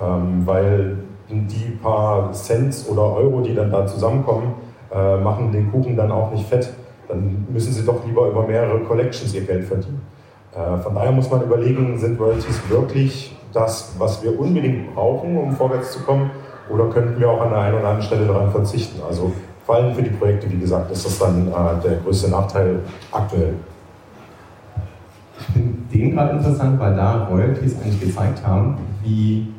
Ähm, 0.01 0.43
weil 0.45 0.97
die 1.29 1.77
paar 1.83 2.31
Cent 2.31 2.85
oder 2.89 3.13
Euro, 3.15 3.41
die 3.41 3.53
dann 3.53 3.69
da 3.69 3.85
zusammenkommen, 3.85 4.53
äh, 4.91 5.17
machen 5.17 5.51
den 5.51 5.71
Kuchen 5.71 5.95
dann 5.95 6.11
auch 6.11 6.31
nicht 6.31 6.47
fett. 6.47 6.73
Dann 7.07 7.45
müssen 7.51 7.73
sie 7.73 7.85
doch 7.85 8.03
lieber 8.05 8.27
über 8.27 8.47
mehrere 8.47 8.79
Collections 8.79 9.35
ihr 9.35 9.41
Geld 9.41 9.65
verdienen. 9.65 10.01
Äh, 10.55 10.77
von 10.77 10.95
daher 10.95 11.11
muss 11.11 11.29
man 11.29 11.43
überlegen, 11.43 11.99
sind 11.99 12.19
Royalties 12.19 12.59
wirklich 12.69 13.35
das, 13.53 13.95
was 13.97 14.23
wir 14.23 14.39
unbedingt 14.39 14.95
brauchen, 14.95 15.37
um 15.37 15.51
vorwärts 15.51 15.91
zu 15.91 15.99
kommen, 16.01 16.31
oder 16.69 16.85
könnten 16.89 17.19
wir 17.19 17.29
auch 17.29 17.41
an 17.41 17.49
der 17.49 17.59
einen 17.59 17.75
oder 17.75 17.87
anderen 17.87 18.05
Stelle 18.05 18.25
daran 18.25 18.51
verzichten? 18.51 19.01
Also 19.07 19.31
vor 19.65 19.75
allem 19.75 19.93
für 19.93 20.03
die 20.03 20.09
Projekte, 20.09 20.49
wie 20.51 20.57
gesagt, 20.57 20.91
ist 20.91 21.05
das 21.05 21.19
dann 21.19 21.47
äh, 21.47 21.83
der 21.83 21.97
größte 21.97 22.29
Nachteil 22.29 22.79
aktuell. 23.11 23.53
Ich 25.39 25.45
finde 25.53 25.77
den 25.93 26.11
gerade 26.15 26.37
interessant, 26.37 26.79
weil 26.79 26.95
da 26.95 27.27
Royalties 27.27 27.75
eigentlich 27.81 27.99
gezeigt 27.99 28.45
haben, 28.45 28.77
wie 29.03 29.53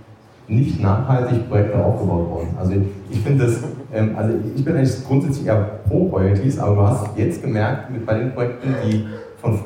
nicht 0.49 0.81
nachhaltig 0.83 1.49
Projekte 1.49 1.79
aufgebaut 1.79 2.29
wurden. 2.29 2.57
Also 2.59 2.73
ich 3.09 3.21
finde 3.21 3.47
das, 3.47 3.63
ähm, 3.93 4.17
also 4.17 4.35
ich 4.55 4.65
bin 4.65 4.77
eigentlich 4.77 5.05
grundsätzlich 5.07 5.47
eher 5.47 5.81
pro 5.89 6.09
Royalties, 6.09 6.59
aber 6.59 6.75
du 6.75 6.83
hast 6.83 7.17
jetzt 7.17 7.43
gemerkt, 7.43 7.91
mit 7.91 8.05
bei 8.05 8.15
den 8.15 8.35
Projekten, 8.35 8.75
die 8.85 9.07
von 9.41 9.59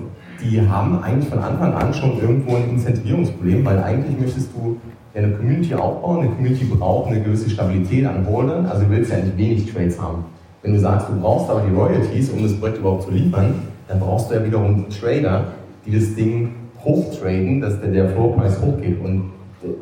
die 0.42 0.60
haben 0.60 1.02
eigentlich 1.02 1.28
von 1.28 1.38
Anfang 1.38 1.72
an 1.72 1.94
schon 1.94 2.20
irgendwo 2.20 2.56
ein 2.56 2.68
Incentivierungsproblem, 2.70 3.64
weil 3.64 3.82
eigentlich 3.82 4.18
möchtest 4.20 4.50
du 4.54 4.76
ja 5.14 5.22
eine 5.22 5.32
Community 5.32 5.74
aufbauen, 5.74 6.20
eine 6.20 6.30
Community 6.30 6.64
braucht 6.64 7.10
eine 7.10 7.22
gewisse 7.22 7.48
Stabilität 7.48 8.06
an 8.06 8.26
Holdern, 8.28 8.66
also 8.66 8.84
du 8.84 8.90
willst 8.90 9.10
ja 9.10 9.18
nicht 9.18 9.36
wenig 9.38 9.72
Trades 9.72 10.00
haben. 10.00 10.24
Wenn 10.62 10.74
du 10.74 10.80
sagst, 10.80 11.08
du 11.08 11.20
brauchst 11.20 11.50
aber 11.50 11.60
die 11.60 11.74
Royalties, 11.74 12.30
um 12.30 12.42
das 12.42 12.58
Projekt 12.58 12.78
überhaupt 12.78 13.04
zu 13.04 13.10
liefern, 13.10 13.54
dann 13.86 14.00
brauchst 14.00 14.30
du 14.30 14.34
ja 14.34 14.44
wiederum 14.44 14.86
Trader, 14.88 15.44
die 15.86 15.92
das 15.98 16.14
Ding 16.14 16.54
hochtraden, 16.84 17.60
dass 17.60 17.80
der, 17.80 17.90
der 17.90 18.08
Floorpreis 18.08 18.60
hochgeht. 18.60 18.98
Und 19.02 19.30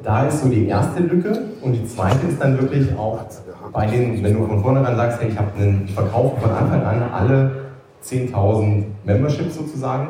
da 0.02 0.26
ist 0.26 0.42
so 0.42 0.48
die 0.48 0.66
erste 0.66 1.02
Lücke 1.02 1.40
und 1.62 1.72
die 1.72 1.84
zweite 1.86 2.26
ist 2.26 2.40
dann 2.40 2.60
wirklich 2.60 2.88
auch 2.96 3.20
bei 3.72 3.86
den, 3.86 4.22
wenn 4.22 4.34
du 4.34 4.46
von 4.46 4.60
vornherein 4.60 4.96
sagst, 4.96 5.20
hey, 5.20 5.30
ich, 5.30 5.38
einen, 5.38 5.82
ich 5.86 5.94
verkaufe 5.94 6.40
von 6.40 6.50
Anfang 6.50 6.82
an 6.82 7.02
alle 7.12 7.50
10.000 8.04 8.84
Memberships 9.04 9.56
sozusagen 9.56 10.08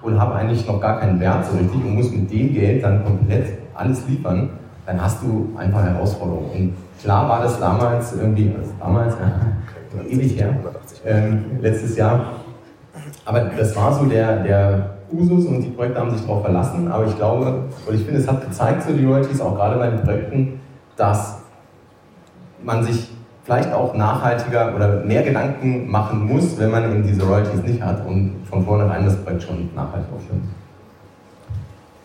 und 0.00 0.18
habe 0.18 0.34
eigentlich 0.34 0.66
noch 0.66 0.80
gar 0.80 1.00
keinen 1.00 1.20
Wert 1.20 1.44
so 1.44 1.56
richtig 1.56 1.84
und 1.84 1.96
muss 1.96 2.10
mit 2.10 2.32
dem 2.32 2.54
Geld 2.54 2.82
dann 2.82 3.04
komplett 3.04 3.46
alles 3.74 4.06
liefern, 4.08 4.50
dann 4.86 5.00
hast 5.00 5.22
du 5.22 5.52
einfach 5.56 5.82
Herausforderungen. 5.82 6.50
Und 6.54 6.74
klar 7.00 7.28
war 7.28 7.42
das 7.42 7.58
damals 7.58 8.14
irgendwie, 8.14 8.54
also 8.58 8.72
damals, 8.78 9.14
ja, 9.96 10.02
ewig 10.08 10.38
her, 10.38 10.56
ähm, 11.04 11.44
letztes 11.60 11.96
Jahr, 11.96 12.32
aber 13.24 13.40
das 13.56 13.76
war 13.76 13.92
so 13.92 14.06
der, 14.06 14.42
der 14.42 14.90
Usus 15.12 15.46
und 15.46 15.60
die 15.60 15.70
Projekte 15.70 16.00
haben 16.00 16.10
sich 16.10 16.22
darauf 16.22 16.42
verlassen, 16.42 16.90
aber 16.90 17.06
ich 17.06 17.16
glaube, 17.16 17.64
und 17.86 17.94
ich 17.94 18.02
finde, 18.02 18.20
es 18.20 18.28
hat 18.28 18.40
gezeigt, 18.40 18.82
so 18.82 18.92
die 18.92 19.04
Royalties, 19.04 19.40
auch 19.40 19.54
gerade 19.54 19.78
bei 19.78 19.90
den 19.90 20.02
Projekten, 20.02 20.60
dass 20.96 21.38
man 22.62 22.82
sich 22.84 23.10
vielleicht 23.44 23.72
auch 23.72 23.94
nachhaltiger 23.94 24.74
oder 24.74 25.04
mehr 25.04 25.22
Gedanken 25.22 25.90
machen 25.90 26.26
muss, 26.26 26.58
wenn 26.58 26.70
man 26.70 26.84
eben 26.84 27.02
diese 27.02 27.24
Royalties 27.24 27.62
nicht 27.62 27.82
hat 27.82 28.06
und 28.06 28.44
von 28.48 28.64
vornherein 28.64 29.04
das 29.04 29.16
Projekt 29.16 29.42
schon 29.42 29.70
nachhaltig 29.74 30.08
aufstellt. 30.14 30.42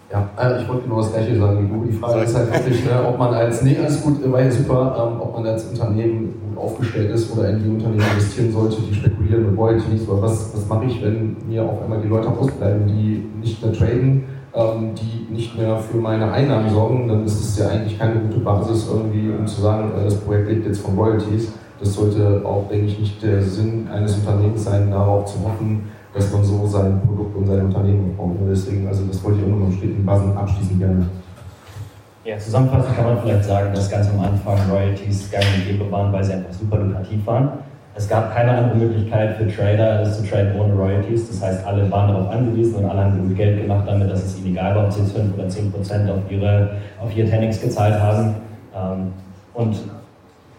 Ja, 0.10 0.30
äh, 0.40 0.62
ich 0.62 0.70
wollte 0.70 0.84
genau 0.84 0.98
das 0.98 1.12
gleiche 1.12 1.38
sagen. 1.38 1.86
Die 1.86 1.92
Frage 1.92 2.22
ist 2.22 2.36
halt 2.36 2.54
wirklich, 2.54 2.86
ne, 2.86 2.92
ob 3.06 3.20
man 3.20 3.34
als, 3.34 3.62
nee, 3.62 3.78
alles 3.78 4.02
gut, 4.02 4.32
war 4.32 4.42
ja 4.42 4.50
super, 4.50 5.12
ähm, 5.12 5.22
ob 5.22 5.34
man 5.34 5.46
als 5.46 5.66
Unternehmen 5.66 6.34
gut 6.48 6.58
aufgestellt 6.58 7.12
ist 7.12 7.36
oder 7.36 7.50
in 7.50 7.62
die 7.62 7.70
Unternehmen 7.70 8.06
investieren 8.14 8.52
sollte, 8.52 8.78
die 8.82 8.94
spekulieren 8.94 9.50
mit 9.50 9.60
Royalties. 9.60 10.08
Oder 10.08 10.22
was, 10.22 10.54
was 10.54 10.66
mache 10.68 10.86
ich, 10.86 11.04
wenn 11.04 11.36
mir 11.48 11.64
auf 11.64 11.84
einmal 11.84 12.00
die 12.00 12.08
Leute 12.08 12.30
ausbleiben, 12.30 12.88
die 12.88 13.26
nicht 13.42 13.62
mehr 13.62 13.74
traden, 13.74 14.24
ähm, 14.56 14.96
die 14.96 15.34
nicht 15.34 15.58
mehr 15.58 15.78
für 15.78 15.98
meine 15.98 16.32
Einnahmen 16.32 16.70
sorgen, 16.70 17.10
dann 17.10 17.26
ist 17.26 17.42
es 17.42 17.60
ja 17.60 17.68
eigentlich 17.68 18.00
keine 18.00 18.16
gute 18.22 18.40
Basis 18.40 18.88
irgendwie, 18.90 19.30
um 19.38 19.46
zu 19.46 19.62
sagen, 19.62 19.92
äh, 20.00 20.06
das 20.06 20.16
Projekt 20.16 20.48
lebt 20.48 20.68
jetzt 20.68 20.80
von 20.80 20.98
Royalties. 20.98 21.52
Das 21.80 21.94
sollte 21.94 22.42
auch, 22.46 22.70
denke 22.70 22.86
ich, 22.86 22.98
nicht 22.98 23.22
der 23.22 23.42
Sinn 23.42 23.88
eines 23.94 24.16
Unternehmens 24.16 24.64
sein, 24.64 24.90
darauf 24.90 25.26
zu 25.26 25.44
hoffen, 25.44 25.84
dass 26.18 26.32
man 26.32 26.44
so 26.44 26.66
sein 26.68 27.02
Produkt 27.06 27.36
und 27.36 27.48
sein 27.48 27.66
Unternehmen 27.66 28.12
aufbaut. 28.12 28.38
Und 28.42 28.50
deswegen, 28.50 28.88
also 28.88 29.04
das 29.06 29.24
wollte 29.24 29.40
ich 29.40 29.46
auch 29.46 29.50
nochmal 29.50 29.72
steten, 29.72 30.06
Basen 30.06 30.36
abschließend 30.36 30.80
gerne. 30.80 31.06
Ja, 32.26 32.38
zusammenfassend 32.38 32.96
kann 32.96 33.06
man 33.06 33.22
vielleicht 33.22 33.46
sagen, 33.46 33.74
dass 33.74 33.90
ganz 33.90 34.10
am 34.10 34.20
Anfang 34.20 34.58
Royalties 34.70 35.32
gang 35.32 35.46
und 35.56 35.66
gäbe 35.66 35.90
waren, 35.92 36.12
weil 36.12 36.24
sie 36.24 36.34
einfach 36.34 36.52
super 36.52 36.78
lukrativ 36.78 37.26
waren. 37.26 37.50
Es 37.96 38.08
gab 38.08 38.36
keine 38.36 38.52
andere 38.52 38.78
Möglichkeit 38.78 39.38
für 39.38 39.48
Trader, 39.48 40.00
das 40.00 40.18
zu 40.18 40.30
traden 40.30 40.60
ohne 40.60 40.74
Royalties. 40.74 41.30
Das 41.30 41.42
heißt, 41.42 41.66
alle 41.66 41.90
waren 41.90 42.10
darauf 42.10 42.30
angewiesen 42.30 42.76
und 42.76 42.86
alle 42.86 43.06
haben 43.06 43.16
genug 43.16 43.36
Geld 43.36 43.60
gemacht 43.60 43.88
damit, 43.88 44.12
dass 44.12 44.24
es 44.24 44.38
ihnen 44.38 44.48
egal 44.48 44.76
war, 44.76 44.86
ob 44.86 44.92
sie 44.92 45.02
jetzt 45.02 45.14
5 45.14 45.34
oder 45.34 45.48
10 45.48 45.72
Prozent 45.72 46.10
auf 46.10 46.20
ihre, 46.30 46.72
auf 47.02 47.16
ihr 47.16 47.28
Tennings 47.28 47.60
gezahlt 47.60 48.00
haben. 48.00 48.36
Ähm, 48.76 49.14
und 49.56 49.78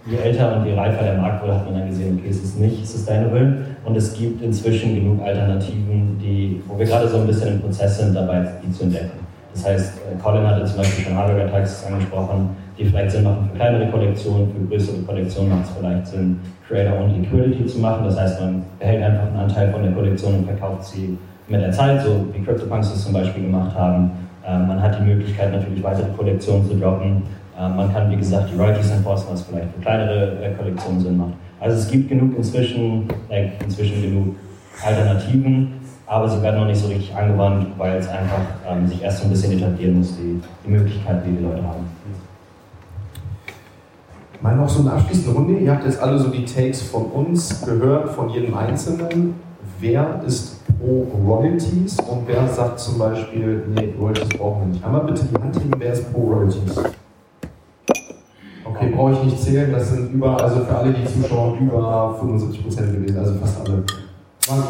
je 0.06 0.16
älter 0.16 0.56
und 0.56 0.66
je 0.66 0.74
reifer 0.74 1.04
der 1.04 1.18
Markt 1.18 1.42
wurde, 1.42 1.54
hat 1.54 1.64
man 1.64 1.78
dann 1.78 1.88
gesehen, 1.88 2.18
okay, 2.18 2.30
es 2.30 2.42
ist 2.42 2.58
nicht 2.58 2.86
sustainable. 2.86 3.58
Und 3.88 3.96
es 3.96 4.12
gibt 4.12 4.42
inzwischen 4.42 4.94
genug 4.94 5.22
Alternativen, 5.22 6.18
die, 6.20 6.61
wo 6.68 6.79
wir 6.79 6.85
gerade 6.85 7.09
so 7.09 7.16
ein 7.16 7.27
bisschen 7.27 7.55
im 7.55 7.61
Prozess 7.62 7.98
sind, 7.98 8.14
dabei 8.14 8.46
die 8.62 8.70
zu 8.70 8.83
entdecken. 8.83 9.18
Das 9.55 9.66
heißt, 9.66 9.94
äh, 9.96 10.22
Colin 10.22 10.46
hatte 10.46 10.66
zum 10.66 10.77
Beispiel 10.77 11.07
schon 11.07 11.16
Hardware 11.16 11.51
Taxes 11.51 11.87
angesprochen, 11.87 12.51
die 12.79 12.85
vielleicht 12.85 13.12
Sinn 13.12 13.24
machen 13.24 13.48
für 13.51 13.57
kleinere 13.57 13.90
Kollektionen, 13.90 14.53
für 14.53 14.66
größere 14.66 14.98
Kollektionen 15.07 15.51
macht 15.51 15.64
es 15.64 15.70
vielleicht 15.70 16.07
Sinn, 16.07 16.38
Creator 16.68 16.98
und 16.98 17.18
Liquidity 17.18 17.64
zu 17.64 17.79
machen. 17.79 18.05
Das 18.05 18.20
heißt, 18.20 18.38
man 18.42 18.62
behält 18.79 19.03
einfach 19.03 19.27
einen 19.27 19.37
Anteil 19.37 19.72
von 19.72 19.83
der 19.83 19.92
Kollektion 19.92 20.35
und 20.35 20.44
verkauft 20.44 20.85
sie 20.85 21.16
mit 21.48 21.62
der 21.62 21.72
Zeit, 21.72 22.03
so 22.03 22.27
wie 22.35 22.44
CryptoPunks 22.44 22.92
es 22.92 23.05
zum 23.05 23.14
Beispiel 23.14 23.44
gemacht 23.44 23.74
haben. 23.74 24.11
Ähm, 24.46 24.66
man 24.66 24.83
hat 24.83 24.98
die 25.01 25.03
Möglichkeit, 25.03 25.51
natürlich 25.51 25.83
weitere 25.83 26.11
Kollektionen 26.14 26.68
zu 26.68 26.77
droppen. 26.77 27.22
Ähm, 27.59 27.74
man 27.74 27.90
kann, 27.90 28.11
wie 28.11 28.16
gesagt, 28.16 28.51
die 28.53 28.59
Royalties 28.59 28.90
enforcen, 28.90 29.29
was 29.31 29.42
vielleicht 29.44 29.72
für 29.74 29.81
kleinere 29.81 30.44
äh, 30.44 30.51
Kollektionen 30.59 31.01
Sinn 31.01 31.16
macht. 31.16 31.33
Also 31.60 31.76
es 31.76 31.90
gibt 31.90 32.08
genug 32.08 32.36
inzwischen, 32.36 33.08
äh, 33.28 33.48
inzwischen 33.64 34.00
genug 34.00 34.36
Alternativen, 34.84 35.72
aber 36.06 36.28
sie 36.28 36.40
werden 36.42 36.60
noch 36.60 36.66
nicht 36.66 36.80
so 36.80 36.86
richtig 36.88 37.14
angewandt, 37.14 37.66
weil 37.76 37.98
es 37.98 38.08
einfach 38.08 38.40
ähm, 38.66 38.86
sich 38.86 39.02
erst 39.02 39.18
so 39.18 39.24
ein 39.24 39.30
bisschen 39.30 39.52
etablieren 39.58 39.98
muss, 39.98 40.16
die, 40.16 40.40
die 40.64 40.70
Möglichkeit, 40.70 41.24
die 41.26 41.32
die 41.32 41.42
Leute 41.42 41.62
haben. 41.62 41.86
Mal 44.40 44.54
noch 44.54 44.68
so 44.68 44.82
eine 44.82 44.92
abschließende 44.92 45.32
Runde. 45.32 45.58
Ihr 45.58 45.72
habt 45.72 45.84
jetzt 45.84 46.00
alle 46.00 46.16
so 46.16 46.28
die 46.28 46.44
Takes 46.44 46.80
von 46.82 47.06
uns 47.06 47.64
gehört, 47.64 48.10
von 48.10 48.30
jedem 48.30 48.54
Einzelnen. 48.54 49.34
Wer 49.80 50.22
ist 50.24 50.58
pro 50.78 51.08
Royalties 51.26 51.96
und 51.98 52.26
wer 52.26 52.46
sagt 52.46 52.78
zum 52.78 52.98
Beispiel, 52.98 53.64
nee, 53.74 53.92
Royalties 53.98 54.28
brauchen 54.38 54.60
wir 54.60 54.66
nicht. 54.74 54.84
Einmal 54.84 55.04
bitte 55.04 55.24
die 55.24 55.34
Hand 55.34 55.56
heben, 55.56 55.72
wer 55.78 55.92
ist 55.92 56.12
pro 56.12 56.20
Royalties? 56.20 56.78
Okay, 58.80 58.92
brauche 58.94 59.12
ich 59.12 59.24
nicht 59.24 59.42
zählen, 59.42 59.72
das 59.72 59.90
sind 59.90 60.12
über, 60.12 60.40
also 60.40 60.60
für 60.64 60.76
alle, 60.76 60.92
die 60.92 61.04
zuschauen, 61.04 61.58
über 61.58 62.14
75 62.20 62.62
Prozent 62.62 62.92
gewesen, 62.92 63.18
also 63.18 63.34
fast 63.34 63.60
alle. 63.66 63.82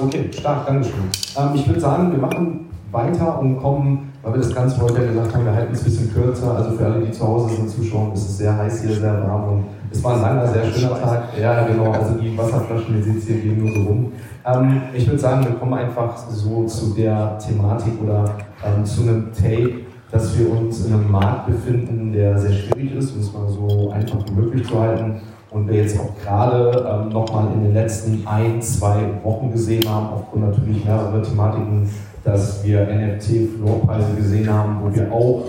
Okay, 0.03 0.31
stark, 0.33 0.67
Dankeschön. 0.67 0.95
Ähm, 1.37 1.51
ich 1.55 1.69
würde 1.69 1.79
sagen, 1.79 2.11
wir 2.13 2.19
machen 2.19 2.71
weiter 2.91 3.39
und 3.39 3.59
kommen, 3.59 4.11
weil 4.23 4.33
wir 4.33 4.41
das 4.41 4.55
Ganze 4.55 4.81
heute 4.81 5.07
gesagt 5.07 5.35
haben, 5.35 5.45
wir 5.45 5.55
halten 5.55 5.75
es 5.75 5.81
ein 5.81 5.85
bisschen 5.85 6.15
kürzer. 6.15 6.57
Also 6.57 6.71
für 6.71 6.87
alle, 6.87 7.05
die 7.05 7.13
zu 7.13 7.29
Hause 7.29 7.55
sind, 7.55 7.69
zuschauen, 7.69 8.15
ist 8.15 8.31
es 8.31 8.39
sehr 8.39 8.57
heiß 8.57 8.83
hier, 8.83 8.95
sehr 8.95 9.29
warm 9.29 9.49
und 9.49 9.65
es 9.91 10.03
war 10.03 10.15
ein 10.15 10.23
langer, 10.23 10.47
sehr 10.47 10.65
schöner 10.65 10.99
Tag. 10.99 11.25
Ja, 11.39 11.67
genau, 11.67 11.93
also 11.93 12.15
die 12.15 12.37
Wasserflaschen, 12.37 12.97
ihr 12.97 13.05
seht 13.05 13.23
hier, 13.25 13.37
gehen 13.37 13.63
nur 13.63 13.75
so 13.75 13.89
rum. 13.89 14.13
Ähm, 14.47 14.83
ich 14.95 15.07
würde 15.07 15.19
sagen, 15.19 15.45
wir 15.45 15.53
kommen 15.53 15.75
einfach 15.75 16.17
so 16.17 16.65
zu 16.65 16.95
der 16.95 17.39
Thematik 17.39 17.93
oder 18.03 18.25
ähm, 18.65 18.85
zu 18.87 19.03
einem 19.03 19.33
Take, 19.35 19.81
dass 20.11 20.39
wir 20.39 20.51
uns 20.51 20.87
in 20.87 20.95
einem 20.95 21.11
Markt 21.11 21.47
befinden, 21.47 22.13
der 22.13 22.39
sehr 22.39 22.53
schwierig 22.53 22.97
ist, 22.97 23.15
um 23.15 23.21
es 23.21 23.33
mal 23.33 23.49
so 23.49 23.91
einfach 23.91 24.19
wie 24.27 24.41
möglich 24.41 24.67
zu 24.67 24.79
halten. 24.79 25.21
Und 25.51 25.69
wir 25.69 25.77
jetzt 25.77 25.99
auch 25.99 26.11
gerade 26.23 26.87
ähm, 26.87 27.09
nochmal 27.09 27.47
in 27.55 27.63
den 27.63 27.75
letzten 27.75 28.27
ein, 28.27 28.61
zwei 28.61 28.99
Wochen 29.23 29.51
gesehen 29.51 29.89
haben, 29.89 30.09
aufgrund 30.09 30.45
natürlich 30.51 30.85
mehrerer 30.85 31.23
Thematiken, 31.23 31.89
dass 32.23 32.63
wir 32.65 32.87
NFT-Floorpreise 32.87 34.15
gesehen 34.15 34.53
haben, 34.53 34.81
wo 34.83 34.95
wir 34.95 35.11
auch 35.11 35.45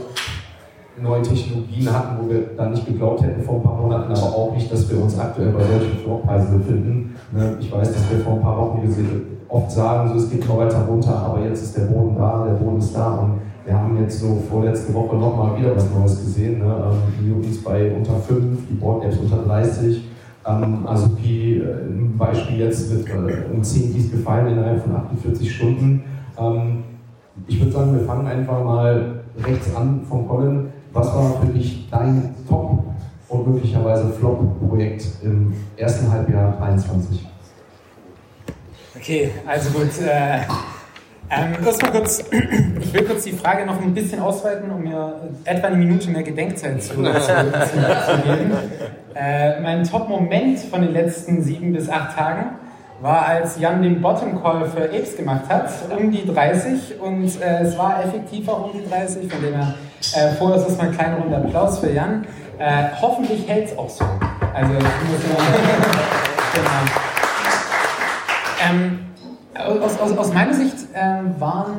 neue 1.02 1.22
Technologien 1.22 1.92
hatten, 1.94 2.24
wo 2.24 2.30
wir 2.30 2.42
dann 2.58 2.72
nicht 2.72 2.86
geglaubt 2.86 3.22
hätten 3.24 3.42
vor 3.44 3.56
ein 3.56 3.64
paar 3.64 3.76
Monaten, 3.76 4.12
aber 4.12 4.36
auch 4.36 4.54
nicht, 4.54 4.72
dass 4.72 4.90
wir 4.90 5.02
uns 5.02 5.18
aktuell 5.18 5.52
bei 5.52 5.64
solchen 5.64 5.98
Floorpreisen 6.04 6.60
befinden. 6.60 7.16
Ne, 7.32 7.58
ich 7.60 7.72
weiß, 7.72 7.94
dass 7.94 8.10
wir 8.12 8.20
vor 8.20 8.34
ein 8.34 8.42
paar 8.42 8.58
Wochen 8.58 8.82
oft 9.50 9.72
sagen, 9.72 10.10
so, 10.10 10.16
es 10.16 10.30
geht 10.30 10.48
noch 10.48 10.58
weiter 10.58 10.86
runter, 10.88 11.16
aber 11.16 11.44
jetzt 11.44 11.64
ist 11.64 11.78
der 11.78 11.86
Boden 11.86 12.16
da, 12.18 12.46
der 12.46 12.54
Boden 12.54 12.78
ist 12.78 12.96
da 12.96 13.16
und 13.16 13.42
wir 13.66 13.74
haben 13.78 13.98
jetzt 14.02 14.20
so 14.20 14.42
vorletzte 14.50 14.94
Woche 14.94 15.16
nochmal 15.16 15.60
wieder 15.60 15.76
was 15.76 15.90
Neues 15.92 16.20
gesehen. 16.20 16.60
Ne? 16.60 16.92
Ähm, 16.92 17.30
Newtons 17.30 17.64
bei 17.64 17.92
unter 17.92 18.16
5, 18.16 18.68
die 18.70 18.74
Board-Apps 18.76 19.18
unter 19.18 19.44
30. 19.44 20.04
Ähm, 20.48 20.88
Azuki 20.88 21.58
äh, 21.60 21.84
ein 21.84 22.18
Beispiel 22.18 22.60
jetzt 22.60 22.92
mit 22.92 23.08
äh, 23.08 23.54
um 23.54 23.64
10 23.64 23.94
Keys 23.94 24.12
gefallen 24.12 24.48
innerhalb 24.48 24.82
von 24.82 24.96
48 24.96 25.56
Stunden. 25.56 26.04
Ähm, 26.38 26.84
ich 27.48 27.60
würde 27.60 27.72
sagen, 27.72 27.94
wir 27.94 28.06
fangen 28.06 28.28
einfach 28.28 28.64
mal 28.64 29.22
rechts 29.44 29.76
an 29.76 30.02
von 30.08 30.28
Colin. 30.28 30.70
Was 30.94 31.14
war 31.14 31.40
für 31.42 31.48
dich 31.48 31.88
dein 31.92 32.34
Top- 32.48 32.84
und 33.28 33.48
möglicherweise 33.48 34.10
Flop-Projekt 34.10 35.06
im 35.24 35.54
ersten 35.78 36.12
Halbjahr 36.12 36.58
2023? 36.58 37.28
Okay, 38.96 39.30
also 39.46 39.70
gut. 39.78 39.90
Äh 40.02 40.40
ähm, 41.32 41.66
erstmal 41.66 41.92
kurz, 41.92 42.24
ich 42.80 42.94
will 42.94 43.04
kurz 43.04 43.24
die 43.24 43.34
Frage 43.34 43.66
noch 43.66 43.82
ein 43.82 43.94
bisschen 43.94 44.20
ausweiten, 44.20 44.72
um 44.72 44.84
mir 44.84 45.16
etwa 45.46 45.68
eine 45.68 45.78
Minute 45.78 46.10
mehr 46.10 46.24
Gedenkzeit 46.24 46.82
zu, 46.82 46.96
zu, 46.96 47.02
zu 47.02 47.04
geben. 47.04 48.52
Äh, 49.16 49.60
mein 49.62 49.84
Top-Moment 49.84 50.60
von 50.60 50.82
den 50.82 50.94
letzten 50.94 51.42
sieben 51.42 51.74
bis 51.74 51.90
acht 51.90 52.16
Tagen 52.16 52.52
war, 53.02 53.26
als 53.26 53.60
Jan 53.60 53.82
den 53.82 54.02
Bottom 54.02 54.42
Call 54.42 54.66
für 54.66 54.84
Apes 54.84 55.16
gemacht 55.16 55.44
hat, 55.50 55.70
um 55.98 56.12
die 56.12 56.26
30 56.26 57.00
und 57.00 57.42
äh, 57.42 57.62
es 57.62 57.78
war 57.78 58.04
effektiv 58.04 58.48
auch 58.50 58.66
um 58.66 58.80
die 58.80 58.90
30, 58.90 59.32
von 59.32 59.42
dem 59.42 59.54
her 59.54 59.74
äh, 60.16 60.34
vorher 60.38 60.66
ist 60.66 60.78
mal 60.78 60.88
ein 60.88 60.96
kleiner 60.96 61.18
Runde 61.18 61.38
Applaus 61.38 61.80
für 61.80 61.92
Jan. 61.92 62.26
Äh, 62.58 62.90
hoffentlich 63.02 63.48
hält 63.48 63.68
es 63.72 63.78
auch 63.78 63.90
so. 63.90 64.04
Also 64.54 64.74
ich 64.74 64.84
muss 65.10 65.22
genau. 66.54 66.70
ähm, 68.70 69.00
aus, 69.60 70.00
aus, 70.00 70.18
aus 70.18 70.34
meiner 70.34 70.54
Sicht 70.54 70.76
ähm, 70.94 71.36
waren, 71.40 71.74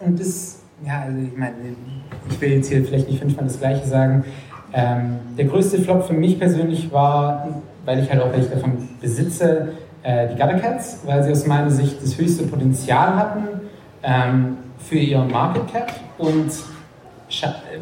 und 0.00 0.18
das, 0.18 0.60
ja, 0.84 1.02
also 1.06 1.18
ich 1.18 1.36
meine, 1.36 1.54
ich 2.28 2.40
will 2.40 2.52
jetzt 2.52 2.68
hier 2.68 2.84
vielleicht 2.84 3.08
nicht 3.08 3.20
fünfmal 3.20 3.46
das 3.46 3.58
Gleiche 3.58 3.86
sagen, 3.86 4.24
ähm, 4.72 5.18
der 5.36 5.46
größte 5.46 5.78
Flop 5.78 6.04
für 6.06 6.12
mich 6.12 6.38
persönlich 6.38 6.92
war, 6.92 7.48
weil 7.84 8.02
ich 8.02 8.10
halt 8.10 8.22
auch 8.22 8.32
welche 8.32 8.50
davon 8.50 8.88
besitze, 9.00 9.72
äh, 10.02 10.28
die 10.28 10.34
Gutter 10.34 10.58
Cats, 10.58 11.00
weil 11.04 11.22
sie 11.22 11.32
aus 11.32 11.46
meiner 11.46 11.70
Sicht 11.70 12.02
das 12.02 12.16
höchste 12.16 12.44
Potenzial 12.44 13.16
hatten 13.16 13.48
ähm, 14.02 14.56
für 14.78 14.96
ihr 14.96 15.18
Market 15.18 15.72
Cap 15.72 15.92
und 16.18 16.50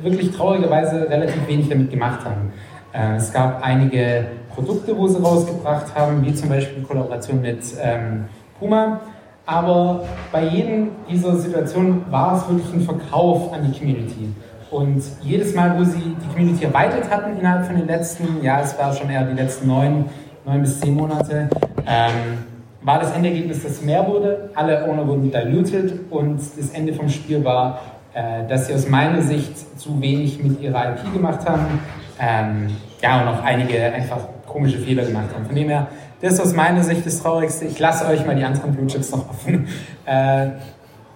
wirklich 0.03 0.31
traurigerweise 0.31 1.09
relativ 1.09 1.47
wenig 1.47 1.69
damit 1.69 1.91
gemacht 1.91 2.21
haben. 2.25 2.53
Äh, 2.93 3.17
es 3.17 3.33
gab 3.33 3.63
einige 3.63 4.27
Produkte, 4.55 4.97
wo 4.97 5.07
sie 5.07 5.21
rausgebracht 5.23 5.95
haben, 5.95 6.25
wie 6.25 6.35
zum 6.35 6.49
Beispiel 6.49 6.83
Kollaboration 6.83 7.41
mit 7.41 7.63
ähm, 7.81 8.25
Puma. 8.59 9.01
Aber 9.49 10.05
bei 10.31 10.45
jedem 10.45 10.91
dieser 11.11 11.35
Situationen 11.35 12.03
war 12.11 12.37
es 12.37 12.47
wirklich 12.51 12.71
ein 12.71 12.83
Verkauf 12.83 13.51
an 13.51 13.61
die 13.67 13.79
Community. 13.79 14.35
Und 14.71 15.03
jedes 15.23 15.55
Mal, 15.55 15.79
wo 15.79 15.85
sie 15.85 15.99
die 15.99 16.29
Community 16.35 16.65
erweitert 16.67 17.11
hatten 17.11 17.39
innerhalb 17.39 17.65
von 17.65 17.77
den 17.77 17.87
letzten, 17.87 18.43
ja, 18.43 18.61
es 18.61 18.79
war 18.79 18.93
schon 18.93 19.09
eher 19.09 19.25
die 19.25 19.35
letzten 19.35 19.67
neun, 19.67 20.05
neun 20.45 20.61
bis 20.61 20.79
zehn 20.81 20.95
Monate, 20.95 21.49
ähm, 21.87 22.45
war 22.83 22.99
das 22.99 23.13
Endergebnis, 23.13 23.63
dass 23.63 23.81
mehr 23.81 24.07
wurde. 24.07 24.51
Alle 24.55 24.87
Owner 24.87 25.09
wurden 25.09 25.33
diluted 25.33 25.99
und 26.11 26.39
das 26.39 26.69
Ende 26.75 26.93
vom 26.93 27.09
Spiel 27.09 27.43
war, 27.43 27.81
äh, 28.13 28.47
dass 28.47 28.67
sie 28.67 28.75
aus 28.75 28.87
meiner 28.87 29.23
Sicht 29.23 29.81
zu 29.81 29.99
wenig 29.99 30.43
mit 30.45 30.61
ihrer 30.61 30.91
IP 30.91 31.11
gemacht 31.15 31.49
haben. 31.49 31.81
Ähm, 32.21 32.69
ja, 33.03 33.23
und 33.23 33.29
auch 33.29 33.43
einige 33.43 33.81
einfach 33.93 34.21
komische 34.47 34.79
Fehler 34.79 35.05
gemacht 35.05 35.29
haben. 35.35 35.47
Von 35.47 35.55
dem 35.55 35.69
her, 35.69 35.89
das 36.21 36.35
ist 36.35 36.41
aus 36.41 36.55
meiner 36.55 36.83
Sicht 36.83 37.07
das 37.07 37.23
Traurigste. 37.23 37.67
Ich 37.67 37.79
lasse 37.79 38.07
euch 38.07 38.27
mal 38.27 38.35
die 38.35 38.45
anderen 38.45 38.75
Blue 38.75 38.87
Chips 38.87 39.11
noch 39.13 39.29
offen. 39.31 39.69
Äh, 40.05 40.49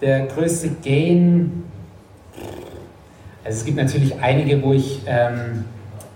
der 0.01 0.27
größte 0.27 0.69
Gain, 0.83 1.63
also 3.43 3.57
es 3.59 3.65
gibt 3.65 3.77
natürlich 3.77 4.21
einige, 4.21 4.61
wo 4.61 4.73
ich, 4.73 5.01
ähm, 5.05 5.65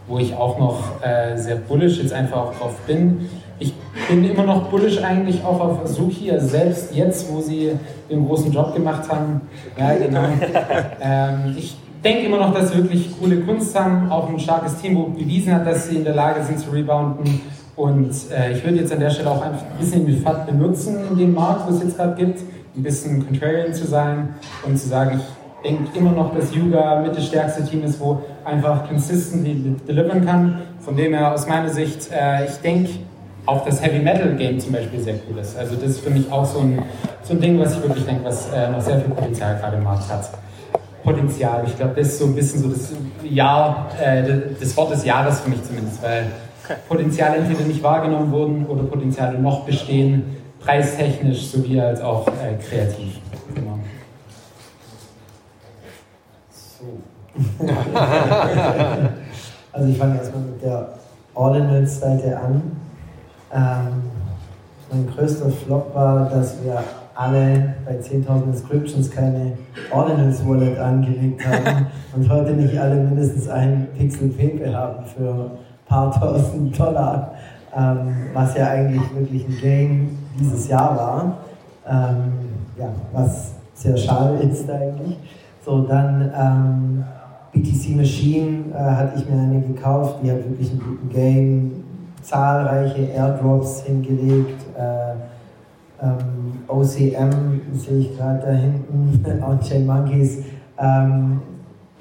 wo 0.07 0.19
ich 0.19 0.33
auch 0.33 0.59
noch 0.59 1.03
äh, 1.03 1.35
sehr 1.37 1.55
bullish 1.55 1.97
jetzt 1.99 2.13
einfach 2.13 2.37
auch 2.37 2.55
drauf 2.55 2.75
bin. 2.87 3.29
Ich 3.59 3.73
bin 4.07 4.23
immer 4.29 4.43
noch 4.43 4.69
bullish 4.69 5.03
eigentlich 5.03 5.43
auch 5.43 5.59
auf 5.59 5.81
Azuki, 5.81 6.31
also 6.31 6.47
selbst 6.47 6.95
jetzt, 6.95 7.31
wo 7.31 7.41
sie 7.41 7.71
den 8.09 8.25
großen 8.25 8.51
Job 8.51 8.73
gemacht 8.75 9.09
haben. 9.09 9.41
Ja, 9.77 9.95
genau. 9.95 10.25
ähm, 11.01 11.55
ich 11.57 11.75
denke 12.07 12.25
immer 12.27 12.37
noch, 12.37 12.53
dass 12.53 12.71
sie 12.71 12.77
wirklich 12.77 13.09
coole 13.19 13.37
Kunst 13.41 13.77
haben, 13.77 14.09
auch 14.09 14.29
ein 14.29 14.39
starkes 14.39 14.77
Team, 14.77 14.97
wo 14.97 15.03
bewiesen 15.03 15.53
hat, 15.53 15.67
dass 15.67 15.89
sie 15.89 15.97
in 15.97 16.03
der 16.03 16.15
Lage 16.15 16.43
sind 16.43 16.59
zu 16.59 16.69
rebounden. 16.71 17.41
Und 17.75 18.11
äh, 18.31 18.53
ich 18.53 18.63
würde 18.63 18.77
jetzt 18.77 18.91
an 18.91 18.99
der 18.99 19.09
Stelle 19.09 19.29
auch 19.29 19.41
einfach 19.41 19.61
ein 19.61 19.77
bisschen 19.79 20.05
die 20.05 20.15
FAT 20.17 20.47
benutzen 20.47 20.97
in 21.11 21.17
dem 21.17 21.33
Markt, 21.33 21.67
wo 21.67 21.75
es 21.75 21.83
jetzt 21.83 21.97
gerade 21.97 22.15
gibt, 22.15 22.39
ein 22.75 22.83
bisschen 22.83 23.25
contrarian 23.25 23.73
zu 23.73 23.85
sein 23.85 24.35
und 24.65 24.77
zu 24.77 24.87
sagen, 24.87 25.19
ich 25.63 25.69
denke 25.69 25.97
immer 25.97 26.11
noch, 26.11 26.33
dass 26.33 26.55
Yuga 26.55 27.01
mit 27.01 27.15
das 27.15 27.25
stärkste 27.25 27.65
Team 27.65 27.83
ist, 27.83 27.99
wo 27.99 28.21
einfach 28.45 28.87
consistently 28.87 29.75
deliveren 29.87 30.25
kann. 30.25 30.61
Von 30.79 30.95
dem 30.95 31.13
her 31.13 31.33
aus 31.33 31.47
meiner 31.47 31.69
Sicht, 31.69 32.09
äh, 32.11 32.45
ich 32.45 32.55
denke, 32.63 32.91
auch 33.45 33.65
das 33.65 33.81
Heavy 33.81 33.99
Metal 33.99 34.33
Game 34.35 34.59
zum 34.59 34.73
Beispiel 34.73 34.99
sehr 34.99 35.15
cool 35.29 35.39
ist. 35.39 35.57
Also 35.57 35.75
das 35.75 35.91
ist 35.91 35.99
für 35.99 36.09
mich 36.09 36.31
auch 36.31 36.45
so 36.45 36.59
ein, 36.59 36.81
so 37.23 37.33
ein 37.33 37.41
Ding, 37.41 37.59
was 37.59 37.73
ich 37.73 37.83
wirklich 37.83 38.05
denke, 38.05 38.25
was 38.25 38.51
äh, 38.51 38.69
noch 38.69 38.81
sehr 38.81 38.99
viel 38.99 39.13
Potenzial 39.13 39.57
gerade 39.57 39.77
im 39.77 39.83
Markt 39.83 40.09
hat. 40.09 40.29
Potenzial, 41.03 41.63
ich 41.65 41.75
glaube, 41.77 41.93
das 41.95 42.07
ist 42.07 42.19
so 42.19 42.25
ein 42.25 42.35
bisschen 42.35 42.61
so 42.61 42.69
das 42.69 42.91
Jahr, 43.23 43.89
äh, 44.01 44.23
das 44.59 44.75
Wort 44.75 44.91
des 44.91 45.05
Jahres 45.05 45.39
für 45.39 45.49
mich 45.49 45.63
zumindest, 45.63 46.01
weil 46.03 46.27
Potenziale 46.87 47.37
entweder 47.37 47.61
nicht 47.61 47.81
wahrgenommen 47.81 48.31
wurden 48.31 48.65
oder 48.65 48.83
Potenziale 48.83 49.39
noch 49.39 49.65
bestehen, 49.65 50.37
preistechnisch 50.59 51.47
sowie 51.47 51.79
als 51.79 52.01
auch 52.01 52.27
äh, 52.27 52.55
kreativ. 52.61 53.19
Genau. 53.55 53.79
So. 56.51 56.85
also 59.71 59.89
ich 59.89 59.97
fange 59.97 60.17
erstmal 60.17 60.41
mit 60.41 60.61
der 60.61 60.89
Ordinals-Seite 61.33 62.37
an. 62.37 62.61
Ähm, 63.53 64.03
mein 64.91 65.07
größter 65.15 65.49
Flop 65.49 65.93
war, 65.93 66.29
dass 66.29 66.61
wir 66.63 66.83
alle 67.17 67.73
bei 67.83 67.93
10.000 67.93 68.43
Inscriptions 68.45 69.09
keine 69.09 69.53
Ordinals 69.91 70.47
Wallet 70.47 70.77
angelegt 70.77 71.41
haben 71.47 71.87
und 72.15 72.29
heute 72.29 72.53
nicht 72.53 72.77
alle 72.77 72.95
mindestens 72.95 73.49
ein 73.49 73.87
Pixel 73.97 74.29
Pepe 74.29 74.71
haben 74.75 75.03
für 75.05 75.29
ein 75.29 75.87
paar 75.87 76.11
tausend 76.11 76.77
Dollar, 76.77 77.33
ähm, 77.75 78.27
was 78.33 78.55
ja 78.55 78.67
eigentlich 78.67 79.01
wirklich 79.15 79.47
ein 79.47 79.57
Game 79.59 80.17
dieses 80.39 80.67
Jahr 80.67 80.95
war. 80.95 81.37
Ähm, 81.89 82.33
ja, 82.77 82.89
was 83.11 83.53
sehr 83.73 83.97
schade 83.97 84.37
ist 84.43 84.69
eigentlich. 84.69 85.17
So, 85.65 85.81
dann 85.87 86.31
ähm, 86.37 87.03
BTC 87.51 87.95
Machine 87.95 88.65
äh, 88.73 88.77
hatte 88.77 89.19
ich 89.19 89.27
mir 89.27 89.41
eine 89.41 89.61
gekauft, 89.61 90.19
die 90.21 90.29
hat 90.29 90.37
wirklich 90.37 90.69
einen 90.69 90.81
guten 90.81 91.09
Game, 91.09 91.83
zahlreiche 92.21 93.01
Airdrops 93.01 93.81
hingelegt. 93.83 94.61
Äh, 94.77 95.15
ähm, 96.01 96.59
OCM 96.67 97.61
sehe 97.73 97.99
ich 97.99 98.17
gerade 98.17 98.39
da 98.39 98.51
hinten, 98.51 99.43
On-Chain 99.43 99.85
Monkeys, 99.85 100.43
ähm, 100.79 101.41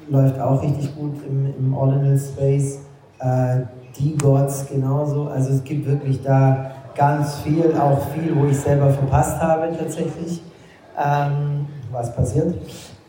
läuft 0.08 0.40
auch 0.40 0.62
richtig 0.62 0.94
gut 0.96 1.14
im, 1.28 1.52
im 1.58 1.74
Ordinal 1.74 2.18
Space. 2.18 2.80
Äh, 3.18 3.62
D-Gods 3.98 4.66
genauso. 4.68 5.28
Also 5.28 5.54
es 5.54 5.64
gibt 5.64 5.86
wirklich 5.86 6.22
da 6.22 6.70
ganz 6.94 7.36
viel, 7.36 7.74
auch 7.78 8.08
viel, 8.10 8.34
wo 8.36 8.46
ich 8.46 8.58
selber 8.58 8.90
verpasst 8.90 9.40
habe 9.40 9.68
tatsächlich, 9.76 10.42
ähm, 10.98 11.66
was 11.90 12.14
passiert. 12.14 12.54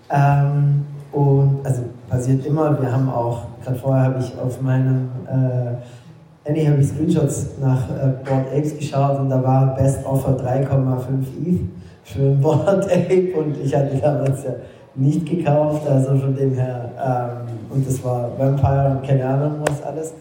Ähm, 0.09 0.85
und 1.11 1.59
also 1.63 1.83
passiert 2.09 2.45
immer. 2.45 2.79
Wir 2.81 2.91
haben 2.91 3.09
auch, 3.09 3.43
gerade 3.63 3.77
vorher 3.77 4.03
habe 4.05 4.19
ich 4.19 4.38
auf 4.39 4.61
meinem 4.61 5.09
äh, 5.25 5.75
Handy 6.47 6.65
habe 6.65 6.79
ich 6.79 6.87
Screenshots 6.87 7.47
nach 7.61 7.89
äh, 7.89 8.07
Board 8.23 8.45
Apes 8.55 8.77
geschaut 8.77 9.19
und 9.19 9.29
da 9.29 9.43
war 9.43 9.75
Best 9.75 10.05
Offer 10.05 10.37
3,5 10.37 10.65
ETH 11.45 11.59
für 12.05 12.21
ein 12.21 12.39
Board 12.41 12.85
Ape 12.85 13.33
und 13.37 13.57
ich 13.61 13.75
hatte 13.75 13.97
damals 13.97 14.45
ja 14.45 14.51
nicht 14.95 15.25
gekauft, 15.25 15.85
also 15.85 16.15
von 16.15 16.33
dem 16.33 16.53
her, 16.53 16.89
ähm, 16.97 17.53
und 17.69 17.85
das 17.85 18.01
war 18.01 18.29
Vampire 18.37 18.91
und 18.91 19.05
keine 19.05 19.25
Ahnung 19.25 19.55
was 19.67 19.83
alles. 19.83 20.13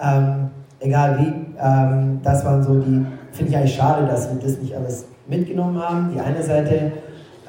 Ähm, 0.00 0.48
egal 0.80 1.18
wie, 1.18 1.32
ähm, 1.62 2.20
das 2.22 2.42
waren 2.46 2.62
so 2.62 2.80
die, 2.80 3.04
finde 3.32 3.52
ich 3.52 3.56
eigentlich 3.58 3.74
schade, 3.74 4.06
dass 4.06 4.32
wir 4.32 4.40
das 4.40 4.58
nicht 4.58 4.74
alles 4.74 5.04
mitgenommen 5.26 5.78
haben. 5.78 6.10
Die 6.14 6.20
eine 6.20 6.42
Seite, 6.42 6.92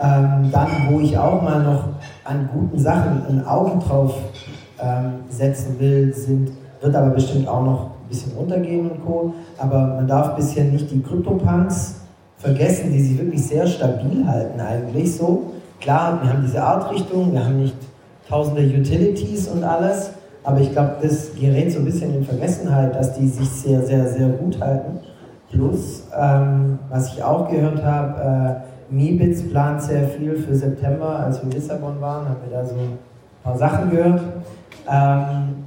ähm, 0.01 0.51
dann, 0.51 0.67
wo 0.89 0.99
ich 0.99 1.17
auch 1.17 1.41
mal 1.41 1.63
noch 1.63 1.86
an 2.25 2.49
guten 2.53 2.78
Sachen 2.78 3.25
ein 3.30 3.47
Auge 3.47 3.80
drauf 3.80 4.15
ähm, 4.82 5.13
setzen 5.30 5.80
will, 5.80 6.13
sind, 6.13 6.51
wird 6.82 6.93
aber 6.93 7.11
bestimmt 7.11 7.47
auch 7.47 7.63
noch 7.63 7.97
bisschen 8.08 8.34
runtergehen 8.34 8.89
und 8.89 9.05
Co. 9.05 9.34
Aber 9.58 9.88
man 9.88 10.08
darf 10.08 10.36
bisher 10.36 10.66
nicht 10.66 10.91
die 10.91 11.01
Crypto-Punks 11.01 12.01
vergessen, 12.38 12.91
die 12.91 13.01
sich 13.01 13.18
wirklich 13.18 13.45
sehr 13.45 13.66
stabil 13.68 14.26
halten 14.26 14.60
eigentlich 14.60 15.16
so. 15.16 15.53
Klar, 15.80 16.20
wir 16.22 16.32
haben 16.32 16.43
diese 16.43 16.64
Art-Richtung, 16.64 17.34
wir 17.34 17.43
haben 17.43 17.62
nicht 17.62 17.76
tausende 18.28 18.62
Utilities 18.62 19.47
und 19.47 19.64
alles, 19.64 20.12
aber 20.43 20.60
ich 20.60 20.72
glaube, 20.72 20.95
das 21.01 21.34
gerät 21.36 21.72
so 21.72 21.80
ein 21.80 21.86
bisschen 21.86 22.16
in 22.16 22.24
Vergessenheit, 22.24 22.95
dass 22.95 23.14
die 23.14 23.28
sich 23.28 23.49
sehr, 23.49 23.82
sehr, 23.86 24.08
sehr 24.08 24.30
gut 24.30 24.60
halten. 24.60 24.99
Plus, 25.51 26.03
ähm, 26.18 26.80
was 26.89 27.14
ich 27.14 27.24
auch 27.24 27.49
gehört 27.49 27.84
habe, 27.84 28.64
äh, 28.91 28.93
Mibits 28.93 29.49
plant 29.49 29.82
sehr 29.82 30.08
viel 30.08 30.36
für 30.36 30.55
September, 30.55 31.20
als 31.20 31.38
wir 31.38 31.43
in 31.45 31.51
Lissabon 31.51 31.99
waren, 31.99 32.28
haben 32.28 32.38
wir 32.47 32.58
da 32.58 32.66
so 32.66 32.76
ein 32.76 32.97
paar 33.43 33.58
Sachen 33.58 33.89
gehört. 33.89 34.22
Ähm, 34.89 35.66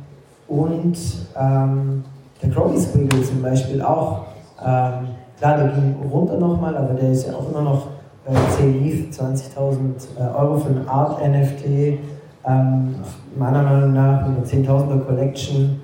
und 0.49 0.99
ähm, 1.38 2.05
der 2.43 2.51
Crowley 2.51 2.78
Squiggle 2.78 3.22
zum 3.22 3.43
Beispiel 3.43 3.82
auch. 3.82 4.26
Ähm, 4.61 5.09
klar, 5.38 5.59
der 5.59 5.68
ging 5.68 5.97
runter 6.11 6.38
nochmal, 6.38 6.76
aber 6.76 6.95
der 6.95 7.11
ist 7.12 7.26
ja 7.26 7.34
auch 7.34 7.49
immer 7.51 7.62
noch 7.62 7.86
bei 8.26 8.34
10 8.57 8.86
ETH, 8.86 9.12
20.000 9.12 10.34
Euro 10.38 10.59
für 10.59 10.68
ein 10.68 10.88
Art-NFT. 10.88 11.99
Ähm, 12.47 12.95
meiner 13.36 13.62
Meinung 13.62 13.93
nach 13.93 14.26
mit 14.26 14.38
einer 14.38 14.47
10.000er 14.47 15.01
Collection 15.01 15.80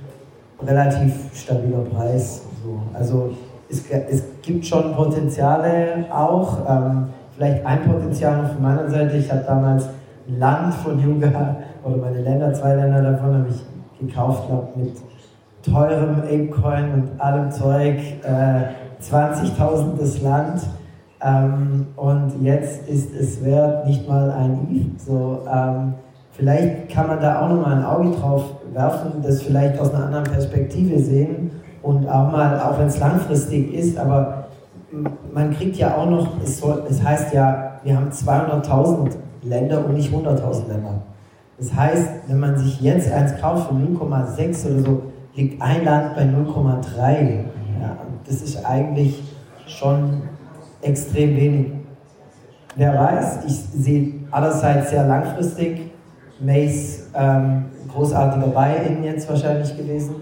relativ 0.63 1.13
stabiler 1.35 1.81
Preis. 1.95 2.43
So. 2.65 2.81
Also 2.95 3.31
es, 3.69 3.83
es, 3.91 4.23
gibt 4.43 4.65
schon 4.65 4.95
Potenziale 4.95 6.07
auch. 6.11 6.59
Ähm, 6.69 7.09
vielleicht 7.35 7.67
ein 7.67 7.83
Potenzial 7.83 8.49
von 8.49 8.63
meiner 8.63 8.89
Seite. 8.89 9.17
Ich 9.17 9.31
habe 9.31 9.43
damals 9.47 9.89
Land 10.29 10.75
von 10.75 10.99
Yuga, 10.99 11.57
oder 11.85 11.97
meine 11.97 12.23
Länder, 12.23 12.53
zwei 12.53 12.75
Länder 12.75 13.03
davon 13.03 13.35
habe 13.35 13.47
ich 13.49 14.07
gekauft, 14.07 14.49
glaube 14.49 14.69
mit 14.77 14.93
teurem 15.71 16.23
Apecoin 16.23 16.93
und 16.95 17.21
allem 17.21 17.51
Zeug, 17.51 17.99
äh, 18.23 19.03
20.000 19.03 20.23
Land 20.23 20.63
ähm, 21.23 21.87
und 21.97 22.43
jetzt 22.43 22.89
ist 22.89 23.15
es 23.15 23.45
wert 23.45 23.87
nicht 23.87 24.09
mal 24.09 24.31
ein 24.31 24.69
Eve. 24.71 24.91
So, 24.99 25.41
ähm, 25.53 25.95
vielleicht 26.33 26.91
kann 26.91 27.09
man 27.09 27.21
da 27.21 27.41
auch 27.41 27.49
nochmal 27.49 27.79
ein 27.79 27.85
Auge 27.85 28.11
drauf 28.11 28.45
werfen, 28.73 29.23
das 29.23 29.43
vielleicht 29.43 29.79
aus 29.81 29.93
einer 29.95 30.07
anderen 30.07 30.25
Perspektive 30.25 30.99
sehen 30.99 31.51
und 31.83 32.09
auch 32.09 32.31
mal, 32.31 32.61
auch 32.61 32.79
wenn 32.79 32.89
es 32.89 32.99
langfristig 32.99 33.73
ist, 33.75 33.99
aber 33.99 34.45
man 35.33 35.53
kriegt 35.53 35.77
ja 35.77 35.97
auch 35.97 36.09
noch, 36.09 36.29
es, 36.43 36.59
soll, 36.59 36.85
es 36.89 37.03
heißt 37.03 37.33
ja, 37.35 37.73
wir 37.83 37.97
haben 37.97 38.11
200.000 38.11 39.11
Länder 39.43 39.85
und 39.85 39.95
nicht 39.95 40.13
100.000 40.13 40.69
Länder. 40.69 41.03
Das 41.59 41.75
heißt, 41.75 42.09
wenn 42.27 42.41
man 42.41 42.59
sich 42.59 42.81
jetzt 42.81 43.11
eins 43.11 43.41
kauft 43.41 43.69
von 43.69 43.97
0,6 43.97 44.67
oder 44.67 44.81
so, 44.81 45.03
liegt 45.37 45.61
ein 45.63 45.85
Land 45.85 46.17
bei 46.17 46.23
0,3. 46.23 47.45
Ja, 47.81 47.97
das 48.27 48.43
ist 48.43 48.65
eigentlich 48.65 49.23
schon 49.67 50.23
extrem 50.83 51.37
wenig. 51.37 51.73
Wer 52.75 52.99
weiß, 52.99 53.45
ich 53.47 53.55
sehe 53.55 54.15
allerseits 54.31 54.91
sehr 54.91 55.07
langfristig. 55.07 55.93
Mace, 56.39 57.09
ähm, 57.15 57.67
großartiger 57.89 58.49
Buy-in 58.49 59.03
jetzt 59.05 59.29
wahrscheinlich 59.29 59.75
gewesen. 59.77 60.17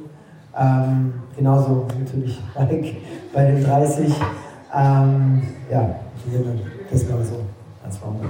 Ähm, 0.57 1.15
genauso 1.37 1.87
natürlich 1.99 2.41
bei, 2.55 2.95
bei 3.33 3.45
den 3.47 3.65
30. 3.65 4.15
Ähm, 4.77 5.43
ja, 5.71 5.97
das 6.91 7.09
mal 7.09 7.25
so 7.25 7.41
als 7.85 7.97
Founder. 7.97 8.29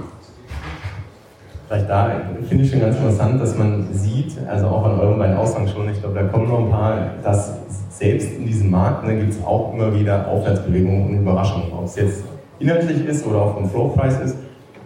Vielleicht 1.67 1.89
da 1.89 2.11
finde 2.47 2.63
ich 2.63 2.69
schon 2.69 2.79
ganz 2.79 2.95
interessant, 2.95 3.41
dass 3.41 3.57
man 3.57 3.87
sieht, 3.91 4.37
also 4.47 4.67
auch 4.67 4.85
an 4.85 4.99
euren 4.99 5.17
beiden 5.17 5.35
Aussagen 5.35 5.67
schon, 5.67 5.89
ich 5.89 5.99
glaube, 5.99 6.15
da 6.15 6.23
kommen 6.27 6.47
noch 6.47 6.59
ein 6.59 6.69
paar, 6.69 6.97
dass 7.23 7.53
selbst 7.89 8.33
in 8.37 8.45
diesem 8.45 8.69
Markt 8.69 9.05
ne, 9.05 9.17
gibt 9.17 9.33
es 9.33 9.43
auch 9.43 9.73
immer 9.73 9.93
wieder 9.93 10.27
Aufwärtsbewegungen 10.27 11.09
und 11.09 11.21
Überraschungen, 11.21 11.71
ob 11.75 11.85
es 11.85 11.95
jetzt 11.95 12.23
inhaltlich 12.59 13.05
ist 13.05 13.25
oder 13.25 13.41
auch 13.41 13.53
vom 13.55 13.69
Flowpreis 13.69 14.19
ist. 14.21 14.37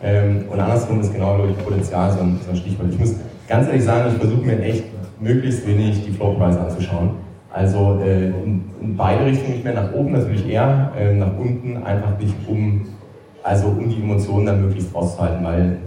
Ähm, 0.01 0.45
und 0.49 0.57
andersrum 0.57 1.01
ist 1.01 1.11
genau, 1.11 1.36
glaube 1.36 1.51
ich, 1.51 1.57
Potenzial 1.65 2.11
so 2.11 2.21
ein, 2.21 2.39
so 2.45 2.51
ein 2.51 2.55
Stichwort. 2.55 2.88
Ich 2.91 2.99
muss 2.99 3.15
ganz 3.49 3.67
ehrlich 3.67 3.84
sagen, 3.84 4.11
ich 4.13 4.17
versuche 4.17 4.45
mir 4.45 4.61
echt 4.61 4.86
möglichst 5.19 5.67
wenig 5.67 6.05
die 6.05 6.11
Flowpreise 6.11 6.61
anzuschauen. 6.61 7.11
Also 7.51 7.99
äh, 8.01 8.27
in, 8.27 8.63
in, 8.80 8.95
beide 8.95 9.25
Richtungen, 9.25 9.51
nicht 9.51 9.63
mehr 9.65 9.73
nach 9.73 9.91
oben 9.93 10.13
natürlich 10.13 10.47
eher, 10.47 10.91
äh, 10.97 11.13
nach 11.13 11.38
unten 11.38 11.84
einfach 11.84 12.17
nicht 12.17 12.36
um, 12.47 12.88
also 13.43 13.67
um 13.67 13.89
die 13.89 14.01
Emotionen 14.01 14.45
dann 14.45 14.61
möglichst 14.61 14.95
rauszuhalten, 14.95 15.43
weil 15.43 15.77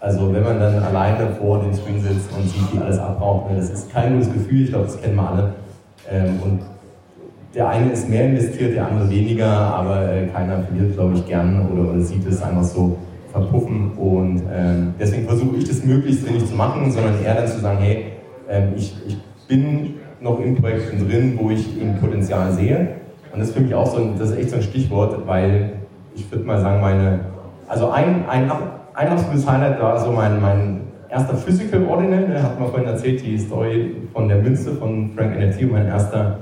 also 0.00 0.32
wenn 0.32 0.44
man 0.44 0.60
dann 0.60 0.82
alleine 0.82 1.30
vor 1.30 1.60
dem 1.60 1.74
Screen 1.74 2.00
sitzt 2.00 2.30
und 2.36 2.48
sieht, 2.48 2.72
wie 2.72 2.78
alles 2.78 2.98
abbraucht, 2.98 3.50
ne, 3.50 3.56
das 3.56 3.70
ist 3.70 3.92
kein 3.92 4.14
gutes 4.14 4.32
Gefühl, 4.32 4.62
ich 4.62 4.70
glaube, 4.70 4.86
das 4.86 5.00
kennen 5.00 5.16
wir 5.16 5.28
alle. 5.28 5.54
Ähm, 6.10 6.40
und 6.42 6.60
der 7.54 7.68
eine 7.68 7.90
ist 7.90 8.08
mehr 8.08 8.26
investiert, 8.26 8.76
der 8.76 8.86
andere 8.86 9.10
weniger, 9.10 9.48
aber 9.48 10.12
äh, 10.12 10.26
keiner 10.28 10.62
verliert, 10.62 10.94
glaube 10.94 11.14
ich, 11.14 11.26
gern 11.26 11.68
oder, 11.70 12.00
sieht 12.00 12.26
es 12.26 12.42
einfach 12.42 12.62
so 12.62 12.96
verpuffen. 13.32 13.92
Und 13.96 14.42
ähm, 14.52 14.94
deswegen 15.00 15.26
versuche 15.26 15.56
ich 15.56 15.68
das 15.68 15.84
möglichst 15.84 16.28
wenig 16.28 16.46
zu 16.46 16.54
machen, 16.54 16.90
sondern 16.90 17.22
eher 17.22 17.34
dann 17.34 17.48
zu 17.48 17.58
sagen, 17.58 17.78
hey, 17.80 18.12
ähm, 18.48 18.74
ich, 18.76 18.94
ich 19.06 19.16
bin 19.48 19.94
noch 20.20 20.40
in 20.40 20.56
Projekten 20.56 21.08
drin, 21.08 21.38
wo 21.40 21.50
ich 21.50 21.80
eben 21.80 21.98
Potenzial 21.98 22.52
sehe. 22.52 22.88
Und 23.32 23.40
das 23.40 23.48
ist 23.48 23.54
für 23.54 23.62
mich 23.62 23.74
auch 23.74 23.86
so 23.86 23.98
ein, 23.98 24.18
das 24.18 24.30
ist 24.30 24.38
echt 24.38 24.50
so 24.50 24.56
ein 24.56 24.62
Stichwort, 24.62 25.26
weil 25.26 25.72
ich 26.14 26.30
würde 26.30 26.44
mal 26.44 26.60
sagen, 26.60 26.80
meine, 26.80 27.20
also 27.66 27.90
ein, 27.90 28.28
ein, 28.28 28.50
ein 28.98 29.08
absolutes 29.08 29.48
Highlight 29.48 29.80
war 29.80 29.98
so 29.98 30.10
mein, 30.10 30.40
mein 30.40 30.80
erster 31.08 31.36
Physical 31.36 31.86
Ordinal, 31.86 32.26
der 32.26 32.42
hat 32.42 32.58
man 32.58 32.68
vorhin 32.68 32.88
erzählt, 32.88 33.24
die 33.24 33.38
Story 33.38 33.94
von 34.12 34.28
der 34.28 34.38
Münze 34.38 34.72
von 34.72 35.12
Frank 35.14 35.38
NFT, 35.38 35.70
mein 35.70 35.86
erster 35.86 36.38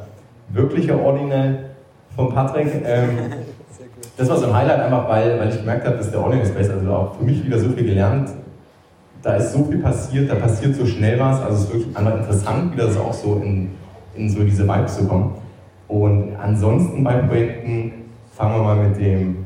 wirklicher 0.49 0.99
Ordinal 0.99 1.67
von 2.15 2.33
Patrick. 2.33 2.69
Ähm, 2.87 3.19
das 4.17 4.31
war 4.31 4.39
so 4.39 4.47
ein 4.47 4.55
Highlight 4.55 4.81
einfach, 4.81 5.07
weil, 5.07 5.39
weil 5.39 5.51
ich 5.51 5.59
gemerkt 5.59 5.87
habe, 5.87 5.99
dass 5.99 6.11
der 6.11 6.23
Ordinal 6.23 6.47
Space, 6.47 6.71
also 6.71 6.91
auch 6.91 7.17
für 7.17 7.25
mich 7.25 7.45
wieder 7.45 7.59
so 7.59 7.69
viel 7.69 7.85
gelernt, 7.85 8.31
da 9.23 9.35
ist 9.35 9.53
so 9.53 9.65
viel 9.65 9.79
passiert, 9.79 10.31
da 10.31 10.37
passiert 10.37 10.77
so 10.77 10.87
schnell 10.87 11.21
was, 11.21 11.43
also 11.43 11.55
es 11.57 11.65
ist 11.65 11.73
wirklich 11.75 11.97
einfach 11.97 12.17
interessant, 12.17 12.73
wieder 12.73 12.91
so 12.91 13.01
auch 13.01 13.13
so 13.13 13.43
in, 13.45 13.73
in 14.15 14.31
so 14.31 14.43
diese 14.43 14.67
Vibes 14.67 14.97
zu 14.97 15.07
kommen. 15.07 15.35
Und 15.89 16.35
ansonsten 16.43 17.05
bei 17.05 17.17
Projekten 17.17 17.93
fangen 18.33 18.55
wir 18.55 18.63
mal 18.63 18.77
mit 18.77 18.99
dem 18.99 19.46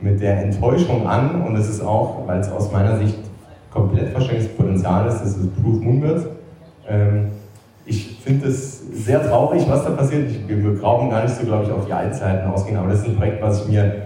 mit 0.00 0.20
der 0.20 0.42
Enttäuschung 0.42 1.06
an 1.06 1.42
und 1.42 1.56
es 1.56 1.68
ist 1.68 1.82
auch, 1.82 2.26
weil 2.26 2.40
es 2.40 2.50
aus 2.50 2.70
meiner 2.72 2.98
Sicht 2.98 3.18
komplett 3.70 4.10
verschenktes 4.10 4.48
Potenzial 4.56 5.06
ist, 5.08 5.20
das 5.20 5.36
ist 5.36 5.62
Proof 5.62 5.80
Moonbird. 5.80 6.26
Ähm, 6.88 7.32
ich 7.86 8.18
finde 8.22 8.48
es 8.48 8.82
sehr 9.04 9.26
traurig, 9.28 9.64
was 9.68 9.84
da 9.84 9.90
passiert. 9.90 10.30
Ich, 10.30 10.48
wir 10.48 10.80
brauchen 10.80 11.10
gar 11.10 11.22
nicht 11.22 11.34
so, 11.34 11.44
glaube 11.44 11.64
ich, 11.64 11.70
auf 11.70 11.86
die 11.86 11.92
Einzelheiten 11.92 12.50
ausgehen, 12.50 12.78
aber 12.78 12.88
das 12.88 13.00
ist 13.00 13.08
ein 13.08 13.16
Projekt, 13.16 13.42
was 13.42 13.62
ich 13.62 13.68
mir, 13.68 14.02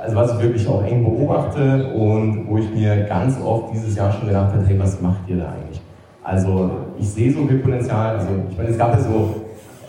also 0.00 0.16
was 0.16 0.32
ich 0.32 0.42
wirklich 0.42 0.66
auch 0.66 0.82
eng 0.84 1.04
beobachte 1.04 1.92
und 1.92 2.48
wo 2.48 2.58
ich 2.58 2.72
mir 2.72 3.04
ganz 3.04 3.36
oft 3.44 3.74
dieses 3.74 3.96
Jahr 3.96 4.12
schon 4.12 4.28
gedacht 4.28 4.52
habe, 4.52 4.64
hey, 4.66 4.78
was 4.78 5.00
macht 5.00 5.28
ihr 5.28 5.36
da 5.38 5.46
eigentlich? 5.46 5.80
Also 6.24 6.70
ich 6.98 7.08
sehe 7.08 7.32
so 7.32 7.46
viel 7.46 7.58
Potenzial. 7.58 8.16
Also 8.16 8.28
ich 8.48 8.56
meine, 8.56 8.70
es 8.70 8.78
gab 8.78 8.94
ja 8.94 9.00
so, 9.00 9.42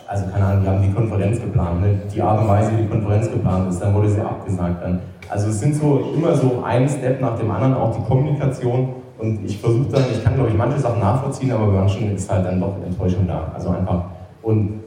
also 0.07 0.25
keine 0.31 0.45
Ahnung, 0.45 0.63
wir 0.63 0.71
haben 0.71 0.81
die 0.81 0.91
Konferenz 0.93 1.39
geplant, 1.39 1.81
ne? 1.81 1.99
die 2.13 2.21
Art 2.21 2.41
und 2.41 2.47
Weise, 2.47 2.71
wie 2.73 2.81
die 2.83 2.89
Konferenz 2.89 3.31
geplant 3.31 3.69
ist, 3.69 3.79
dann 3.79 3.93
wurde 3.93 4.09
sie 4.09 4.21
abgesagt. 4.21 4.83
Dann. 4.83 4.99
Also 5.33 5.49
es 5.49 5.61
sind 5.61 5.73
so 5.73 6.13
immer 6.15 6.35
so 6.35 6.63
ein 6.63 6.87
Step 6.87 7.19
nach 7.19 7.39
dem 7.39 7.49
anderen, 7.49 7.73
auch 7.73 7.95
die 7.95 8.03
Kommunikation. 8.03 8.89
Und 9.17 9.43
ich 9.43 9.57
versuche 9.57 9.89
dann, 9.91 10.03
ich 10.11 10.23
kann 10.23 10.35
glaube 10.35 10.51
ich 10.51 10.55
manche 10.55 10.77
Sachen 10.77 10.99
nachvollziehen, 10.99 11.51
aber 11.51 11.65
bei 11.67 11.79
manchen 11.79 12.15
ist 12.15 12.31
halt 12.31 12.45
dann 12.45 12.61
doch 12.61 12.75
Enttäuschung 12.85 13.25
da. 13.27 13.51
Also 13.55 13.69
einfach. 13.69 14.03
Und 14.43 14.81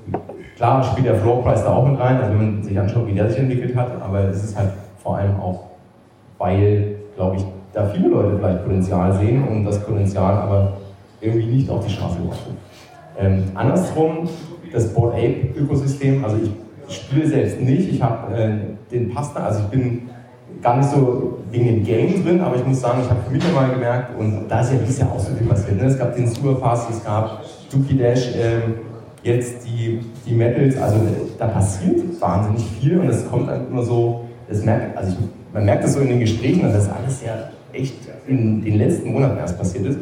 klar 0.55 0.84
spielt 0.84 1.09
der 1.09 1.16
Floor 1.16 1.42
Price 1.42 1.64
da 1.64 1.74
auch 1.74 1.88
mit 1.88 1.99
rein, 1.99 2.18
also 2.18 2.30
wenn 2.30 2.55
man 2.55 2.62
sich 2.62 2.78
anschaut, 2.78 3.09
wie 3.09 3.14
der 3.14 3.28
sich 3.28 3.40
entwickelt 3.40 3.74
hat, 3.74 3.90
aber 4.01 4.20
es 4.20 4.44
ist 4.44 4.57
halt 4.57 4.70
vor 5.03 5.16
allem 5.16 5.34
auch, 5.40 5.64
weil, 6.38 6.94
glaube 7.16 7.36
ich, 7.36 7.44
da 7.72 7.86
viele 7.86 8.09
Leute 8.09 8.38
vielleicht 8.38 8.62
Potenzial 8.62 9.14
sehen 9.14 9.49
und 9.49 9.64
das 9.64 9.80
Potenzial 9.80 10.36
aber 10.36 10.74
irgendwie 11.20 11.47
nicht 11.47 11.68
auf 11.68 11.84
die 11.84 11.90
Straße 11.90 12.18
gebracht. 12.18 12.38
Ähm, 13.18 13.44
andersrum, 13.55 14.28
das 14.72 14.94
Board 14.94 15.14
Ape 15.14 15.59
Ökosystem, 15.59 16.24
also 16.24 16.36
ich, 16.36 16.51
spiele 16.88 17.26
selbst 17.26 17.61
nicht, 17.61 17.88
ich 17.92 18.01
habe 18.01 18.32
äh, 18.32 18.49
den 18.92 19.12
Pasta, 19.12 19.40
also 19.40 19.62
ich 19.64 19.66
bin 19.66 20.09
gar 20.62 20.76
nicht 20.76 20.90
so 20.90 21.38
wegen 21.50 21.66
dem 21.66 21.84
Game 21.84 22.24
drin, 22.24 22.40
aber 22.40 22.57
ich 22.57 22.66
muss 22.66 22.80
sagen, 22.80 23.00
ich 23.02 23.11
habe 23.11 23.20
für 23.26 23.32
mich 23.32 23.54
mal 23.54 23.70
gemerkt, 23.70 24.18
und 24.18 24.48
da 24.48 24.61
ist 24.61 24.72
ja 24.72 24.78
dieses 24.78 24.98
Jahr 24.98 25.12
auch 25.12 25.18
so 25.18 25.34
viel 25.34 25.46
passiert. 25.46 25.80
Ne? 25.80 25.86
Es 25.86 25.98
gab 25.98 26.14
den 26.14 26.26
Superpass, 26.26 26.88
es 26.90 27.04
gab 27.04 27.42
Dookie 27.70 27.96
Dash, 27.96 28.34
ähm, 28.36 28.74
jetzt 29.22 29.66
die, 29.66 30.00
die 30.26 30.34
Metals, 30.34 30.80
also 30.80 30.98
da 31.38 31.46
passiert 31.48 32.20
wahnsinnig 32.20 32.64
viel 32.80 32.98
und 32.98 33.09
es 33.09 33.28
kommt 33.28 33.48
einfach 33.48 33.70
nur 33.70 33.84
so, 33.84 34.24
das 34.48 34.64
merkt, 34.64 34.96
also 34.96 35.12
ich, 35.12 35.18
man 35.52 35.64
merkt 35.64 35.84
das 35.84 35.94
so 35.94 36.00
in 36.00 36.09
den 36.09 36.20
Gesprächen, 36.20 36.62
dass 36.62 36.74
das 36.74 36.90
alles 36.90 37.22
ja 37.24 37.34
echt 37.72 37.94
in 38.26 38.62
den 38.62 38.78
letzten 38.78 39.12
Monaten 39.12 39.38
erst 39.38 39.59
passiert 39.59 39.86
ist. 39.86 39.98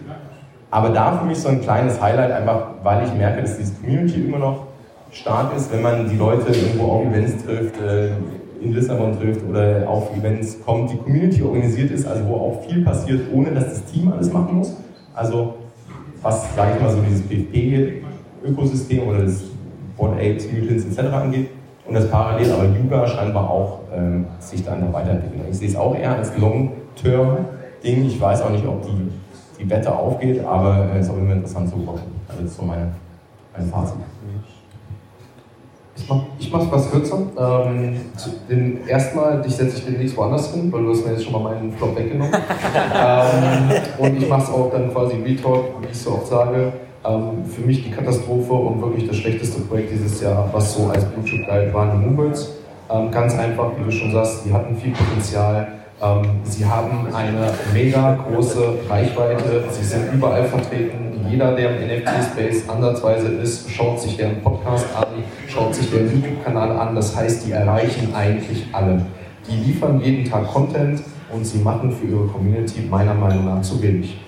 Aber 0.70 0.90
da 0.90 1.18
für 1.18 1.24
mich 1.24 1.38
so 1.38 1.48
ein 1.48 1.60
kleines 1.60 2.00
Highlight, 2.00 2.32
einfach 2.32 2.66
weil 2.82 3.06
ich 3.06 3.14
merke, 3.14 3.42
dass 3.42 3.56
diese 3.56 3.74
Community 3.74 4.24
immer 4.24 4.38
noch 4.38 4.66
stark 5.12 5.56
ist, 5.56 5.72
wenn 5.72 5.82
man 5.82 6.08
die 6.08 6.16
Leute 6.16 6.52
irgendwo 6.52 6.86
auf 6.86 7.06
Events 7.06 7.44
trifft, 7.44 7.80
äh, 7.80 8.10
in 8.60 8.72
Lissabon 8.72 9.18
trifft 9.18 9.42
oder 9.48 9.88
auf 9.88 10.16
Events 10.16 10.58
kommt, 10.64 10.90
die 10.90 10.96
Community 10.96 11.42
organisiert 11.42 11.90
ist, 11.90 12.06
also 12.06 12.26
wo 12.28 12.34
auch 12.34 12.62
viel 12.66 12.84
passiert, 12.84 13.22
ohne 13.32 13.52
dass 13.52 13.64
das 13.64 13.84
Team 13.84 14.12
alles 14.12 14.32
machen 14.32 14.58
muss. 14.58 14.76
Also 15.14 15.54
was, 16.22 16.54
sage 16.54 16.72
ich 16.76 16.82
mal, 16.82 16.90
so 16.90 17.00
dieses 17.02 17.22
PFP-Ökosystem 17.22 19.06
oder 19.06 19.24
das 19.24 19.42
Board 19.96 20.14
Apes, 20.14 20.46
Mutants 20.50 20.84
etc. 20.86 21.12
angeht. 21.12 21.48
Und 21.86 21.94
das 21.94 22.10
parallel 22.10 22.50
aber 22.50 22.64
Yuga 22.64 23.06
scheinbar 23.06 23.50
auch 23.50 23.80
ähm, 23.94 24.26
sich 24.38 24.64
dann 24.64 24.90
weiterentwickeln. 24.92 25.42
Ich 25.50 25.58
sehe 25.58 25.68
es 25.68 25.76
auch 25.76 25.94
eher 25.94 26.16
als 26.16 26.36
Long-Term-Ding. 26.38 28.06
Ich 28.06 28.18
weiß 28.18 28.40
auch 28.40 28.50
nicht, 28.50 28.66
ob 28.66 28.82
die 28.82 29.10
die 29.58 29.70
Wette 29.70 29.94
aufgeht, 29.94 30.44
aber 30.44 30.88
es 30.94 31.06
ist 31.06 31.12
auch 31.12 31.18
immer 31.18 31.32
interessant 31.32 31.70
zu 31.70 31.76
beobachten. 31.76 32.10
Also 32.28 32.42
das 32.42 32.50
ist 32.50 32.56
so 32.56 32.64
meine, 32.64 32.92
mein 33.56 33.66
Fazit. 33.68 33.96
Ich 35.96 36.08
mache 36.08 36.26
ich 36.38 36.52
mach's 36.52 36.66
was 36.70 36.90
kürzer. 36.90 37.18
Ähm, 37.38 37.96
den, 38.48 38.86
erstmal, 38.86 39.40
dich 39.42 39.54
setze 39.54 39.78
ich 39.78 39.84
demnächst 39.84 40.16
woanders 40.16 40.52
hin, 40.52 40.72
weil 40.72 40.82
du 40.82 40.90
hast 40.90 41.04
mir 41.04 41.12
jetzt 41.12 41.24
schon 41.24 41.32
mal 41.32 41.42
meinen 41.42 41.72
Flop 41.72 41.96
weggenommen. 41.96 42.34
ähm, 42.94 43.70
und 43.98 44.16
ich 44.16 44.28
mache 44.28 44.42
es 44.42 44.48
auch 44.50 44.70
dann 44.72 44.92
quasi 44.92 45.16
Retalk, 45.24 45.66
wie 45.80 45.86
ich 45.90 45.98
so 45.98 46.12
oft 46.12 46.26
sage. 46.26 46.72
Ähm, 47.04 47.44
für 47.44 47.62
mich 47.62 47.84
die 47.84 47.90
Katastrophe 47.90 48.52
und 48.52 48.80
wirklich 48.82 49.06
das 49.06 49.16
schlechteste 49.16 49.60
Projekt 49.62 49.92
dieses 49.92 50.20
Jahr, 50.20 50.48
was 50.52 50.74
so 50.74 50.88
als 50.88 51.04
Blue 51.04 51.24
Chip 51.24 51.46
galt, 51.46 51.72
waren 51.72 51.92
die 51.92 52.06
Moonbirds. 52.06 52.50
Ähm, 52.90 53.10
ganz 53.10 53.34
einfach, 53.38 53.70
wie 53.78 53.84
du 53.84 53.90
schon 53.90 54.12
sagst, 54.12 54.44
die 54.44 54.52
hatten 54.52 54.76
viel 54.76 54.92
Potenzial 54.92 55.68
sie 56.44 56.64
haben 56.66 57.14
eine 57.14 57.52
mega 57.72 58.14
große 58.14 58.78
Reichweite, 58.88 59.64
sie 59.70 59.84
sind 59.84 60.12
überall 60.12 60.44
vertreten. 60.44 61.26
Jeder, 61.30 61.54
der 61.56 61.80
im 61.80 61.88
NFT-Space 61.88 62.68
ansatzweise 62.68 63.28
ist, 63.28 63.70
schaut 63.70 64.00
sich 64.00 64.16
deren 64.16 64.42
Podcast 64.42 64.86
an, 64.96 65.06
schaut 65.48 65.74
sich 65.74 65.90
deren 65.90 66.12
YouTube-Kanal 66.12 66.76
an. 66.76 66.94
Das 66.94 67.16
heißt, 67.16 67.46
die 67.46 67.52
erreichen 67.52 68.14
eigentlich 68.14 68.66
alle. 68.72 69.06
Die 69.48 69.56
liefern 69.56 70.00
jeden 70.00 70.28
Tag 70.28 70.46
Content 70.46 71.00
und 71.32 71.44
sie 71.44 71.58
machen 71.58 71.90
für 71.90 72.06
ihre 72.06 72.26
Community 72.26 72.82
meiner 72.88 73.14
Meinung 73.14 73.46
nach 73.46 73.62
zu 73.62 73.82
wenig. 73.82 74.23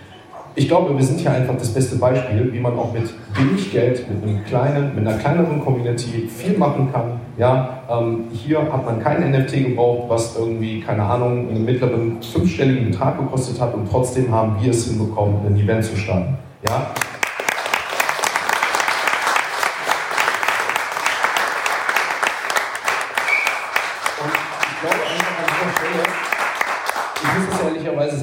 Ich 0.59 0.69
glaube, 0.69 0.97
wir 0.97 1.05
sind 1.05 1.21
hier 1.21 1.31
einfach 1.31 1.55
das 1.59 1.69
beste 1.69 1.97
Beispiel, 1.97 2.51
wie 2.51 2.59
man 2.61 2.79
auch 2.79 2.93
mit 2.93 3.05
wenig 3.35 3.71
Geld, 3.71 4.07
mit, 4.11 4.23
einem 4.23 4.43
kleinen, 4.45 4.95
mit 4.95 5.07
einer 5.07 5.19
kleineren 5.19 5.63
Community 5.63 6.29
viel 6.29 6.57
machen 6.57 6.89
kann. 6.91 7.21
Ja, 7.37 7.83
ähm, 7.91 8.25
hier 8.33 8.61
hat 8.61 8.87
man 8.87 9.03
kein 9.03 9.31
NFT 9.31 9.53
gebraucht, 9.69 10.09
was 10.09 10.35
irgendwie, 10.37 10.81
keine 10.81 11.03
Ahnung, 11.03 11.51
einen 11.51 11.65
mittleren 11.67 12.23
fünfstelligen 12.23 12.91
Betrag 12.91 13.19
gekostet 13.19 13.61
hat 13.61 13.75
und 13.75 13.91
trotzdem 13.91 14.33
haben 14.33 14.57
wir 14.59 14.71
es 14.71 14.87
hinbekommen, 14.87 15.47
ein 15.47 15.57
Event 15.57 15.85
zu 15.85 15.95
starten. 15.95 16.39
Ja, 16.67 16.87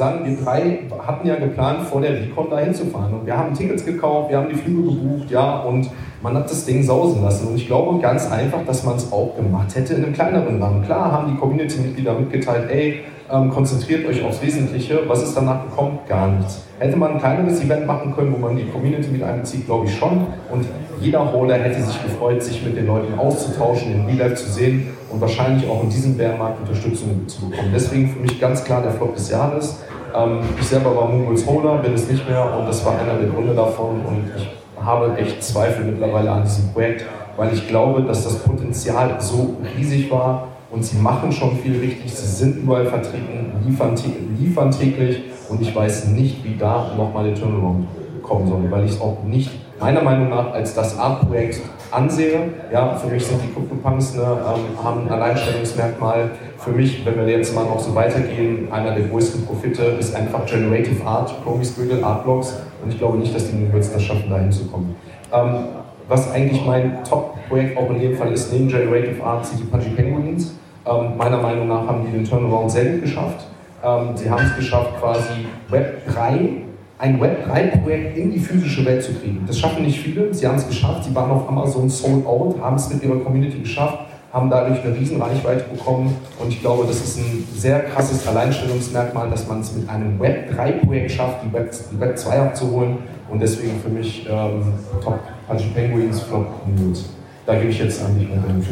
sagen, 0.03 0.25
wir 0.25 0.37
drei 0.43 0.79
hatten 1.05 1.27
ja 1.27 1.35
geplant, 1.35 1.81
vor 1.83 2.01
der 2.01 2.13
Recon 2.13 2.49
da 2.49 2.59
hinzufahren. 2.59 3.13
Und 3.13 3.25
wir 3.25 3.37
haben 3.37 3.53
Tickets 3.53 3.85
gekauft, 3.85 4.29
wir 4.29 4.37
haben 4.37 4.49
die 4.49 4.55
Flüge 4.55 4.83
gebucht, 4.83 5.29
ja, 5.29 5.59
und 5.61 5.89
man 6.21 6.35
hat 6.35 6.49
das 6.49 6.65
Ding 6.65 6.83
sausen 6.83 7.23
lassen. 7.23 7.47
Und 7.47 7.55
ich 7.55 7.67
glaube 7.67 7.99
ganz 7.99 8.29
einfach, 8.31 8.65
dass 8.65 8.83
man 8.83 8.95
es 8.95 9.11
auch 9.11 9.35
gemacht 9.35 9.75
hätte 9.75 9.93
in 9.93 10.03
einem 10.03 10.13
kleineren 10.13 10.61
Rahmen. 10.61 10.83
Klar 10.83 11.11
haben 11.11 11.33
die 11.33 11.39
Community-Mitglieder 11.39 12.13
mitgeteilt, 12.13 12.69
ey, 12.69 13.01
ähm, 13.31 13.49
konzentriert 13.49 14.05
euch 14.07 14.23
aufs 14.23 14.41
Wesentliche. 14.41 14.99
Was 15.07 15.23
ist 15.23 15.35
danach 15.35 15.63
gekommen? 15.63 15.99
Gar 16.07 16.27
nichts. 16.27 16.65
Hätte 16.79 16.97
man 16.97 17.13
ein 17.13 17.19
kleineres 17.19 17.63
Event 17.63 17.87
machen 17.87 18.13
können, 18.13 18.33
wo 18.33 18.37
man 18.37 18.55
die 18.55 18.65
Community 18.65 19.09
mit 19.09 19.23
einbezieht, 19.23 19.65
glaube 19.65 19.85
ich 19.85 19.95
schon. 19.95 20.27
Und 20.51 20.65
jeder 21.03 21.31
Holder 21.33 21.55
hätte 21.55 21.83
sich 21.83 22.01
gefreut, 22.01 22.41
sich 22.41 22.63
mit 22.63 22.77
den 22.77 22.87
Leuten 22.87 23.19
auszutauschen, 23.19 23.91
in 23.91 24.05
Real 24.05 24.29
Life 24.29 24.35
zu 24.35 24.49
sehen 24.49 24.87
und 25.09 25.19
wahrscheinlich 25.19 25.69
auch 25.69 25.83
in 25.83 25.89
diesem 25.89 26.17
Bärenmarkt 26.17 26.61
Unterstützung 26.61 27.27
zu 27.27 27.49
bekommen. 27.49 27.71
Deswegen 27.73 28.09
für 28.09 28.19
mich 28.19 28.39
ganz 28.39 28.63
klar 28.63 28.81
der 28.81 28.91
Flop 28.91 29.13
des 29.13 29.29
Jahres. 29.29 29.79
Ähm, 30.15 30.39
ich 30.59 30.65
selber 30.65 30.95
war 30.95 31.09
Moonwolves 31.09 31.45
Holder, 31.45 31.77
bin 31.77 31.93
es 31.93 32.09
nicht 32.09 32.27
mehr 32.27 32.57
und 32.57 32.67
das 32.67 32.85
war 32.85 32.97
einer 32.97 33.19
der 33.19 33.29
Gründe 33.29 33.53
davon 33.53 34.01
und 34.05 34.31
ich 34.37 34.47
habe 34.83 35.17
echt 35.17 35.43
Zweifel 35.43 35.85
mittlerweile 35.85 36.31
an 36.31 36.43
diesem 36.43 36.71
Projekt, 36.71 37.05
weil 37.35 37.53
ich 37.53 37.67
glaube, 37.67 38.03
dass 38.03 38.23
das 38.23 38.39
Potenzial 38.39 39.17
so 39.19 39.55
riesig 39.77 40.09
war 40.09 40.47
und 40.71 40.85
sie 40.85 40.97
machen 40.97 41.31
schon 41.31 41.57
viel 41.57 41.79
richtig, 41.79 42.13
sie 42.13 42.27
sind 42.27 42.63
überall 42.63 42.85
vertreten, 42.85 43.51
liefern, 43.65 43.95
liefern 44.39 44.71
täglich 44.71 45.21
und 45.49 45.61
ich 45.61 45.75
weiß 45.75 46.07
nicht, 46.07 46.43
wie 46.45 46.55
da 46.57 46.91
nochmal 46.97 47.25
der 47.25 47.35
Turnaround 47.35 47.87
kommen 48.21 48.47
soll, 48.47 48.71
weil 48.71 48.85
ich 48.85 48.91
es 48.91 49.01
auch 49.01 49.17
nicht 49.23 49.51
meiner 49.83 50.01
Meinung 50.01 50.29
nach 50.29 50.53
als 50.53 50.73
das 50.73 50.97
Art-Projekt 50.97 51.59
ansehe. 51.91 52.39
Ja, 52.71 52.95
für 52.95 53.07
mich 53.07 53.25
sind 53.25 53.41
die 53.43 53.53
CryptoPunks 53.53 54.15
ne, 54.15 54.23
ähm, 54.23 54.81
haben 54.81 55.01
ein 55.01 55.09
Alleinstellungsmerkmal. 55.11 56.31
Für 56.57 56.71
mich, 56.71 57.05
wenn 57.05 57.17
wir 57.17 57.27
jetzt 57.27 57.53
mal 57.53 57.65
noch 57.65 57.79
so 57.79 57.93
weitergehen, 57.93 58.71
einer 58.71 58.95
der 58.95 59.07
größten 59.07 59.45
Profite 59.45 59.83
ist 59.99 60.15
einfach 60.15 60.45
Generative 60.45 61.05
Art, 61.05 61.33
Chromie 61.43 61.65
Squiggle, 61.65 62.01
Artblocks 62.01 62.61
und 62.81 62.93
ich 62.93 62.97
glaube 62.97 63.17
nicht, 63.17 63.35
dass 63.35 63.51
die 63.51 63.57
Newbirds 63.57 63.91
das 63.91 64.01
schaffen, 64.03 64.29
da 64.29 64.37
hinzukommen. 64.37 64.95
Ähm, 65.33 65.65
was 66.07 66.31
eigentlich 66.31 66.65
mein 66.65 67.03
Top-Projekt 67.03 67.77
auch 67.77 67.89
in 67.89 67.99
dem 67.99 68.15
Fall 68.15 68.31
ist, 68.31 68.53
neben 68.53 68.69
Generative 68.69 69.21
Art, 69.21 69.45
sind 69.45 69.59
die 69.59 69.65
Pudgy 69.65 69.89
Penguins. 69.89 70.55
Ähm, 70.85 71.17
meiner 71.17 71.41
Meinung 71.41 71.67
nach 71.67 71.85
haben 71.87 72.05
die 72.05 72.11
den 72.11 72.23
Turnaround 72.23 72.71
sehr 72.71 72.85
gut 72.85 73.01
geschafft. 73.01 73.47
Ähm, 73.83 74.15
sie 74.15 74.29
haben 74.29 74.45
es 74.45 74.55
geschafft, 74.55 74.91
quasi 75.01 75.45
Web 75.67 76.07
3, 76.13 76.63
ein 77.03 77.19
Web 77.19 77.45
3-Projekt 77.45 78.17
in 78.17 78.31
die 78.31 78.39
physische 78.39 78.85
Welt 78.85 79.03
zu 79.03 79.13
kriegen. 79.13 79.43
Das 79.45 79.59
schaffen 79.59 79.83
nicht 79.83 79.99
viele. 79.99 80.33
Sie 80.33 80.47
haben 80.47 80.55
es 80.55 80.65
geschafft. 80.65 81.03
Sie 81.03 81.13
waren 81.13 81.31
auf 81.31 81.49
Amazon 81.49 81.89
sold 81.89 82.25
out, 82.25 82.61
haben 82.61 82.77
es 82.77 82.89
mit 82.93 83.03
ihrer 83.03 83.17
Community 83.17 83.59
geschafft, 83.59 83.99
haben 84.31 84.49
dadurch 84.49 84.81
eine 84.81 84.95
riesen 84.97 85.21
Reichweite 85.21 85.65
bekommen. 85.69 86.15
Und 86.39 86.47
ich 86.47 86.61
glaube, 86.61 86.85
das 86.87 87.01
ist 87.01 87.17
ein 87.17 87.45
sehr 87.53 87.81
krasses 87.81 88.25
Alleinstellungsmerkmal, 88.25 89.29
dass 89.29 89.45
man 89.49 89.59
es 89.59 89.75
mit 89.75 89.89
einem 89.89 90.17
Web 90.17 90.57
3-Projekt 90.57 91.11
schafft, 91.11 91.43
die 91.43 91.51
Web, 91.51 91.75
die 91.91 91.99
Web 91.99 92.17
2 92.17 92.39
abzuholen. 92.39 92.99
Und 93.29 93.41
deswegen 93.41 93.81
für 93.81 93.89
mich 93.89 94.25
ähm, 94.29 94.63
Top 95.03 95.19
Punchy 95.45 95.67
Penguins, 95.75 96.21
Flop 96.21 96.47
News. 96.67 97.09
Da 97.45 97.55
gebe 97.55 97.71
ich 97.71 97.79
jetzt 97.79 98.01
an 98.01 98.17
dich 98.17 98.29
dem 98.29 98.63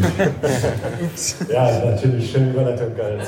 Ja, 1.53 1.69
natürlich, 1.84 2.32
schön 2.32 2.51
Überleitung, 2.51 2.95
geil. 2.95 3.19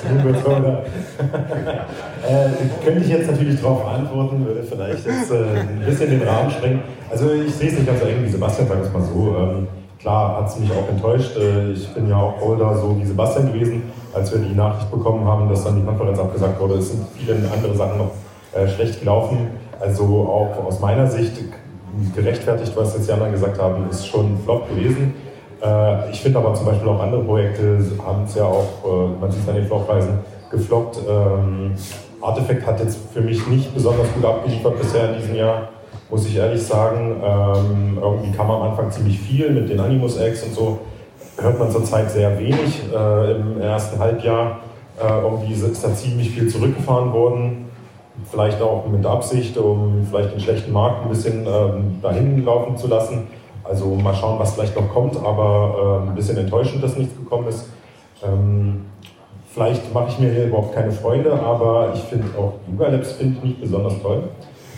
äh, 2.27 2.85
könnte 2.85 3.01
ich 3.01 3.09
jetzt 3.09 3.29
natürlich 3.29 3.59
darauf 3.59 3.85
antworten, 3.85 4.45
würde 4.45 4.63
vielleicht 4.63 5.05
jetzt 5.05 5.31
äh, 5.31 5.59
ein 5.59 5.83
bisschen 5.85 6.11
den 6.11 6.21
Rahmen 6.25 6.49
sprengen. 6.49 6.79
Also 7.11 7.33
ich 7.33 7.53
sehe 7.53 7.67
es 7.67 7.73
nicht 7.73 7.85
ganz 7.85 7.99
so 7.99 8.05
eng 8.05 8.23
wie 8.23 8.29
Sebastian, 8.29 8.69
sagen 8.69 8.79
wir 8.79 8.87
es 8.87 8.93
mal 8.93 9.01
so. 9.01 9.35
Ähm, 9.37 9.67
klar 9.99 10.37
hat 10.39 10.47
es 10.47 10.59
mich 10.59 10.71
auch 10.71 10.87
enttäuscht. 10.87 11.35
Äh, 11.35 11.71
ich 11.73 11.93
bin 11.93 12.07
ja 12.07 12.15
auch 12.15 12.39
Holder 12.39 12.77
so 12.77 12.97
wie 12.97 13.05
Sebastian 13.05 13.51
gewesen, 13.51 13.83
als 14.13 14.31
wir 14.31 14.39
die 14.39 14.55
Nachricht 14.55 14.89
bekommen 14.91 15.27
haben, 15.27 15.49
dass 15.49 15.65
dann 15.65 15.75
die 15.75 15.85
Konferenz 15.85 16.19
abgesagt 16.19 16.57
wurde. 16.61 16.75
Es 16.75 16.91
sind 16.91 17.05
viele 17.17 17.35
andere 17.53 17.75
Sachen 17.75 17.97
noch 17.97 18.11
äh, 18.55 18.65
schlecht 18.69 19.01
gelaufen. 19.01 19.49
Also 19.81 20.05
auch 20.05 20.65
aus 20.65 20.79
meiner 20.79 21.07
Sicht 21.07 21.33
gerechtfertigt, 22.15 22.71
was 22.75 22.95
jetzt 22.95 23.09
die 23.09 23.11
anderen 23.11 23.33
gesagt 23.33 23.59
haben, 23.59 23.89
ist 23.89 24.07
schon 24.07 24.37
Flop 24.45 24.69
gewesen. 24.69 25.13
Äh, 25.63 26.11
ich 26.11 26.21
finde 26.21 26.39
aber 26.39 26.53
zum 26.53 26.65
Beispiel 26.65 26.87
auch 26.89 26.99
andere 26.99 27.23
Projekte 27.23 27.79
haben 28.05 28.23
es 28.25 28.35
ja 28.35 28.43
auch, 28.43 28.67
äh, 28.85 29.19
man 29.19 29.31
sieht 29.31 29.43
es 29.43 29.49
an 29.49 29.55
den 29.55 29.65
Floppreisen, 29.65 30.19
gefloppt. 30.51 30.99
Ähm, 31.09 31.73
Artifact 32.21 32.65
hat 32.65 32.79
jetzt 32.79 32.99
für 33.13 33.21
mich 33.21 33.47
nicht 33.47 33.73
besonders 33.73 34.07
gut 34.13 34.25
abgeliefert 34.25 34.77
bisher 34.79 35.09
in 35.09 35.19
diesem 35.19 35.35
Jahr, 35.35 35.69
muss 36.09 36.27
ich 36.27 36.35
ehrlich 36.35 36.61
sagen. 36.61 37.21
Ähm, 37.23 37.97
irgendwie 38.01 38.31
kam 38.31 38.51
am 38.51 38.61
Anfang 38.61 38.91
ziemlich 38.91 39.19
viel 39.19 39.49
mit 39.51 39.69
den 39.69 39.79
Animus 39.79 40.17
Eggs 40.17 40.43
und 40.43 40.53
so. 40.53 40.79
Hört 41.37 41.57
man 41.57 41.71
zurzeit 41.71 42.11
sehr 42.11 42.37
wenig 42.37 42.83
äh, 42.93 43.31
im 43.31 43.59
ersten 43.59 43.97
Halbjahr. 43.99 44.59
irgendwie 45.01 45.53
ist 45.53 45.83
da 45.83 45.93
ziemlich 45.95 46.29
viel 46.29 46.47
zurückgefahren 46.47 47.11
worden. 47.11 47.65
Vielleicht 48.29 48.61
auch 48.61 48.85
mit 48.85 49.03
Absicht, 49.05 49.57
um 49.57 50.05
vielleicht 50.07 50.33
den 50.33 50.39
schlechten 50.39 50.71
Markt 50.71 51.03
ein 51.03 51.09
bisschen 51.09 51.47
ähm, 51.47 51.99
dahin 52.01 52.45
laufen 52.45 52.77
zu 52.77 52.87
lassen. 52.87 53.27
Also 53.63 53.95
mal 53.95 54.13
schauen, 54.13 54.39
was 54.39 54.53
vielleicht 54.53 54.75
noch 54.75 54.89
kommt, 54.89 55.15
aber 55.15 56.01
äh, 56.05 56.09
ein 56.09 56.15
bisschen 56.15 56.37
enttäuschend, 56.37 56.83
dass 56.83 56.97
nichts 56.97 57.15
gekommen 57.15 57.47
ist. 57.47 57.69
Ähm, 58.21 58.85
vielleicht 59.53 59.93
mache 59.93 60.09
ich 60.09 60.19
mir 60.19 60.31
hier 60.31 60.47
überhaupt 60.47 60.75
keine 60.75 60.91
Freunde, 60.91 61.31
aber 61.31 61.93
ich 61.95 62.01
finde 62.01 62.27
auch 62.37 62.53
Yuga 62.69 62.89
Labs 62.89 63.13
finde 63.13 63.37
ich 63.37 63.43
nicht 63.43 63.61
besonders 63.61 64.01
toll, 64.01 64.23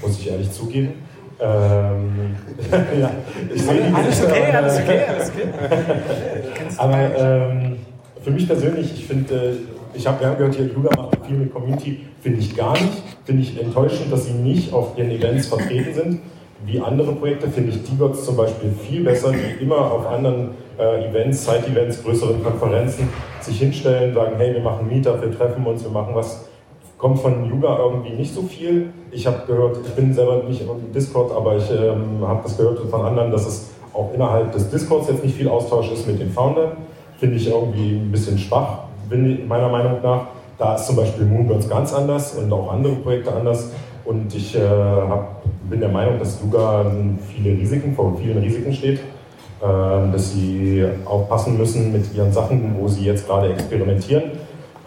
muss 0.02 0.20
ich 0.20 0.30
ehrlich 0.30 0.52
zugeben. 0.52 0.94
Ähm, 1.40 2.36
ja, 3.00 3.12
ich 3.54 3.62
sehe 3.62 3.82
die 3.82 3.94
alles 3.94 4.24
okay, 4.24 4.52
alles 4.54 4.80
okay, 4.80 5.02
alles 5.08 5.32
okay. 5.32 5.48
aber 6.78 7.18
ähm, 7.18 7.78
für 8.24 8.32
mich 8.32 8.48
persönlich, 8.48 8.94
ich 8.94 9.06
finde, 9.06 9.34
äh, 9.34 9.56
ich 9.94 10.06
habe 10.08 10.24
ja 10.24 10.34
gehört, 10.34 10.56
hier 10.56 10.68
Yuga 10.68 10.90
macht 10.96 11.26
viel 11.26 11.38
mit 11.38 11.54
Community, 11.54 12.06
finde 12.22 12.40
ich 12.40 12.56
gar 12.56 12.74
nicht. 12.74 13.04
Finde 13.26 13.42
ich 13.42 13.60
enttäuschend, 13.60 14.14
dass 14.14 14.26
sie 14.26 14.34
nicht 14.34 14.72
auf 14.72 14.98
ihren 14.98 15.10
Events 15.10 15.48
vertreten 15.48 15.94
sind 15.94 16.20
wie 16.66 16.80
andere 16.80 17.14
Projekte 17.14 17.48
finde 17.50 17.72
ich 17.72 17.84
D-Gods 17.84 18.26
zum 18.26 18.38
Beispiel 18.38 18.72
viel 18.72 19.04
besser, 19.04 19.32
die 19.32 19.64
immer 19.64 19.92
auf 19.92 20.08
anderen 20.08 20.52
äh, 20.80 21.08
Events, 21.08 21.46
Side-Events, 21.46 22.04
größeren 22.04 22.44
Konferenzen 22.44 23.10
sich 23.42 23.60
hinstellen, 23.60 24.14
sagen, 24.14 24.34
hey, 24.38 24.54
wir 24.54 24.62
machen 24.62 24.88
Meetup, 24.88 25.22
wir 25.22 25.36
treffen 25.36 25.66
uns, 25.66 25.84
wir 25.84 25.92
machen 25.92 26.16
was. 26.16 26.50
Kommt 26.98 27.20
von 27.20 27.46
Yuga 27.50 27.78
irgendwie 27.78 28.14
nicht 28.14 28.34
so 28.34 28.42
viel. 28.44 28.90
Ich 29.12 29.28
habe 29.28 29.42
gehört, 29.46 29.78
ich 29.86 29.94
bin 29.94 30.14
selber 30.14 30.44
nicht 30.48 30.62
im 30.62 30.92
Discord, 30.94 31.32
aber 31.36 31.58
ich 31.58 31.70
ähm, 31.70 32.26
habe 32.26 32.40
das 32.44 32.58
gehört 32.58 32.80
von 32.80 33.02
anderen, 33.02 33.32
dass 33.32 33.46
es 33.46 33.70
auch 33.94 34.14
innerhalb 34.14 34.52
des 34.54 34.70
Discords 34.70 35.10
jetzt 35.10 35.24
nicht 35.24 35.36
viel 35.36 35.50
Austausch 35.50 35.92
ist 35.92 36.08
mit 36.08 36.20
den 36.20 36.32
Foundern. 36.32 36.72
Finde 37.18 37.36
ich 37.36 37.48
irgendwie 37.48 37.98
ein 37.98 38.12
bisschen 38.12 38.38
schwach, 38.38 38.86
meiner 39.10 39.70
Meinung 39.70 40.02
nach. 40.02 40.28
Da 40.58 40.76
ist 40.76 40.88
zum 40.88 40.96
Beispiel 40.96 41.26
Moonbirds 41.26 41.70
ganz 41.70 41.94
anders 41.94 42.34
und 42.36 42.52
auch 42.52 42.72
andere 42.72 42.96
Projekte 42.96 43.34
anders. 43.34 43.72
Und 44.06 44.34
ich 44.36 44.56
äh, 44.56 44.62
hab, 44.62 45.44
bin 45.70 45.80
der 45.80 45.90
Meinung, 45.90 46.20
dass 46.20 46.42
Yuga 46.42 46.86
viele 47.34 47.58
Risiken, 47.58 47.96
vor 47.96 48.18
vielen 48.18 48.38
Risiken 48.40 48.74
steht, 48.74 49.00
äh, 49.00 50.12
dass 50.12 50.34
sie 50.34 50.86
aufpassen 51.06 51.58
müssen 51.58 51.92
mit 51.92 52.14
ihren 52.14 52.32
Sachen, 52.32 52.76
wo 52.80 52.88
sie 52.88 53.06
jetzt 53.06 53.28
gerade 53.28 53.54
experimentieren, 53.54 54.24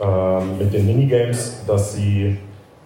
äh, 0.00 0.44
mit 0.58 0.72
den 0.72 0.86
Minigames, 0.86 1.64
dass 1.66 1.94
sie 1.94 2.38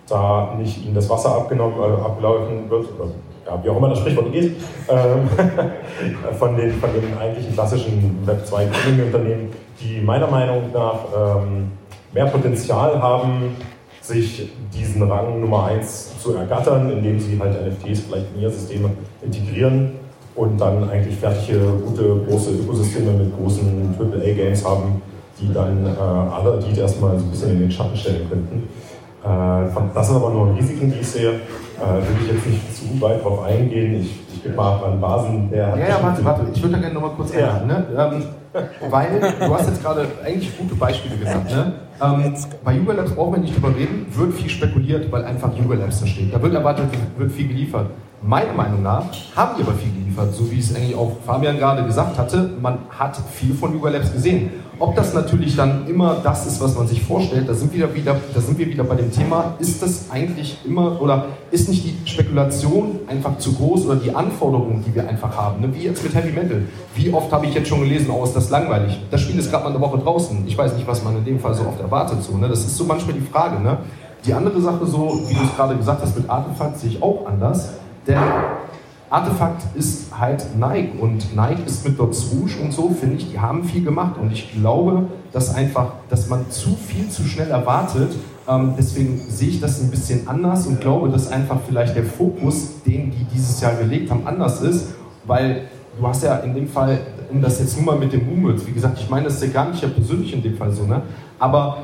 da 0.09 0.55
nicht 0.59 0.85
ihnen 0.85 0.95
das 0.95 1.09
Wasser 1.09 1.35
abgenommen, 1.37 1.77
äh, 1.79 2.03
ablaufen 2.03 2.69
wird, 2.69 2.87
oder 2.99 3.11
ja, 3.47 3.63
wie 3.63 3.69
auch 3.69 3.77
immer 3.77 3.89
das 3.89 3.99
Sprichwort 3.99 4.33
geht, 4.33 4.57
ähm, 4.89 5.29
von, 6.39 6.57
den, 6.57 6.73
von 6.73 6.91
den 6.93 7.19
eigentlichen 7.19 7.55
klassischen 7.55 8.19
Web 8.25 8.47
2 8.47 8.67
Unternehmen, 9.05 9.49
die 9.81 10.01
meiner 10.01 10.29
Meinung 10.29 10.71
nach 10.73 10.99
ähm, 11.17 11.73
mehr 12.13 12.27
Potenzial 12.27 13.01
haben, 13.01 13.57
sich 14.13 14.51
diesen 14.73 15.03
Rang 15.11 15.41
Nummer 15.41 15.67
1 15.67 16.19
zu 16.23 16.35
ergattern, 16.35 16.91
indem 16.91 17.19
sie 17.19 17.39
halt 17.39 17.55
NFTs 17.55 18.01
vielleicht 18.01 18.27
in 18.35 18.43
ihre 18.43 18.51
Systeme 18.51 18.91
integrieren 19.23 19.93
und 20.35 20.61
dann 20.61 20.89
eigentlich 20.89 21.17
fertige, 21.17 21.61
gute, 21.85 22.21
große 22.29 22.51
Ökosysteme 22.53 23.13
mit 23.13 23.37
großen 23.37 23.95
AAA-Games 23.99 24.65
haben, 24.65 25.03
die 25.41 25.53
dann 25.53 25.87
äh, 25.87 25.99
alle 25.99 26.59
die 26.59 26.79
erstmal 26.79 27.19
so 27.19 27.25
ein 27.25 27.31
bisschen 27.31 27.51
in 27.53 27.61
den 27.61 27.71
Schatten 27.71 27.97
stellen 27.97 28.29
könnten. 28.29 28.69
Äh, 29.25 29.89
das 29.95 30.07
sind 30.07 30.17
aber 30.17 30.31
nur 30.31 30.57
Risiken, 30.57 30.93
die 30.93 31.01
ich 31.01 31.09
sehe. 31.09 31.31
Äh, 31.31 31.97
will 31.97 32.17
ich 32.23 32.33
jetzt 32.33 32.47
nicht 32.47 32.77
zu 32.77 33.01
weit 33.01 33.25
drauf 33.25 33.43
eingehen. 33.43 34.01
Ich, 34.01 34.21
ich 34.33 34.43
gebe 34.43 34.55
mal 34.55 34.83
an 34.85 35.01
Basen, 35.01 35.51
der 35.51 35.73
hat. 35.73 35.79
Ja, 35.79 35.89
ja, 35.89 36.03
warte, 36.03 36.25
warte, 36.25 36.43
ich 36.53 36.63
würde 36.63 36.75
da 36.75 36.81
gerne 36.81 36.95
nochmal 36.95 37.13
kurz 37.17 37.35
ja. 37.35 37.59
ändern. 37.59 37.87
Ne? 37.93 38.11
Ähm, 38.15 38.25
weil 38.91 39.21
du 39.21 39.55
hast 39.55 39.69
jetzt 39.69 39.83
gerade 39.83 40.07
eigentlich 40.25 40.57
gute 40.59 40.75
Beispiele 40.75 41.17
genannt. 41.17 41.51
Ne? 41.51 41.73
Ähm, 42.03 42.35
bei 42.65 42.75
Yuga 42.75 42.95
Labs 42.95 43.13
brauchen 43.13 43.35
wir 43.35 43.41
nicht 43.41 43.55
drüber 43.57 43.75
reden, 43.75 44.07
wird 44.11 44.35
viel 44.35 44.51
spekuliert, 44.51 45.11
weil 45.11 45.25
einfach 45.25 45.57
Yuga 45.57 45.77
Labs 45.77 46.01
da 46.01 46.07
steht. 46.07 46.35
Da 46.35 46.43
wird 46.43 46.55
erwartet, 46.55 46.87
wird 47.17 47.33
viel 47.33 47.49
geliefert. 47.49 47.91
Meiner 48.25 48.53
Meinung 48.53 48.85
nach 48.85 49.07
haben 49.35 49.57
die 49.59 49.63
aber 49.63 49.73
viel 49.73 49.91
geliefert, 49.91 50.33
so 50.33 50.49
wie 50.49 50.61
es 50.61 50.73
eigentlich 50.75 50.95
auch 50.95 51.11
Fabian 51.27 51.59
gerade 51.59 51.85
gesagt 51.85 52.17
hatte. 52.17 52.51
Man 52.63 52.79
hat 52.97 53.17
viel 53.33 53.53
von 53.53 53.75
Yuga 53.75 53.91
Labs 53.91 54.13
gesehen. 54.13 54.51
Ob 54.79 54.95
das 54.95 55.13
natürlich 55.13 55.57
dann 55.57 55.89
immer 55.89 56.21
das 56.23 56.47
ist, 56.47 56.61
was 56.61 56.77
man 56.77 56.87
sich 56.87 57.03
vorstellt, 57.03 57.49
da 57.49 57.55
sind, 57.55 57.75
wir 57.75 57.93
wieder, 57.95 58.17
da 58.33 58.41
sind 58.41 58.59
wir 58.59 58.67
wieder 58.69 58.85
bei 58.85 58.95
dem 58.95 59.11
Thema, 59.11 59.55
ist 59.59 59.83
das 59.83 60.11
eigentlich 60.11 60.59
immer 60.65 61.01
oder 61.01 61.27
ist 61.51 61.69
nicht 61.69 61.85
die 61.85 62.09
Spekulation 62.09 63.01
einfach 63.09 63.39
zu 63.39 63.55
groß 63.55 63.87
oder 63.87 63.97
die 63.97 64.15
Anforderungen, 64.15 64.85
die 64.87 64.95
wir 64.95 65.09
einfach 65.09 65.37
haben, 65.37 65.61
ne? 65.61 65.75
wie 65.75 65.83
jetzt 65.83 66.05
mit 66.05 66.15
Heavy 66.15 66.31
Metal. 66.31 66.63
Wie 66.95 67.13
oft 67.13 67.33
habe 67.33 67.47
ich 67.47 67.55
jetzt 67.55 67.69
schon 67.69 67.81
gelesen, 67.81 68.11
oh, 68.11 68.23
ist 68.23 68.35
das 68.35 68.51
langweilig. 68.51 69.01
Das 69.11 69.21
Spiel 69.21 69.39
ist 69.39 69.51
gerade 69.51 69.65
mal 69.65 69.71
eine 69.71 69.81
Woche 69.81 69.99
draußen. 69.99 70.45
Ich 70.47 70.57
weiß 70.57 70.75
nicht, 70.75 70.87
was 70.87 71.03
man 71.03 71.17
in 71.17 71.25
dem 71.25 71.41
Fall 71.41 71.55
so 71.55 71.67
oft 71.67 71.81
erwartet. 71.81 72.23
So, 72.23 72.37
ne? 72.37 72.49
Das 72.49 72.61
ist 72.61 72.77
so 72.77 72.85
manchmal 72.85 73.15
die 73.15 73.21
Frage. 73.21 73.61
Ne? 73.61 73.79
Die 74.25 74.33
andere 74.33 74.61
Sache, 74.61 74.87
so 74.87 75.21
wie 75.29 75.35
du 75.35 75.43
es 75.43 75.57
gerade 75.57 75.77
gesagt 75.77 76.03
hast, 76.03 76.17
mit 76.17 76.31
Artefakt 76.31 76.79
sehe 76.79 76.91
ich 76.91 77.03
auch 77.03 77.27
anders. 77.27 77.71
Denn 78.07 78.19
Artefakt 79.13 79.63
ist 79.77 80.19
halt 80.19 80.57
Nike 80.57 80.99
und 80.99 81.37
Nike 81.37 81.63
ist 81.67 81.85
mit 81.87 81.99
Dots 81.99 82.31
Rouge 82.33 82.59
und 82.63 82.73
so, 82.73 82.89
finde 82.89 83.17
ich, 83.17 83.31
die 83.31 83.39
haben 83.39 83.63
viel 83.65 83.85
gemacht 83.85 84.15
und 84.19 84.33
ich 84.33 84.53
glaube, 84.53 85.05
dass 85.33 85.55
einfach, 85.55 85.93
dass 86.09 86.29
man 86.29 86.51
zu 86.51 86.71
viel 86.71 87.11
zu 87.11 87.23
schnell 87.25 87.51
erwartet. 87.51 88.15
Ähm, 88.49 88.73
deswegen 88.79 89.19
sehe 89.19 89.51
ich 89.51 89.61
das 89.61 89.83
ein 89.83 89.91
bisschen 89.91 90.27
anders 90.29 90.67
und 90.67 90.81
glaube, 90.81 91.11
dass 91.11 91.31
einfach 91.31 91.59
vielleicht 91.67 91.95
der 91.95 92.05
Fokus, 92.05 92.83
den 92.87 93.11
die 93.11 93.25
dieses 93.25 93.61
Jahr 93.61 93.75
gelegt 93.75 94.11
haben, 94.11 94.27
anders 94.27 94.63
ist, 94.63 94.95
weil 95.27 95.69
du 95.99 96.09
hast 96.09 96.23
ja 96.23 96.39
in 96.39 96.55
dem 96.55 96.67
Fall, 96.67 96.99
um 97.31 97.43
das 97.43 97.61
jetzt 97.61 97.77
nur 97.77 97.85
mal 97.85 97.99
mit 97.99 98.15
dem 98.15 98.27
Moonbirds, 98.27 98.67
wie 98.67 98.73
gesagt, 98.73 98.99
ich 98.99 99.11
meine 99.11 99.25
das 99.25 99.35
ist 99.35 99.43
ja 99.43 99.49
gar 99.51 99.69
nicht 99.69 99.83
ja 99.83 99.91
persönlich 99.91 100.33
in 100.33 100.43
dem 100.43 100.57
Fall 100.57 100.73
so, 100.73 100.85
ne? 100.85 101.03
aber 101.39 101.77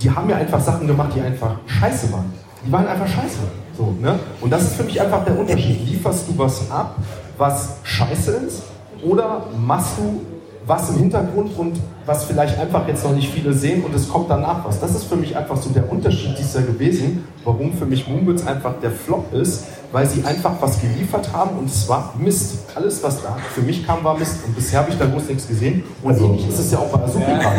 die 0.00 0.10
haben 0.10 0.28
ja 0.28 0.36
einfach 0.36 0.60
Sachen 0.60 0.88
gemacht, 0.88 1.12
die 1.14 1.20
einfach 1.20 1.54
scheiße 1.66 2.12
waren. 2.12 2.32
Die 2.66 2.72
waren 2.72 2.88
einfach 2.88 3.06
scheiße. 3.06 3.38
So, 3.82 3.96
ne? 4.00 4.18
Und 4.40 4.50
das 4.50 4.62
ist 4.62 4.74
für 4.74 4.84
mich 4.84 5.00
einfach 5.00 5.24
der 5.24 5.36
Unterschied. 5.36 5.84
Lieferst 5.88 6.28
du 6.28 6.38
was 6.38 6.70
ab, 6.70 6.96
was 7.36 7.78
scheiße 7.82 8.30
ist, 8.46 8.62
oder 9.02 9.46
machst 9.58 9.98
du 9.98 10.20
was 10.64 10.90
im 10.90 10.98
Hintergrund 10.98 11.58
und 11.58 11.80
was 12.06 12.24
vielleicht 12.24 12.56
einfach 12.60 12.86
jetzt 12.86 13.02
noch 13.02 13.12
nicht 13.12 13.28
viele 13.28 13.52
sehen 13.52 13.82
und 13.82 13.92
es 13.96 14.08
kommt 14.08 14.30
danach 14.30 14.64
was. 14.64 14.78
Das 14.78 14.94
ist 14.94 15.04
für 15.04 15.16
mich 15.16 15.36
einfach 15.36 15.56
so 15.56 15.70
der 15.70 15.90
Unterschied 15.90 16.38
dieses 16.38 16.54
Jahr 16.54 16.62
gewesen, 16.62 17.24
warum 17.42 17.72
für 17.72 17.84
mich 17.84 18.06
Moonbirds 18.06 18.46
einfach 18.46 18.74
der 18.80 18.92
Flop 18.92 19.34
ist, 19.34 19.64
weil 19.90 20.06
sie 20.06 20.22
einfach 20.24 20.52
was 20.60 20.80
geliefert 20.80 21.32
haben 21.32 21.58
und 21.58 21.68
es 21.68 21.88
war 21.88 22.14
Mist. 22.16 22.58
Alles, 22.76 23.02
was 23.02 23.20
da 23.24 23.36
für 23.52 23.62
mich 23.62 23.84
kam, 23.84 24.04
war 24.04 24.16
Mist 24.16 24.36
und 24.46 24.54
bisher 24.54 24.78
habe 24.78 24.90
ich 24.92 24.98
da 24.98 25.06
groß 25.06 25.26
nichts 25.28 25.48
gesehen 25.48 25.82
und 26.04 26.12
also, 26.12 26.26
ähnlich 26.26 26.48
ist 26.48 26.60
es 26.60 26.70
ja 26.70 26.78
auch 26.78 26.96
bei 26.96 27.02
Azuki 27.02 27.24
ja. 27.28 27.52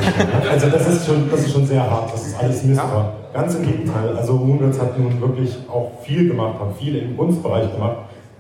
Also 0.50 0.70
das 0.70 0.88
ist, 0.88 1.06
schon, 1.06 1.30
das 1.30 1.42
ist 1.42 1.52
schon 1.52 1.68
sehr 1.68 1.82
hart, 1.82 2.14
dass 2.14 2.26
es 2.26 2.36
alles 2.36 2.64
Mist 2.64 2.80
ja. 2.80 2.90
war. 2.90 3.23
Ganz 3.34 3.56
im 3.56 3.66
Gegenteil, 3.66 4.16
also 4.16 4.34
Moonbirds 4.34 4.80
hat 4.80 5.00
nun 5.00 5.20
wirklich 5.20 5.58
auch 5.68 5.92
viel 6.04 6.28
gemacht, 6.28 6.60
hat 6.60 6.78
viel 6.78 6.96
im 6.98 7.18
Kunstbereich 7.18 7.74
gemacht, 7.74 7.98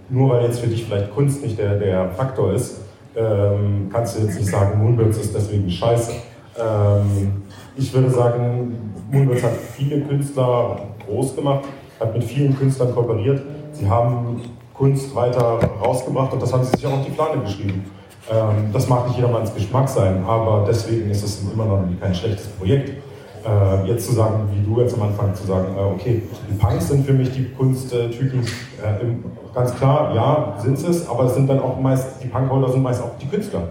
nur 0.09 0.29
weil 0.29 0.43
jetzt 0.43 0.59
für 0.59 0.67
dich 0.67 0.85
vielleicht 0.85 1.11
Kunst 1.15 1.41
nicht 1.41 1.57
der, 1.57 1.79
der 1.79 2.09
Faktor 2.11 2.53
ist, 2.53 2.81
ähm, 3.15 3.89
kannst 3.91 4.15
du 4.15 4.23
jetzt 4.23 4.37
nicht 4.37 4.49
sagen, 4.49 4.77
Moonbirds 4.83 5.17
ist 5.17 5.33
deswegen 5.33 5.67
scheiße. 5.67 6.11
Ähm, 6.59 7.41
ich 7.75 7.91
würde 7.91 8.11
sagen, 8.11 8.93
Moonbirds 9.11 9.41
hat 9.41 9.53
viele 9.75 10.01
Künstler 10.01 10.81
groß 11.07 11.35
gemacht, 11.35 11.65
hat 11.99 12.13
mit 12.13 12.23
vielen 12.23 12.55
Künstlern 12.55 12.93
kooperiert. 12.93 13.41
Sie 13.71 13.89
haben 13.89 14.41
Kunst 14.75 15.15
weiter 15.15 15.59
rausgebracht 15.83 16.33
und 16.33 16.41
das 16.41 16.53
haben 16.53 16.63
sie 16.63 16.71
sich 16.71 16.85
auch 16.85 16.99
auf 16.99 17.05
die 17.05 17.11
Plane 17.11 17.41
geschrieben. 17.41 17.83
Ähm, 18.31 18.71
das 18.71 18.87
mag 18.87 19.07
nicht 19.07 19.17
jedermanns 19.17 19.53
Geschmack 19.55 19.89
sein, 19.89 20.23
aber 20.23 20.65
deswegen 20.67 21.09
ist 21.09 21.23
es 21.23 21.41
immer 21.51 21.65
noch 21.65 21.83
kein 21.99 22.13
schlechtes 22.13 22.47
Projekt. 22.47 23.02
Äh, 23.45 23.87
jetzt 23.89 24.07
zu 24.07 24.13
sagen, 24.13 24.47
wie 24.53 24.63
du 24.65 24.79
jetzt 24.79 24.93
am 24.93 25.01
Anfang 25.01 25.35
zu 25.35 25.45
sagen, 25.45 25.75
äh, 25.77 25.81
okay, 25.81 26.21
die 26.49 26.53
Punks 26.53 26.87
sind 26.87 27.05
für 27.05 27.11
mich 27.11 27.31
die 27.31 27.49
Kunsttypen, 27.51 28.39
äh, 28.39 29.53
ganz 29.53 29.75
klar, 29.75 30.15
ja, 30.15 30.55
sind 30.59 30.77
es, 30.77 31.09
aber 31.09 31.25
es 31.25 31.35
sind 31.35 31.49
dann 31.49 31.59
auch 31.59 31.77
meist, 31.77 32.23
die 32.23 32.27
Punkholder 32.27 32.71
sind 32.71 32.81
meist 32.81 33.03
auch 33.03 33.17
die 33.19 33.27
Künstler. 33.27 33.63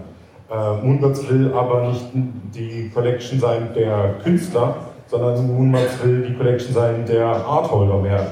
Äh, 0.51 0.85
Moonbirds 0.85 1.27
will 1.27 1.51
aber 1.53 1.87
nicht 1.87 2.05
die 2.53 2.91
Collection 2.93 3.39
sein 3.39 3.69
der 3.75 4.15
Künstler, 4.23 4.75
sondern 5.07 5.47
Moonbirds 5.47 6.03
will 6.03 6.21
die 6.27 6.35
Collection 6.35 6.73
sein 6.73 7.05
der 7.07 7.25
Artholder 7.25 7.97
mehr. 7.97 8.27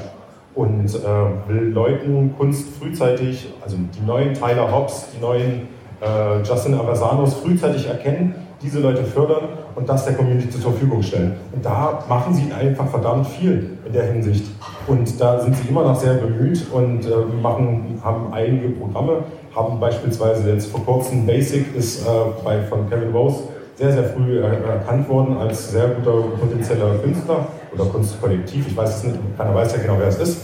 Und 0.54 0.94
äh, 0.94 1.50
will 1.50 1.72
Leuten 1.72 2.36
Kunst 2.38 2.68
frühzeitig, 2.78 3.52
also 3.64 3.78
die 3.78 4.06
neuen 4.06 4.36
Tyler 4.36 4.72
Hobbs, 4.72 5.08
die 5.16 5.22
neuen 5.22 5.70
äh, 6.02 6.44
Justin 6.44 6.76
Avasanos 6.76 7.34
frühzeitig 7.36 7.88
erkennen 7.88 8.36
diese 8.62 8.80
Leute 8.80 9.04
fördern 9.04 9.44
und 9.76 9.88
das 9.88 10.06
der 10.06 10.14
Community 10.14 10.50
zur 10.50 10.72
Verfügung 10.72 11.02
stellen. 11.02 11.34
Und 11.52 11.66
da 11.66 12.04
machen 12.08 12.34
sie 12.34 12.52
einfach 12.52 12.88
verdammt 12.88 13.28
viel 13.28 13.78
in 13.86 13.94
der 13.94 14.06
Hinsicht. 14.06 14.46
Und 14.88 15.20
da 15.20 15.40
sind 15.40 15.56
sie 15.56 15.68
immer 15.70 15.84
noch 15.84 16.00
sehr 16.00 16.16
bemüht 16.16 16.66
und 16.72 17.06
äh, 17.06 17.42
machen, 17.42 18.00
haben 18.04 18.34
einige 18.34 18.70
Programme, 18.70 19.24
haben 19.56 19.80
beispielsweise 19.80 20.52
jetzt 20.52 20.72
vor 20.72 20.84
kurzem 20.86 21.26
Basic 21.26 21.76
ist 21.76 22.06
äh, 22.06 22.10
bei, 22.44 22.62
von 22.64 22.90
Kevin 22.90 23.12
Rose 23.12 23.44
sehr, 23.76 23.92
sehr 23.94 24.04
früh 24.04 24.40
erkannt 24.40 25.10
worden 25.10 25.38
als 25.38 25.72
sehr 25.72 25.88
guter 25.88 26.22
potenzieller 26.40 26.96
Künstler 27.04 27.48
oder 27.74 27.86
Kunstkollektiv. 27.86 28.68
Ich 28.68 28.78
weiß 28.78 28.98
es 28.98 29.04
nicht, 29.06 29.18
keiner 29.38 29.56
weiß 29.56 29.76
ja 29.76 29.82
genau, 29.82 29.96
wer 29.98 30.08
es 30.08 30.20
ist. 30.20 30.42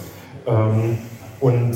Ähm, 0.47 0.97
und 1.39 1.75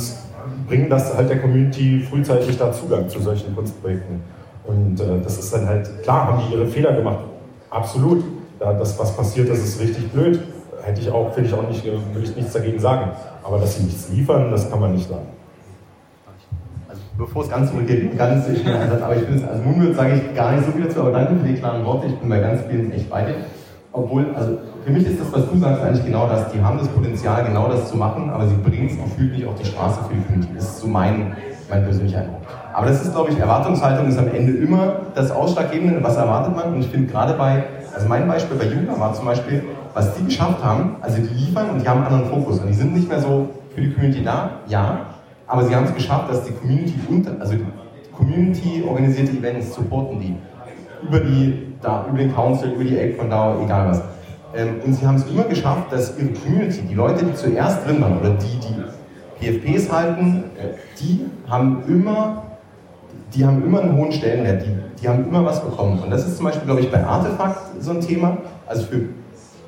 bringen 0.67 0.89
das 0.89 1.15
halt 1.15 1.29
der 1.29 1.39
Community 1.39 1.99
frühzeitig 1.99 2.57
da 2.57 2.71
Zugang 2.71 3.07
zu 3.09 3.19
solchen 3.19 3.55
Kunstprojekten. 3.55 4.21
Und 4.65 4.99
äh, 4.99 5.21
das 5.23 5.37
ist 5.37 5.53
dann 5.53 5.67
halt, 5.67 6.01
klar, 6.03 6.27
haben 6.27 6.41
die 6.47 6.55
ihre 6.55 6.65
Fehler 6.65 6.93
gemacht. 6.93 7.25
Absolut. 7.71 8.23
Ja, 8.59 8.73
das, 8.73 8.99
was 8.99 9.15
passiert 9.15 9.49
ist, 9.49 9.63
ist 9.63 9.79
richtig 9.79 10.11
blöd. 10.11 10.39
Hätte 10.83 11.01
ich 11.01 11.09
auch, 11.09 11.33
finde 11.33 11.49
ich 11.49 11.55
auch 11.55 11.67
nicht, 11.67 11.83
will 11.85 12.23
ich 12.23 12.35
nichts 12.35 12.53
dagegen 12.53 12.79
sagen. 12.79 13.11
Aber 13.43 13.57
dass 13.57 13.77
sie 13.77 13.83
nichts 13.83 14.09
liefern, 14.09 14.51
das 14.51 14.69
kann 14.69 14.79
man 14.79 14.93
nicht 14.93 15.09
sagen. 15.09 15.25
Also, 16.89 17.01
bevor 17.17 17.43
es 17.43 17.49
ganz 17.49 17.71
zurückgeht, 17.71 18.17
ganz 18.17 18.45
schnell 18.45 18.75
Einsatz, 18.75 19.01
aber 19.01 19.15
ich 19.15 19.23
es, 19.27 19.43
also 19.43 19.63
Moonbird 19.63 19.95
sage 19.95 20.15
ich 20.15 20.35
gar 20.35 20.51
nicht 20.51 20.65
so 20.65 20.71
viel 20.73 20.83
dazu, 20.83 20.99
aber 20.99 21.11
danke 21.11 21.39
für 21.39 21.47
die 21.47 21.55
klaren 21.55 21.85
Worte. 21.85 22.07
Ich 22.07 22.15
bin 22.19 22.29
bei 22.29 22.39
ganz 22.39 22.61
vielen 22.69 22.91
echt 22.91 23.09
bei 23.09 23.25
dir. 23.25 23.35
Obwohl, 23.93 24.25
also 24.35 24.57
für 24.85 24.91
mich 24.91 25.07
ist 25.07 25.19
das, 25.19 25.31
was 25.31 25.49
du 25.49 25.57
sagst, 25.57 25.81
eigentlich 25.81 26.05
genau 26.05 26.27
das. 26.27 26.51
Die 26.51 26.61
haben 26.61 26.77
das 26.77 26.87
Potenzial, 26.89 27.45
genau 27.45 27.69
das 27.69 27.89
zu 27.89 27.97
machen, 27.97 28.29
aber 28.29 28.47
sie 28.47 28.55
bringen 28.55 28.89
es 28.89 28.97
gefühlt 28.97 29.33
nicht 29.33 29.47
auf 29.47 29.55
die 29.55 29.65
Straße 29.65 30.01
für 30.07 30.13
die 30.13 30.21
Community. 30.23 30.53
Das 30.55 30.65
ist 30.65 30.79
so 30.79 30.87
mein, 30.87 31.37
mein 31.69 31.83
persönlicher 31.83 32.19
Eindruck. 32.19 32.40
Aber 32.73 32.87
das 32.87 33.01
ist, 33.01 33.13
glaube 33.13 33.31
ich, 33.31 33.39
Erwartungshaltung 33.39 34.07
ist 34.07 34.17
am 34.17 34.27
Ende 34.27 34.53
immer 34.53 34.93
das 35.15 35.31
Ausschlaggebende. 35.31 36.03
Was 36.03 36.17
erwartet 36.17 36.55
man? 36.55 36.73
Und 36.73 36.79
ich 36.79 36.87
finde 36.87 37.11
gerade 37.11 37.33
bei, 37.33 37.63
also 37.93 38.07
mein 38.07 38.27
Beispiel 38.27 38.57
bei 38.57 38.65
Juna 38.65 38.99
war 38.99 39.13
zum 39.13 39.25
Beispiel, 39.25 39.63
was 39.93 40.15
die 40.15 40.25
geschafft 40.25 40.63
haben, 40.63 40.95
also 41.01 41.17
die 41.17 41.33
liefern 41.33 41.69
und 41.71 41.81
die 41.81 41.87
haben 41.87 42.03
einen 42.03 42.13
anderen 42.13 42.29
Fokus. 42.29 42.59
Und 42.59 42.67
die 42.67 42.73
sind 42.73 42.93
nicht 42.93 43.09
mehr 43.09 43.19
so 43.19 43.49
für 43.75 43.81
die 43.81 43.93
Community 43.93 44.23
da, 44.23 44.51
ja, 44.67 44.99
aber 45.47 45.65
sie 45.65 45.75
haben 45.75 45.85
es 45.85 45.93
geschafft, 45.93 46.29
dass 46.29 46.43
die 46.45 46.53
Community 46.53 46.95
unter, 47.09 47.31
also 47.39 47.55
Community 48.15 48.83
organisierte 48.87 49.31
Events 49.31 49.73
supporten 49.73 50.19
die. 50.19 50.35
Über 51.05 51.19
die, 51.19 51.73
da, 51.81 52.05
über 52.07 52.19
den 52.19 52.33
Council, 52.33 52.71
über 52.71 52.83
die 52.83 52.97
Aid 52.97 53.17
von 53.17 53.29
da, 53.29 53.57
egal 53.61 53.89
was. 53.89 54.01
Ähm, 54.55 54.75
und 54.85 54.93
sie 54.93 55.05
haben 55.05 55.15
es 55.15 55.25
immer 55.27 55.43
geschafft, 55.43 55.91
dass 55.91 56.17
ihre 56.17 56.29
Community, 56.29 56.81
die 56.81 56.93
Leute, 56.93 57.25
die 57.25 57.33
zuerst 57.33 57.85
drin 57.85 58.01
waren 58.01 58.19
oder 58.19 58.31
die, 58.31 58.59
die 58.59 59.59
PFPs 59.59 59.91
halten, 59.91 60.43
äh, 60.57 60.77
die 60.99 61.25
haben 61.49 61.83
immer 61.87 62.43
die 63.33 63.45
haben 63.45 63.63
immer 63.63 63.81
einen 63.81 63.95
hohen 63.95 64.11
Stellenwert, 64.11 64.63
die, 64.63 65.01
die 65.01 65.07
haben 65.07 65.27
immer 65.27 65.45
was 65.45 65.63
bekommen. 65.63 65.99
Und 65.99 66.09
das 66.09 66.27
ist 66.27 66.37
zum 66.37 66.45
Beispiel, 66.45 66.65
glaube 66.65 66.81
ich, 66.81 66.91
bei 66.91 67.03
Artefakt 67.03 67.59
so 67.79 67.91
ein 67.91 68.01
Thema. 68.01 68.37
Also 68.67 68.83
für, 68.83 69.01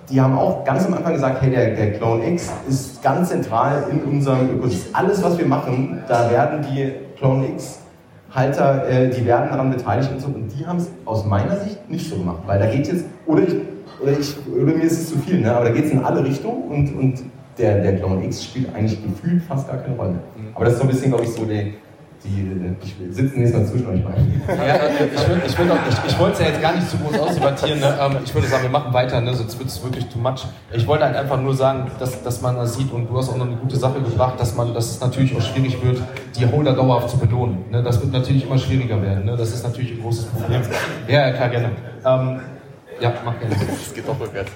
die 0.09 0.19
haben 0.19 0.37
auch 0.37 0.63
ganz 0.63 0.85
am 0.85 0.93
Anfang 0.93 1.13
gesagt, 1.13 1.41
hey, 1.41 1.49
der, 1.49 1.75
der 1.75 1.93
Clone 1.93 2.29
X 2.31 2.51
ist 2.67 3.01
ganz 3.01 3.29
zentral 3.29 3.85
in 3.89 4.03
unserem 4.03 4.49
Ökosystem. 4.49 4.93
Alles, 4.93 5.23
was 5.23 5.37
wir 5.37 5.45
machen, 5.45 6.03
da 6.07 6.29
werden 6.29 6.65
die 6.69 6.93
Clone 7.17 7.47
X 7.49 7.79
Halter, 8.33 8.89
äh, 8.89 9.09
die 9.09 9.25
werden 9.25 9.49
daran 9.49 9.69
beteiligt 9.69 10.11
und 10.11 10.19
so. 10.19 10.27
Und 10.27 10.49
die 10.49 10.65
haben 10.65 10.77
es 10.77 10.89
aus 11.05 11.25
meiner 11.25 11.55
Sicht 11.57 11.89
nicht 11.89 12.09
so 12.09 12.17
gemacht. 12.17 12.39
Weil 12.45 12.59
da 12.59 12.65
geht 12.65 12.87
jetzt, 12.87 13.05
oder 13.27 13.43
ich, 13.43 13.55
oder 14.01 14.11
ich, 14.19 14.35
oder 14.51 14.73
mir 14.73 14.83
ist 14.83 14.93
es 14.93 15.09
zu 15.09 15.19
viel, 15.19 15.39
ne? 15.41 15.55
aber 15.55 15.65
da 15.65 15.71
geht 15.71 15.85
es 15.85 15.91
in 15.91 16.03
alle 16.03 16.23
Richtungen 16.23 16.63
und, 16.63 16.97
und 16.97 17.23
der, 17.57 17.81
der 17.81 17.97
Clone 17.97 18.25
X 18.25 18.43
spielt 18.43 18.73
eigentlich 18.73 18.99
gefühlt 19.03 19.43
fast 19.43 19.67
gar 19.67 19.77
keine 19.77 19.95
Rolle. 19.95 20.11
Mhm. 20.35 20.55
Aber 20.55 20.65
das 20.65 20.73
ist 20.73 20.79
so 20.79 20.85
ein 20.85 20.89
bisschen, 20.89 21.11
glaube 21.11 21.25
ich, 21.25 21.31
so 21.31 21.45
die, 21.45 21.75
die, 22.23 22.75
die 22.81 23.11
sitzen 23.11 23.39
nächstes 23.39 23.61
Mal 23.61 23.67
zwischen 23.67 23.87
euch 23.87 24.03
beiden. 24.03 24.41
Ja, 24.47 24.75
ich, 24.87 25.29
will, 25.29 25.41
ich, 25.45 25.59
will 25.59 25.67
doch, 25.67 25.77
ich, 25.89 26.11
ich 26.11 26.19
wollte 26.19 26.33
es 26.33 26.39
ja 26.39 26.45
jetzt 26.47 26.61
gar 26.61 26.75
nicht 26.75 26.89
zu 26.89 26.97
groß 26.97 27.19
ausdebattieren. 27.19 27.79
Ne? 27.79 27.97
Ähm, 27.99 28.17
ich 28.23 28.33
würde 28.33 28.47
sagen, 28.47 28.63
wir 28.63 28.69
machen 28.69 28.93
weiter, 28.93 29.19
ne? 29.21 29.33
sonst 29.33 29.59
wird 29.59 29.69
es 29.69 29.83
wirklich 29.83 30.05
too 30.07 30.19
much. 30.19 30.45
Ich 30.71 30.87
wollte 30.87 31.05
halt 31.05 31.15
einfach 31.15 31.39
nur 31.39 31.55
sagen, 31.55 31.91
dass, 31.99 32.23
dass 32.23 32.41
man 32.41 32.55
das 32.55 32.75
sieht 32.75 32.91
und 32.91 33.09
du 33.09 33.17
hast 33.17 33.29
auch 33.29 33.37
noch 33.37 33.47
eine 33.47 33.57
gute 33.57 33.75
Sache 33.75 34.01
gebracht, 34.01 34.39
dass, 34.39 34.55
man, 34.55 34.73
dass 34.73 34.91
es 34.91 35.01
natürlich 35.01 35.35
auch 35.35 35.41
schwierig 35.41 35.83
wird, 35.83 36.01
die 36.37 36.45
Holder 36.45 36.73
dauerhaft 36.73 37.09
zu 37.09 37.17
belohnen. 37.17 37.65
Ne? 37.69 37.83
Das 37.83 38.01
wird 38.01 38.13
natürlich 38.13 38.45
immer 38.45 38.57
schwieriger 38.57 39.01
werden. 39.01 39.25
Ne? 39.25 39.35
Das 39.35 39.53
ist 39.53 39.63
natürlich 39.63 39.91
ein 39.91 40.01
großes 40.01 40.25
Problem. 40.25 40.61
Ja, 41.07 41.27
ja 41.27 41.33
klar, 41.33 41.49
gerne. 41.49 41.71
Ähm, 42.05 42.39
ja, 42.99 43.13
mach 43.25 43.37
gerne. 43.39 43.55
Es 43.69 43.93
geht 43.93 44.07
doch 44.07 44.19
rückwärts. 44.19 44.51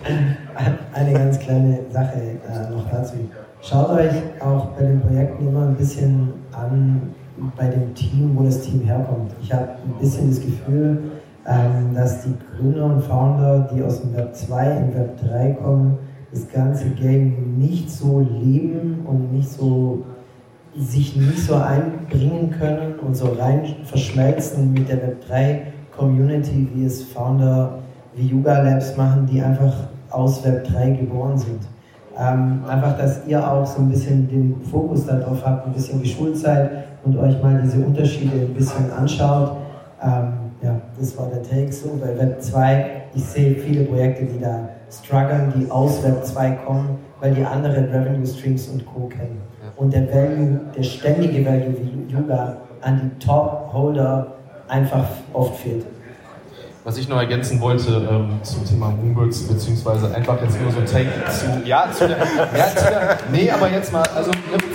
Eine 0.93 1.13
ganz 1.13 1.39
kleine 1.39 1.79
Sache 1.91 2.39
äh, 2.47 2.71
noch 2.71 2.89
dazu. 2.89 3.15
Schaut 3.61 3.89
euch 3.89 4.11
auch 4.39 4.67
bei 4.67 4.83
den 4.83 5.01
Projekten 5.01 5.47
immer 5.47 5.67
ein 5.67 5.75
bisschen 5.75 6.33
an, 6.51 7.13
bei 7.55 7.67
dem 7.67 7.93
Team, 7.93 8.31
wo 8.35 8.43
das 8.43 8.61
Team 8.61 8.81
herkommt. 8.81 9.31
Ich 9.41 9.53
habe 9.53 9.69
ein 9.85 9.99
bisschen 9.99 10.29
das 10.29 10.41
Gefühl, 10.41 11.11
ähm, 11.45 11.93
dass 11.93 12.23
die 12.23 12.33
Gründer 12.57 12.85
und 12.85 13.01
Founder, 13.01 13.69
die 13.73 13.81
aus 13.83 14.01
dem 14.01 14.15
Web 14.15 14.35
2 14.35 14.71
in 14.71 14.95
Web 14.95 15.17
3 15.27 15.51
kommen, 15.53 15.97
das 16.31 16.47
ganze 16.49 16.89
Game 16.89 17.57
nicht 17.57 17.89
so 17.89 18.19
leben 18.19 19.05
und 19.05 19.31
nicht 19.31 19.49
so 19.49 20.03
sich 20.77 21.15
nicht 21.15 21.39
so 21.39 21.55
einbringen 21.55 22.51
können 22.51 22.99
und 22.99 23.15
so 23.15 23.27
rein 23.39 23.63
verschmelzen 23.85 24.73
mit 24.73 24.89
der 24.89 24.97
Web 24.97 25.27
3 25.27 25.61
Community, 25.95 26.67
wie 26.73 26.85
es 26.85 27.01
Founder 27.03 27.79
wie 28.15 28.27
Yuga 28.27 28.61
Labs 28.61 28.95
machen, 28.97 29.27
die 29.31 29.41
einfach 29.41 29.73
aus 30.09 30.43
Web 30.45 30.67
3 30.67 30.91
geboren 30.91 31.37
sind. 31.37 31.61
Ähm, 32.19 32.61
einfach, 32.67 32.97
dass 32.97 33.25
ihr 33.27 33.51
auch 33.51 33.65
so 33.65 33.81
ein 33.81 33.89
bisschen 33.89 34.27
den 34.27 34.55
Fokus 34.61 35.05
darauf 35.05 35.45
habt, 35.45 35.67
ein 35.67 35.73
bisschen 35.73 36.01
geschult 36.01 36.37
seid 36.37 36.69
und 37.03 37.17
euch 37.17 37.41
mal 37.41 37.61
diese 37.63 37.83
Unterschiede 37.85 38.37
ein 38.37 38.53
bisschen 38.53 38.91
anschaut. 38.91 39.57
Ähm, 40.03 40.33
ja, 40.61 40.81
das 40.99 41.17
war 41.17 41.27
der 41.27 41.43
Take 41.43 41.71
so. 41.71 41.99
Bei 42.01 42.17
Web 42.17 42.41
2, 42.41 42.85
ich 43.15 43.23
sehe 43.23 43.55
viele 43.55 43.83
Projekte, 43.85 44.25
die 44.25 44.39
da 44.39 44.69
strugglen, 44.91 45.53
die 45.55 45.69
aus 45.69 46.03
Web 46.03 46.25
2 46.25 46.51
kommen, 46.65 46.97
weil 47.19 47.33
die 47.33 47.45
andere 47.45 47.77
Revenue 47.77 48.25
Streams 48.25 48.67
und 48.67 48.85
Co. 48.85 49.07
kennen. 49.07 49.41
Und 49.75 49.93
der 49.93 50.07
Value, 50.11 50.59
der 50.75 50.83
ständige 50.83 51.45
Value 51.45 51.75
wie 51.79 52.11
Yuga 52.11 52.57
an 52.81 53.11
die 53.19 53.25
Top-Holder 53.25 54.27
einfach 54.67 55.05
oft 55.33 55.59
fehlt. 55.59 55.85
Was 56.83 56.97
ich 56.97 57.09
noch 57.09 57.17
ergänzen 57.17 57.59
wollte 57.59 58.07
ähm, 58.09 58.39
zum 58.43 58.65
Thema 58.65 58.89
Moonbirds, 58.89 59.43
beziehungsweise 59.43 60.13
einfach 60.15 60.41
jetzt 60.41 60.59
nur 60.61 60.71
so 60.71 60.79
ein 60.79 60.85
Take 60.85 61.09
zu, 61.29 61.67
ja, 61.67 61.91
zu 61.91 62.07
der, 62.07 62.17
ja, 62.17 62.67
zu 62.73 62.85
der, 62.85 63.17
nee, 63.29 63.51
aber 63.51 63.69
jetzt 63.69 63.91
mal, 63.91 64.03
also 64.15 64.31
mit 64.31 64.66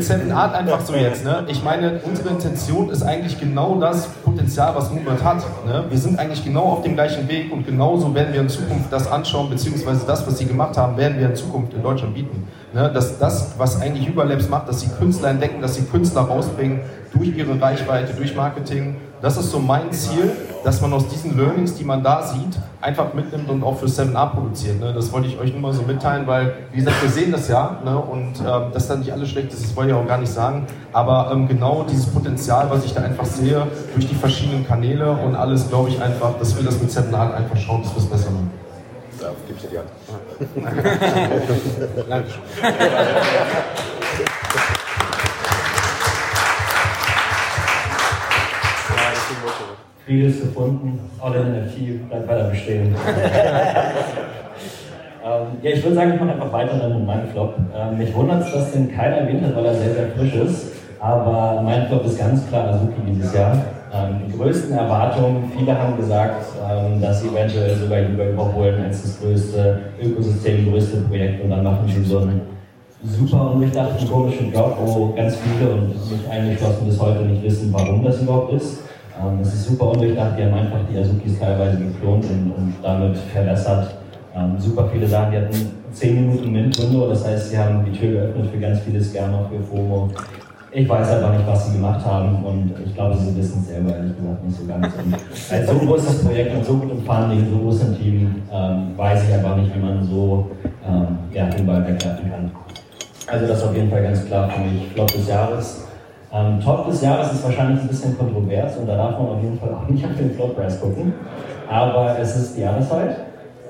Seven 0.00 0.32
Art 0.32 0.54
einfach 0.54 0.80
so 0.80 0.94
jetzt. 0.94 1.24
Ne? 1.24 1.44
Ich 1.48 1.62
meine, 1.62 2.00
unsere 2.04 2.30
Intention 2.30 2.90
ist 2.90 3.02
eigentlich 3.02 3.38
genau 3.38 3.78
das 3.80 4.08
Potenzial, 4.24 4.74
was 4.74 4.90
Moonbird 4.90 5.22
hat. 5.22 5.38
Ne? 5.64 5.84
Wir 5.88 5.98
sind 5.98 6.18
eigentlich 6.18 6.44
genau 6.44 6.64
auf 6.64 6.82
dem 6.82 6.94
gleichen 6.94 7.28
Weg 7.28 7.52
und 7.52 7.66
genauso 7.66 8.12
werden 8.14 8.32
wir 8.32 8.40
in 8.40 8.48
Zukunft 8.48 8.92
das 8.92 9.10
anschauen, 9.10 9.48
beziehungsweise 9.48 10.04
das, 10.04 10.26
was 10.26 10.38
sie 10.38 10.46
gemacht 10.46 10.76
haben, 10.76 10.96
werden 10.96 11.18
wir 11.18 11.28
in 11.28 11.36
Zukunft 11.36 11.72
in 11.72 11.82
Deutschland 11.82 12.14
bieten. 12.14 12.48
Ne? 12.72 12.90
Dass 12.92 13.18
das, 13.18 13.54
was 13.58 13.80
eigentlich 13.80 14.08
Überlabs 14.08 14.48
macht, 14.48 14.68
dass 14.68 14.80
sie 14.80 14.88
Künstler 14.88 15.30
entdecken, 15.30 15.62
dass 15.62 15.76
sie 15.76 15.82
Künstler 15.82 16.22
rausbringen 16.22 16.80
durch 17.12 17.36
ihre 17.36 17.60
Reichweite, 17.60 18.12
durch 18.14 18.34
Marketing. 18.34 18.96
Das 19.22 19.36
ist 19.36 19.50
so 19.50 19.58
mein 19.58 19.92
Ziel, 19.92 20.32
dass 20.66 20.80
man 20.80 20.92
aus 20.92 21.06
diesen 21.06 21.36
Learnings, 21.36 21.76
die 21.76 21.84
man 21.84 22.02
da 22.02 22.24
sieht, 22.24 22.58
einfach 22.80 23.14
mitnimmt 23.14 23.48
und 23.48 23.62
auch 23.62 23.78
für 23.78 23.86
7a 23.86 24.30
produziert. 24.30 24.80
Ne? 24.80 24.92
Das 24.92 25.12
wollte 25.12 25.28
ich 25.28 25.38
euch 25.38 25.52
nur 25.52 25.60
mal 25.60 25.72
so 25.72 25.82
mitteilen, 25.82 26.26
weil, 26.26 26.54
wie 26.72 26.78
gesagt, 26.78 27.00
wir 27.00 27.08
sehen 27.08 27.30
das 27.30 27.46
ja 27.46 27.78
ne? 27.84 27.96
und 27.96 28.40
ähm, 28.40 28.72
dass 28.72 28.88
da 28.88 28.96
nicht 28.96 29.12
alles 29.12 29.28
schlecht 29.28 29.52
ist, 29.52 29.62
das 29.62 29.76
wollte 29.76 29.92
ich 29.92 29.96
auch 29.96 30.08
gar 30.08 30.18
nicht 30.18 30.32
sagen. 30.32 30.66
Aber 30.92 31.30
ähm, 31.32 31.46
genau 31.46 31.86
dieses 31.88 32.06
Potenzial, 32.06 32.68
was 32.68 32.84
ich 32.84 32.92
da 32.92 33.02
einfach 33.02 33.26
sehe, 33.26 33.64
durch 33.94 34.08
die 34.08 34.16
verschiedenen 34.16 34.66
Kanäle 34.66 35.12
und 35.12 35.36
alles, 35.36 35.68
glaube 35.68 35.90
ich 35.90 36.02
einfach, 36.02 36.36
dass 36.36 36.56
wir 36.56 36.64
das 36.64 36.80
mit 36.80 36.90
7a 36.90 37.34
einfach 37.34 37.56
schauen, 37.56 37.84
dass 37.84 37.94
wir 37.94 38.02
es 38.02 38.06
besser 38.06 38.30
machen. 38.32 38.50
Da 39.20 39.30
gibst 39.46 39.66
du 39.66 39.68
die 39.68 39.78
Hand. 39.78 39.88
Dankeschön. 42.08 42.42
Vieles 50.06 50.40
gefunden, 50.40 51.00
alle 51.20 51.40
NFT 51.40 52.08
bleibt 52.08 52.28
weiter 52.28 52.44
bestehen. 52.44 52.94
ähm, 55.24 55.46
ja, 55.60 55.70
ich 55.72 55.82
würde 55.82 55.96
sagen, 55.96 56.12
ich 56.14 56.20
mache 56.20 56.30
einfach 56.30 56.52
weiter 56.52 56.78
dann 56.78 56.98
mit 56.98 57.04
meinem 57.04 57.26
Flop. 57.26 57.56
Ähm, 57.76 57.98
mich 57.98 58.14
wundert 58.14 58.46
es, 58.46 58.52
dass 58.52 58.70
den 58.70 58.94
keiner 58.94 59.16
erwähnt 59.16 59.44
hat, 59.44 59.56
weil 59.56 59.66
er 59.66 59.74
sehr, 59.74 59.94
sehr 59.94 60.08
frisch 60.16 60.34
ist. 60.34 60.72
Aber 61.00 61.60
mein 61.60 61.88
Flop 61.88 62.06
ist 62.06 62.20
ganz 62.20 62.46
klar 62.48 62.68
Azuki 62.68 63.00
dieses 63.04 63.34
Jahr. 63.34 63.56
Ähm, 63.92 64.20
die 64.28 64.38
größten 64.38 64.78
Erwartungen, 64.78 65.50
viele 65.58 65.76
haben 65.76 65.96
gesagt, 65.96 66.44
ähm, 66.70 67.00
dass 67.00 67.22
sie 67.22 67.28
eventuell 67.28 67.74
sogar 67.74 67.98
Yuga 67.98 68.28
überholen 68.28 68.84
als 68.84 69.02
das 69.02 69.20
größte 69.20 69.80
Ökosystem, 70.00 70.70
größte 70.70 70.98
Projekt 70.98 71.42
und 71.42 71.50
dann 71.50 71.64
machen 71.64 71.88
sie 71.88 72.04
so 72.04 72.18
einen 72.18 72.42
super 73.02 73.50
undurchdachten, 73.50 74.08
komischen 74.08 74.52
Job, 74.52 74.76
wo 74.80 75.12
ganz 75.14 75.36
viele 75.36 75.68
und 75.72 75.88
mich 75.88 76.30
eingeschlossen 76.30 76.86
bis 76.86 77.00
heute 77.00 77.22
nicht 77.22 77.42
wissen, 77.42 77.72
warum 77.72 78.04
das 78.04 78.22
überhaupt 78.22 78.52
ist. 78.52 78.85
Ähm, 79.20 79.40
es 79.40 79.54
ist 79.54 79.64
super 79.66 79.90
undurchdacht, 79.90 80.38
die 80.38 80.44
haben 80.44 80.54
einfach 80.54 80.80
die 80.90 80.98
Azukis 80.98 81.38
teilweise 81.38 81.78
geklont 81.78 82.24
und, 82.24 82.52
und 82.52 82.74
damit 82.82 83.16
verbessert. 83.16 83.94
Ähm, 84.34 84.54
super 84.58 84.88
viele 84.92 85.06
Sachen, 85.06 85.32
die 85.32 85.38
hatten 85.38 85.70
10 85.92 86.14
Minuten 86.14 86.52
Mint-Window, 86.52 87.08
das 87.08 87.26
heißt, 87.26 87.50
sie 87.50 87.58
haben 87.58 87.84
die 87.84 87.98
Tür 87.98 88.12
geöffnet 88.12 88.50
für 88.52 88.58
ganz 88.58 88.80
viele 88.80 89.02
Scammer, 89.02 89.48
für 89.50 89.62
FOMO. 89.62 90.10
Ich 90.72 90.86
weiß 90.86 91.08
einfach 91.08 91.32
nicht, 91.32 91.46
was 91.46 91.66
sie 91.66 91.72
gemacht 91.72 92.04
haben 92.04 92.44
und 92.44 92.74
ich 92.84 92.94
glaube, 92.94 93.16
sie 93.16 93.34
wissen 93.34 93.60
es 93.62 93.68
selber 93.68 93.96
ehrlich 93.96 94.14
gesagt 94.14 94.44
nicht 94.44 94.58
so 94.58 94.66
ganz. 94.66 94.88
Und 95.02 95.14
als 95.50 95.70
so 95.70 95.78
großes 95.78 96.22
Projekt 96.22 96.54
und 96.54 96.66
so 96.66 96.74
gut 96.74 96.90
im 96.90 97.02
Funding, 97.02 97.46
so 97.50 97.58
groß 97.58 97.82
im 97.84 97.96
Team, 97.98 98.42
ähm, 98.52 98.88
weiß 98.94 99.22
ich 99.26 99.34
einfach 99.34 99.56
nicht, 99.56 99.74
wie 99.74 99.78
man 99.78 100.04
so 100.04 100.50
ähm, 100.86 101.16
ja, 101.32 101.46
den 101.46 101.64
Ball 101.64 101.86
wegwerfen 101.86 102.30
kann. 102.30 102.50
Also 103.26 103.46
das 103.46 103.58
ist 103.58 103.64
auf 103.64 103.74
jeden 103.74 103.90
Fall 103.90 104.02
ganz 104.02 104.26
klar 104.26 104.50
für 104.50 104.60
mich 104.60 104.86
Flop 104.92 105.10
des 105.10 105.26
Jahres. 105.26 105.85
Ähm, 106.36 106.60
Top 106.60 106.86
des 106.86 107.00
Jahres 107.02 107.32
ist 107.32 107.44
wahrscheinlich 107.44 107.80
ein 107.80 107.88
bisschen 107.88 108.16
kontrovers 108.18 108.76
und 108.76 108.86
da 108.86 108.96
darf 108.96 109.12
man 109.12 109.28
auf 109.28 109.42
jeden 109.42 109.58
Fall 109.58 109.70
auch 109.72 109.88
nicht 109.88 110.04
auf 110.04 110.10
den 110.16 110.36
Price 110.36 110.80
gucken. 110.80 111.14
Aber 111.68 112.18
es 112.18 112.36
ist 112.36 112.56
die 112.56 112.60
Jahreszeit. 112.62 113.16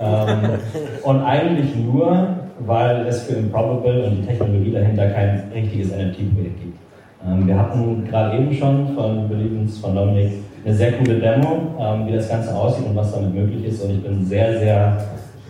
Ähm, 0.00 0.50
und 1.04 1.22
eigentlich 1.22 1.76
nur, 1.76 2.28
weil 2.60 3.06
es 3.06 3.22
für 3.22 3.34
Improbable 3.34 4.06
und 4.06 4.16
die 4.16 4.26
Technologie 4.26 4.72
dahinter 4.72 5.08
kein 5.10 5.44
richtiges 5.54 5.88
NFT-Projekt 5.88 6.60
gibt. 6.60 6.78
Ähm, 7.24 7.46
wir 7.46 7.58
hatten 7.58 8.04
gerade 8.04 8.36
eben 8.36 8.52
schon 8.52 8.94
von 8.94 9.28
Believens, 9.28 9.78
von 9.78 9.94
Dominik, 9.94 10.32
eine 10.64 10.74
sehr 10.74 10.92
coole 10.92 11.20
Demo, 11.20 11.58
ähm, 11.78 12.06
wie 12.08 12.12
das 12.12 12.28
Ganze 12.28 12.54
aussieht 12.54 12.86
und 12.86 12.96
was 12.96 13.12
damit 13.12 13.32
möglich 13.32 13.64
ist. 13.66 13.82
Und 13.82 13.90
ich 13.90 14.02
bin 14.02 14.24
sehr, 14.24 14.58
sehr 14.58 14.96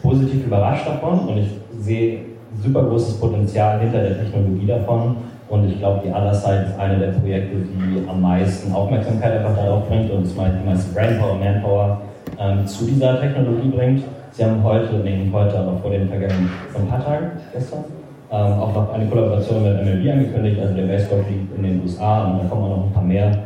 positiv 0.03 0.47
überrascht 0.47 0.87
davon 0.87 1.21
und 1.21 1.39
ich 1.39 1.49
sehe 1.81 2.19
super 2.63 2.83
großes 2.85 3.19
Potenzial 3.19 3.81
hinter 3.81 4.03
der 4.03 4.19
Technologie 4.19 4.67
davon. 4.67 5.17
Und 5.49 5.71
ich 5.71 5.79
glaube, 5.79 6.03
die 6.05 6.11
Other 6.11 6.33
ist 6.33 6.45
eine 6.45 6.99
der 6.99 7.13
Projekte, 7.13 7.57
die 7.57 8.09
am 8.09 8.21
meisten 8.21 8.73
Aufmerksamkeit 8.73 9.39
einfach 9.39 9.57
darauf 9.57 9.89
bringt 9.89 10.11
und 10.11 10.25
die 10.25 10.67
meiste 10.67 10.93
Brainpower, 10.93 11.37
Manpower 11.37 12.01
ähm, 12.39 12.67
zu 12.67 12.85
dieser 12.85 13.21
Technologie 13.21 13.69
bringt. 13.69 14.03
Sie 14.33 14.45
haben 14.45 14.63
heute, 14.63 14.97
nee, 14.97 15.31
heute, 15.33 15.59
aber 15.59 15.79
vor 15.79 15.91
den 15.91 16.09
vergangenen, 16.09 16.51
vor 16.73 16.81
ein 16.81 16.89
paar 16.89 17.05
Tagen, 17.05 17.31
gestern, 17.53 17.85
ähm, 18.31 18.53
auch 18.61 18.75
noch 18.75 18.93
eine 18.93 19.07
Kollaboration 19.07 19.63
mit 19.63 19.85
MLB 19.85 20.13
angekündigt, 20.13 20.61
also 20.61 20.75
der 20.75 20.83
Baseball 20.83 21.25
League 21.29 21.49
in 21.57 21.63
den 21.63 21.83
USA 21.83 22.25
und 22.25 22.43
da 22.43 22.49
kommen 22.49 22.69
noch 22.69 22.87
ein 22.87 22.93
paar 22.93 23.05
mehr. 23.05 23.39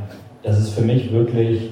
Das 0.42 0.58
ist 0.58 0.70
für 0.70 0.82
mich 0.82 1.12
wirklich 1.12 1.70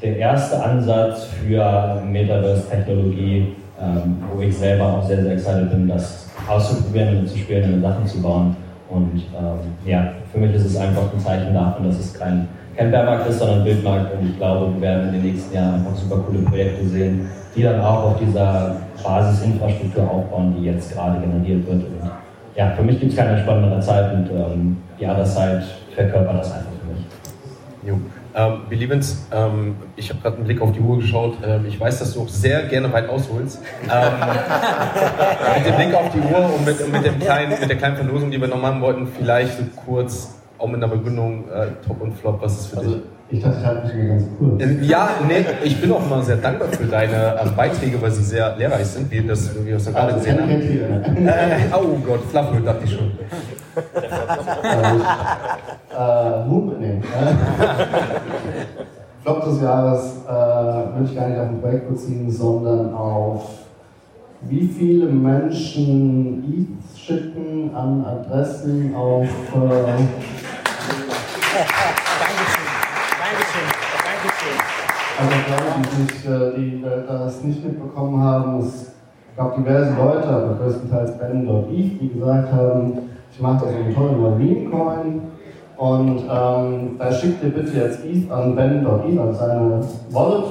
der 0.00 0.16
erste 0.16 0.62
Ansatz 0.62 1.24
für 1.24 2.00
Metaverse-Technologie, 2.06 3.56
ähm, 3.82 4.18
wo 4.32 4.40
ich 4.40 4.56
selber 4.56 4.84
auch 4.94 5.04
sehr, 5.04 5.22
sehr 5.22 5.32
excited 5.32 5.70
bin, 5.70 5.88
das 5.88 6.28
auszuprobieren 6.48 7.18
und 7.18 7.28
zu 7.28 7.36
spielen 7.36 7.74
und 7.74 7.82
Sachen 7.82 8.06
zu 8.06 8.22
bauen. 8.22 8.56
Und 8.90 9.22
ähm, 9.38 9.58
ja, 9.84 10.12
für 10.32 10.38
mich 10.38 10.54
ist 10.54 10.66
es 10.66 10.76
einfach 10.76 11.12
ein 11.12 11.20
Zeichen 11.20 11.54
davon, 11.54 11.86
dass 11.86 11.98
es 11.98 12.12
kein, 12.12 12.48
kein 12.76 12.90
Bärmarkt 12.90 13.28
ist, 13.28 13.38
sondern 13.38 13.58
ein 13.58 13.64
Bildmarkt. 13.64 14.14
Und 14.14 14.30
ich 14.30 14.36
glaube, 14.36 14.74
wir 14.74 14.80
werden 14.80 15.08
in 15.08 15.14
den 15.14 15.32
nächsten 15.32 15.54
Jahren 15.54 15.74
einfach 15.74 15.94
super 15.94 16.22
coole 16.26 16.40
Projekte 16.40 16.86
sehen, 16.86 17.28
die 17.54 17.62
dann 17.62 17.80
auch 17.80 18.04
auf 18.04 18.18
dieser 18.18 18.76
Basisinfrastruktur 19.02 20.10
aufbauen, 20.10 20.54
die 20.58 20.66
jetzt 20.66 20.92
gerade 20.92 21.20
generiert 21.20 21.66
wird. 21.66 21.84
Und 21.84 22.10
ja, 22.56 22.70
für 22.70 22.82
mich 22.82 22.98
gibt 23.00 23.12
es 23.12 23.18
keine 23.18 23.40
spannendere 23.40 23.80
Zeit 23.80 24.12
und 24.12 24.28
ähm, 24.30 24.76
die 24.98 25.06
Other 25.06 25.24
Side 25.24 25.62
verkörpert 25.94 26.38
das 26.38 26.52
einfach 26.52 26.72
für 26.80 26.92
mich. 26.92 27.06
Jo. 27.86 27.98
Ähm, 28.34 28.60
Believens, 28.68 29.26
ähm, 29.32 29.76
ich 29.96 30.10
habe 30.10 30.20
gerade 30.20 30.36
einen 30.36 30.44
Blick 30.44 30.60
auf 30.60 30.72
die 30.72 30.80
Uhr 30.80 30.98
geschaut. 30.98 31.38
Ähm, 31.44 31.66
ich 31.66 31.78
weiß, 31.80 31.98
dass 31.98 32.14
du 32.14 32.22
auch 32.22 32.28
sehr 32.28 32.62
gerne 32.64 32.92
weit 32.92 33.08
ausholst. 33.08 33.60
Ähm, 33.82 34.12
mit 35.56 35.66
dem 35.66 35.74
Blick 35.76 35.94
auf 35.94 36.10
die 36.12 36.20
Uhr 36.20 36.54
und 36.54 36.64
mit, 36.64 36.92
mit, 36.92 37.04
dem 37.04 37.18
kleinen, 37.18 37.58
mit 37.58 37.68
der 37.68 37.76
kleinen 37.76 37.96
Verlosung, 37.96 38.30
die 38.30 38.40
wir 38.40 38.48
noch 38.48 38.60
machen 38.60 38.80
wollten, 38.80 39.08
vielleicht 39.08 39.58
so 39.58 39.64
kurz, 39.84 40.34
auch 40.58 40.68
mit 40.68 40.76
einer 40.76 40.88
Begründung, 40.88 41.48
äh, 41.48 41.68
Top 41.86 42.00
und 42.00 42.12
Flop, 42.18 42.40
was 42.40 42.60
ist 42.60 42.66
für 42.68 42.78
Also 42.78 42.94
dich? 42.94 43.02
Ich 43.30 43.40
dachte, 43.42 43.56
ich 43.60 43.66
halte 43.66 43.82
mich 43.86 43.92
hier 43.94 44.08
ganz 44.08 44.24
kurz. 44.38 44.62
Ähm, 44.62 44.78
Ja, 44.82 45.08
nee, 45.26 45.44
ich 45.62 45.80
bin 45.80 45.92
auch 45.92 46.04
immer 46.04 46.22
sehr 46.22 46.36
dankbar 46.36 46.68
für 46.68 46.84
deine 46.84 47.36
ähm, 47.42 47.54
Beiträge, 47.56 48.00
weil 48.02 48.10
sie 48.10 48.22
sehr 48.24 48.56
lehrreich 48.56 48.86
sind, 48.86 49.10
wie, 49.10 49.26
das, 49.26 49.50
wir 49.64 49.74
das 49.74 49.86
ja 49.86 49.92
gerade 49.92 50.14
Also 50.14 50.18
gesehen 50.18 50.40
haben. 50.40 51.26
Äh, 51.26 51.58
oh 51.72 51.98
Gott, 52.04 52.20
Fluffel, 52.30 52.62
dachte 52.62 52.84
ich 52.84 52.92
schon. 52.92 53.12
äh, 55.96 56.44
Move, 56.46 56.74
nee. 56.80 56.94
Äh, 56.98 57.00
Flop 59.22 59.44
des 59.44 59.60
Jahres 59.62 60.02
äh, 60.26 60.30
würde 60.32 61.04
ich 61.04 61.14
gar 61.14 61.28
nicht 61.28 61.38
auf 61.38 61.48
ein 61.48 61.60
Projekt 61.60 61.88
beziehen, 61.88 62.30
sondern 62.30 62.94
auf 62.94 63.44
wie 64.42 64.66
viele 64.66 65.06
Menschen 65.06 66.42
ETH 66.48 66.98
schicken 66.98 67.70
an 67.74 68.02
Adressen 68.04 68.94
auf 68.94 69.24
äh, 69.24 69.58
Dankeschön. 72.18 72.66
Dankeschön. 73.20 73.68
Dankeschön. 74.04 74.58
Also 75.20 75.32
glaube 75.46 75.62
die, 75.76 76.02
sich, 76.02 76.26
äh, 76.26 76.56
die 76.56 76.84
das 77.06 77.42
nicht 77.42 77.62
mitbekommen 77.62 78.22
haben, 78.22 78.60
es 78.60 78.92
gab 79.36 79.54
diverse 79.54 79.94
Leute, 79.94 80.26
aber 80.26 80.54
größtenteils 80.54 81.18
Ben 81.18 81.46
dort 81.46 81.70
Eve, 81.70 81.96
die 82.00 82.08
gesagt 82.08 82.50
haben, 82.50 83.10
ich 83.30 83.38
mache 83.38 83.66
da 83.66 83.70
so 83.70 83.76
einen 83.76 83.94
tollen 83.94 84.38
Meme-Coin 84.38 85.20
und 85.76 86.18
ähm, 86.20 86.96
da 86.98 87.12
schickt 87.12 87.44
ihr 87.44 87.50
bitte 87.50 87.76
jetzt 87.76 88.02
ETH 88.02 88.30
an 88.30 88.56
Ben 88.56 88.82
dort 88.82 89.06
Eve, 89.06 89.20
also 89.20 89.38
seine 89.38 89.84
Wallet 90.10 90.44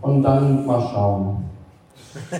und 0.00 0.22
dann 0.22 0.64
mal 0.64 0.80
schauen. 0.80 1.44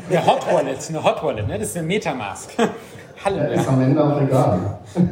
Eine 0.09 0.27
Hot 0.27 0.47
Wallet, 0.51 0.79
eine 0.89 1.05
Hot 1.05 1.23
Wallet, 1.23 1.47
ne? 1.47 1.59
das 1.59 1.69
ist 1.69 1.77
eine 1.77 1.87
Metamask. 1.87 2.53
Hallo. 3.25 3.37
Ja, 3.37 3.45
ist 3.45 3.69
am 3.69 3.83
Ende 3.83 4.03
auch 4.03 4.21
egal. 4.21 4.59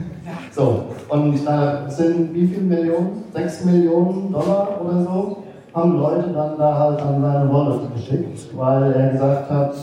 So, 0.53 0.85
und 1.09 1.35
äh, 1.47 1.91
sind 1.91 2.33
wie 2.33 2.47
viele 2.47 2.63
Millionen? 2.63 3.25
6 3.35 3.65
Millionen 3.67 4.33
Dollar 4.33 4.81
oder 4.81 5.03
so? 5.03 5.44
Haben 5.75 5.99
Leute 5.99 6.29
dann 6.33 6.57
da 6.57 6.79
halt 6.79 7.03
an 7.03 7.21
seine 7.21 7.53
Wallet 7.53 7.95
geschickt, 7.95 8.57
weil 8.57 8.93
er 8.93 9.11
gesagt 9.11 9.51
hat, 9.51 9.75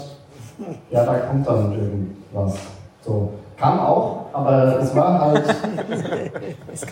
ja, 0.89 1.05
da 1.05 1.13
kommt 1.15 1.45
dann 1.47 1.73
irgendwas. 1.73 2.57
So. 3.01 3.33
Kam 3.57 3.79
auch, 3.79 4.25
aber 4.33 4.79
es 4.79 4.95
war 4.95 5.21
halt 5.21 5.43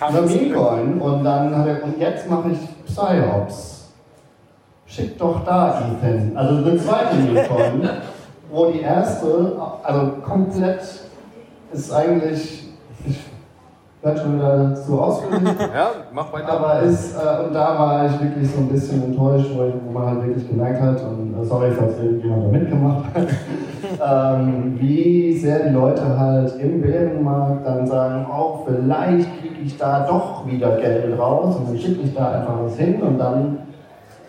eine 0.01 0.21
Meme-Coin 0.21 1.01
und 1.01 1.23
dann 1.23 1.57
hat 1.57 1.67
er, 1.67 1.83
und 1.83 1.99
jetzt 1.99 2.29
mache 2.29 2.49
ich 2.51 2.85
Psyops. 2.85 3.89
Schick 4.85 5.17
doch 5.17 5.43
da 5.45 5.81
Ethan. 5.81 6.35
Also 6.35 6.57
eine 6.57 6.77
zweite 6.77 7.15
Meme-Coin, 7.15 7.89
wo 8.51 8.65
die 8.67 8.81
erste, 8.81 9.55
also 9.81 10.11
komplett 10.23 10.81
ist 11.71 11.91
eigentlich, 11.91 12.65
ich 12.65 12.68
werde 14.01 14.19
schon 14.19 14.35
wieder 14.35 14.75
zu 14.75 14.99
ausführlich. 14.99 15.41
ja, 15.59 15.91
mach 16.13 16.31
weiter. 16.31 16.53
Aber 16.53 16.81
ist, 16.81 17.15
äh, 17.15 17.45
und 17.45 17.53
da 17.53 17.77
war 17.77 18.05
ich 18.05 18.21
wirklich 18.21 18.49
so 18.49 18.59
ein 18.59 18.69
bisschen 18.69 19.03
enttäuscht, 19.03 19.49
wo, 19.53 19.71
wo 19.85 19.91
man 19.91 20.07
halt 20.07 20.27
wirklich 20.27 20.47
gemerkt 20.47 20.81
hat, 20.81 21.01
und 21.03 21.35
äh, 21.39 21.45
sorry, 21.45 21.71
falls 21.71 21.97
irgendjemand 21.97 22.45
da 22.45 22.47
mitgemacht 22.47 23.05
hat, 23.13 24.37
ähm, 24.37 24.77
wie 24.79 25.37
sehr 25.37 25.67
die 25.67 25.73
Leute 25.73 26.17
halt 26.17 26.55
im 26.59 26.81
Bärenmarkt 26.81 27.65
dann 27.65 27.85
sagen, 27.85 28.25
oh, 28.31 28.65
vielleicht 28.65 29.41
kriege 29.41 29.61
ich 29.63 29.77
da 29.77 30.05
doch 30.07 30.47
wieder 30.47 30.77
Geld 30.77 31.19
raus 31.19 31.57
und 31.57 31.69
dann 31.69 31.77
schicke 31.77 32.01
ich 32.03 32.15
da 32.15 32.31
einfach 32.31 32.55
was 32.63 32.77
hin 32.77 33.01
und 33.01 33.17
dann 33.17 33.59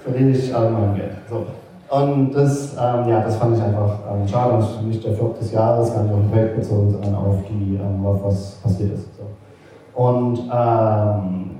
verliere 0.02 0.30
ich 0.30 0.54
all 0.54 0.70
mein 0.70 0.94
Geld. 0.96 1.12
So. 1.28 1.46
Und 1.90 2.32
das, 2.32 2.74
ähm, 2.74 3.08
ja, 3.08 3.20
das 3.20 3.36
fand 3.36 3.56
ich 3.56 3.62
einfach 3.62 3.98
ähm, 4.10 4.26
schade. 4.26 4.58
Ist 4.58 4.80
nicht 4.82 5.04
der 5.04 5.12
Flop 5.12 5.36
des 5.38 5.50
Jahres, 5.50 5.92
gar 5.92 6.04
nicht 6.04 6.12
auf 6.12 6.20
den 6.20 6.30
Projekt 6.30 6.56
bezogen, 6.56 6.92
sondern 6.92 7.14
auf, 7.16 7.38
die, 7.48 7.74
ähm, 7.74 8.06
auf 8.06 8.22
was 8.22 8.52
passiert 8.62 8.92
ist. 8.92 9.08
Und 10.00 10.38
ähm, 10.50 11.50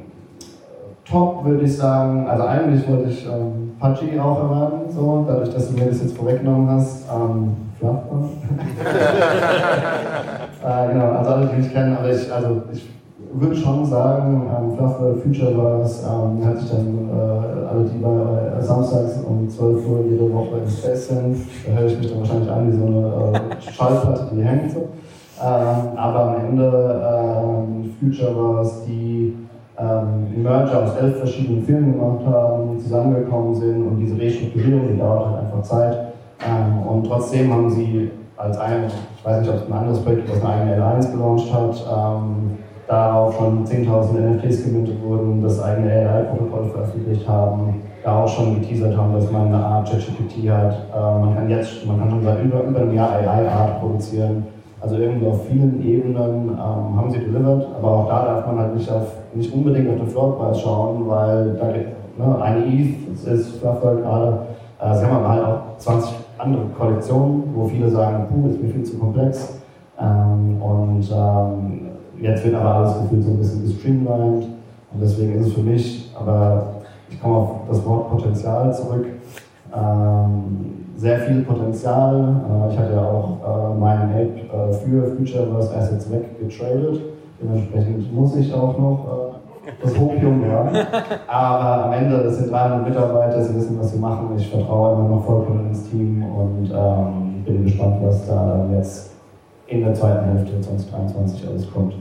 top 1.04 1.44
würde 1.44 1.64
ich 1.64 1.76
sagen, 1.76 2.26
also 2.26 2.44
eigentlich 2.44 2.88
wollte 2.88 3.10
ich 3.10 3.26
ähm, 3.26 3.72
Pachi 3.78 4.18
auch 4.18 4.38
erwähnen, 4.44 4.88
so, 4.88 5.26
dadurch, 5.28 5.52
dass 5.52 5.68
du 5.68 5.74
mir 5.74 5.90
das 5.90 6.00
jetzt 6.00 6.16
vorweggenommen 6.16 6.70
hast. 6.70 7.04
Ähm, 7.14 7.54
äh, 10.64 10.92
genau, 10.92 11.12
also 11.12 11.30
alle, 11.30 11.46
die 11.48 11.56
mich 11.56 11.70
kennen, 11.70 11.94
aber 11.98 12.10
ich, 12.10 12.32
also 12.32 12.62
ich 12.72 12.88
würde 13.34 13.56
schon 13.56 13.84
sagen, 13.84 14.48
ähm, 14.48 14.74
Fluffball 14.74 15.16
Future 15.16 15.58
war 15.58 15.80
es, 15.82 16.02
ähm, 16.02 16.46
hat 16.46 16.60
sich 16.60 16.70
dann 16.70 17.10
äh, 17.10 17.68
alle, 17.68 17.84
die 17.84 17.98
bei 17.98 18.58
äh, 18.58 18.62
samstags 18.62 19.18
um 19.26 19.50
12 19.50 19.86
Uhr 19.86 20.00
jede 20.08 20.32
Woche 20.32 20.60
im 20.64 20.70
Space 20.70 21.08
sind, 21.08 21.36
da 21.66 21.72
höre 21.78 21.88
ich 21.88 21.98
mich 21.98 22.10
dann 22.10 22.20
wahrscheinlich 22.20 22.50
an 22.50 22.72
wie 22.72 22.76
so 22.78 22.86
eine 22.86 23.36
äh, 23.36 23.70
Schallplatte, 23.70 24.28
die 24.34 24.42
hängt 24.42 24.72
so. 24.72 24.88
Ähm, 25.42 25.96
aber 25.96 26.20
am 26.20 26.34
Ende 26.36 27.02
ähm, 27.02 27.94
Future 27.98 28.36
war 28.36 28.62
es, 28.62 28.84
die 28.84 29.34
ähm, 29.78 30.42
Merger 30.42 30.82
aus 30.82 30.96
elf 30.96 31.18
verschiedenen 31.18 31.64
Filmen 31.64 31.92
gemacht 31.92 32.26
haben, 32.26 32.78
zusammengekommen 32.78 33.54
sind 33.54 33.86
und 33.86 33.98
diese 33.98 34.18
Restrukturierung, 34.18 34.88
die 34.88 34.98
dauert 34.98 35.26
halt 35.26 35.44
einfach 35.44 35.62
Zeit. 35.62 35.96
Ähm, 36.46 36.86
und 36.86 37.06
trotzdem 37.06 37.52
haben 37.52 37.70
sie 37.70 38.10
als 38.36 38.58
ein, 38.58 38.84
ich 39.16 39.24
weiß 39.24 39.40
nicht, 39.40 39.50
ob 39.50 39.56
es 39.56 39.66
ein 39.66 39.72
anderes 39.72 40.00
Projekt 40.00 40.30
was 40.30 40.44
eine 40.44 40.54
eigene 40.54 40.76
L1 40.76 41.12
gelauncht 41.12 41.52
hat, 41.52 41.86
ähm, 41.90 42.58
darauf 42.86 43.36
schon 43.36 43.64
10.000 43.64 44.18
NFTs 44.18 44.64
gemintet 44.64 45.02
wurden, 45.02 45.42
das 45.42 45.62
eigene 45.62 45.90
AI-Protokoll 45.90 46.70
veröffentlicht 46.70 47.26
haben, 47.28 47.82
da 48.02 48.24
auch 48.24 48.28
schon 48.28 48.60
geteasert 48.60 48.96
haben, 48.96 49.12
dass 49.14 49.30
man 49.30 49.46
eine 49.46 49.64
Art 49.64 49.88
ChatGPT 49.88 50.50
hat. 50.50 50.74
Äh, 50.94 51.20
man 51.20 51.34
kann 51.34 51.48
jetzt, 51.48 51.86
man 51.86 51.98
kann 51.98 52.10
schon 52.10 52.22
seit 52.22 52.42
über, 52.42 52.62
über 52.62 52.80
einem 52.80 52.94
Jahr 52.94 53.12
AI-Art 53.12 53.80
produzieren. 53.80 54.46
Also 54.80 54.96
irgendwie 54.96 55.26
auf 55.26 55.46
vielen 55.46 55.84
Ebenen 55.84 56.48
ähm, 56.48 56.96
haben 56.96 57.10
sie 57.10 57.18
delivered, 57.18 57.66
aber 57.76 57.88
auch 57.88 58.08
da 58.08 58.24
darf 58.24 58.46
man 58.46 58.58
halt 58.58 58.74
nicht, 58.74 58.90
auf, 58.90 59.12
nicht 59.34 59.52
unbedingt 59.52 59.90
auf 59.90 59.96
den 59.96 60.06
Floorpreis 60.06 60.60
schauen, 60.60 61.06
weil 61.06 61.54
da, 61.54 61.66
ne, 62.24 62.42
eine 62.42 62.64
ETH 62.64 63.26
ist 63.26 63.56
Fluffer 63.58 63.96
gerade, 63.96 64.38
äh, 64.80 64.96
sie 64.96 65.04
haben 65.04 65.16
aber 65.16 65.28
halt 65.28 65.44
auch 65.44 65.78
20 65.78 66.14
andere 66.38 66.64
Kollektionen, 66.78 67.42
wo 67.54 67.66
viele 67.66 67.90
sagen, 67.90 68.26
puh, 68.30 68.48
ist 68.48 68.62
mir 68.62 68.70
viel 68.70 68.82
zu 68.82 68.98
komplex. 68.98 69.60
Ähm, 70.00 70.62
und 70.62 71.10
ähm, 71.14 71.80
jetzt 72.18 72.42
wird 72.44 72.54
aber 72.54 72.74
alles 72.76 73.02
gefühlt 73.02 73.24
so 73.24 73.30
ein 73.32 73.38
bisschen 73.38 73.62
gestreamlined 73.64 74.44
und 74.92 75.00
deswegen 75.02 75.34
ist 75.34 75.48
es 75.48 75.52
für 75.52 75.60
mich, 75.60 76.10
aber 76.18 76.68
ich 77.10 77.20
komme 77.20 77.36
auf 77.36 77.50
das 77.68 77.84
Wort 77.84 78.10
Potenzial 78.10 78.74
zurück. 78.74 79.06
Ähm, 79.74 80.79
sehr 81.00 81.18
viel 81.20 81.42
Potenzial. 81.42 82.14
Äh, 82.14 82.72
ich 82.72 82.78
hatte 82.78 82.92
ja 82.92 83.02
auch 83.02 83.38
äh, 83.40 83.78
meinen 83.78 84.10
Ape 84.12 84.40
äh, 84.40 84.72
für 84.74 85.16
Futureverse 85.16 85.74
Assets 85.74 86.10
weggetradet. 86.12 87.00
Dementsprechend 87.40 88.14
muss 88.14 88.36
ich 88.36 88.52
auch 88.52 88.78
noch 88.78 89.40
das 89.82 89.98
Hopium 89.98 90.44
haben. 90.50 90.76
Aber 91.26 91.86
am 91.86 91.92
Ende, 91.94 92.22
das 92.22 92.36
sind 92.36 92.52
300 92.52 92.86
Mitarbeiter, 92.86 93.42
sie 93.42 93.54
wissen, 93.54 93.78
was 93.80 93.92
sie 93.92 93.98
machen. 93.98 94.28
Ich 94.36 94.48
vertraue 94.48 94.94
immer 94.94 95.08
noch 95.08 95.24
vollkommen 95.24 95.68
ins 95.68 95.88
Team 95.88 96.22
und 96.22 96.70
ähm, 96.70 97.44
bin 97.46 97.64
gespannt, 97.64 97.96
was 98.02 98.26
da 98.26 98.34
dann 98.34 98.76
jetzt 98.76 99.12
in 99.68 99.84
der 99.84 99.94
zweiten 99.94 100.36
Hälfte 100.36 100.60
2023 100.60 101.48
alles 101.48 101.72
kommt. 101.72 101.94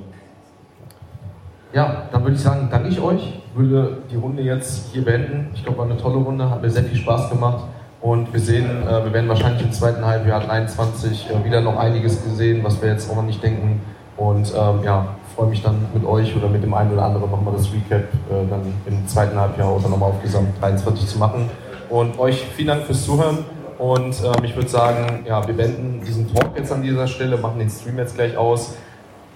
Ja, 1.72 2.04
dann 2.12 2.24
würde 2.24 2.36
ich 2.36 2.42
sagen, 2.42 2.68
danke 2.70 2.90
ich 2.90 3.00
euch. 3.00 3.42
Würde 3.56 4.00
die 4.12 4.18
Runde 4.18 4.42
jetzt 4.42 4.92
hier 4.92 5.06
beenden. 5.06 5.52
Ich 5.54 5.64
glaube, 5.64 5.78
war 5.78 5.86
eine 5.86 5.96
tolle 5.96 6.18
Runde, 6.18 6.50
hat 6.50 6.62
mir 6.62 6.70
sehr 6.70 6.84
viel 6.84 6.98
Spaß 6.98 7.30
gemacht. 7.30 7.64
Und 8.02 8.32
wir 8.32 8.40
sehen, 8.40 8.88
äh, 8.88 9.04
wir 9.04 9.14
werden 9.14 9.28
wahrscheinlich 9.28 9.62
im 9.62 9.72
zweiten 9.72 10.06
Halbjahr 10.06 10.42
23 10.42 11.30
äh, 11.30 11.46
wieder 11.46 11.62
noch 11.62 11.78
einiges 11.78 12.24
gesehen, 12.24 12.64
was 12.64 12.82
wir 12.82 12.90
jetzt 12.90 13.10
auch 13.12 13.18
noch 13.18 13.24
nicht 13.24 13.44
denken. 13.44 13.82
Und 14.16 14.54
ähm, 14.56 14.84
ja, 14.84 15.16
freue 15.36 15.48
mich 15.48 15.62
dann 15.62 15.88
mit 15.94 16.06
euch 16.06 16.36
oder 16.36 16.48
mit 16.48 16.64
dem 16.64 16.74
einen 16.74 16.92
oder 16.92 17.04
anderen 17.04 17.30
nochmal 17.30 17.54
das 17.56 17.72
Recap 17.72 18.04
äh, 18.04 18.48
dann 18.50 18.74
im 18.86 19.08
zweiten 19.08 19.40
Halbjahr 19.40 19.76
oder 19.76 19.90
nochmal 19.90 20.10
auf 20.10 20.22
Gesamt 20.22 20.62
23 20.62 21.08
zu 21.08 21.18
machen. 21.18 21.50
Und 21.90 22.20
euch 22.20 22.46
vielen 22.56 22.68
Dank 22.70 22.84
fürs 22.84 23.04
Zuhören. 23.04 23.40
Und 23.78 24.22
ähm, 24.24 24.44
ich 24.44 24.56
würde 24.56 24.70
sagen, 24.70 25.26
ja, 25.26 25.46
wir 25.46 25.56
beenden 25.56 26.02
diesen 26.06 26.34
Talk 26.34 26.58
jetzt 26.58 26.72
an 26.72 26.82
dieser 26.82 27.08
Stelle, 27.08 27.38
machen 27.38 27.60
den 27.60 27.70
Stream 27.70 27.98
jetzt 27.98 28.16
gleich 28.16 28.38
aus. 28.38 28.76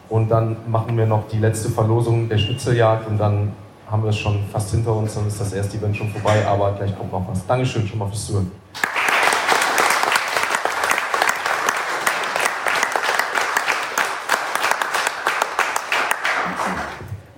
Und 0.09 0.30
dann 0.30 0.57
machen 0.68 0.97
wir 0.97 1.05
noch 1.05 1.28
die 1.28 1.39
letzte 1.39 1.70
Verlosung 1.70 2.30
der 2.30 2.38
Schnitzeljagd 2.38 3.07
und 3.07 3.18
dann 3.18 3.53
haben 3.90 4.04
wir 4.04 4.10
es 4.10 4.18
schon 4.18 4.40
fast 4.52 4.72
hinter 4.72 4.96
uns, 4.96 5.14
dann 5.16 5.28
ist 5.28 5.40
das 5.40 5.54
erste 5.54 5.78
Event 5.78 5.96
schon 5.96 6.10
vorbei, 6.10 6.46
aber 6.46 6.72
gleich 6.74 6.96
kommt 6.98 7.12
noch 7.12 7.28
was. 7.28 7.46
Dankeschön 7.46 7.88
schon 7.88 8.00
mal 8.00 8.08
fürs 8.08 8.26
Zuhören. 8.26 8.52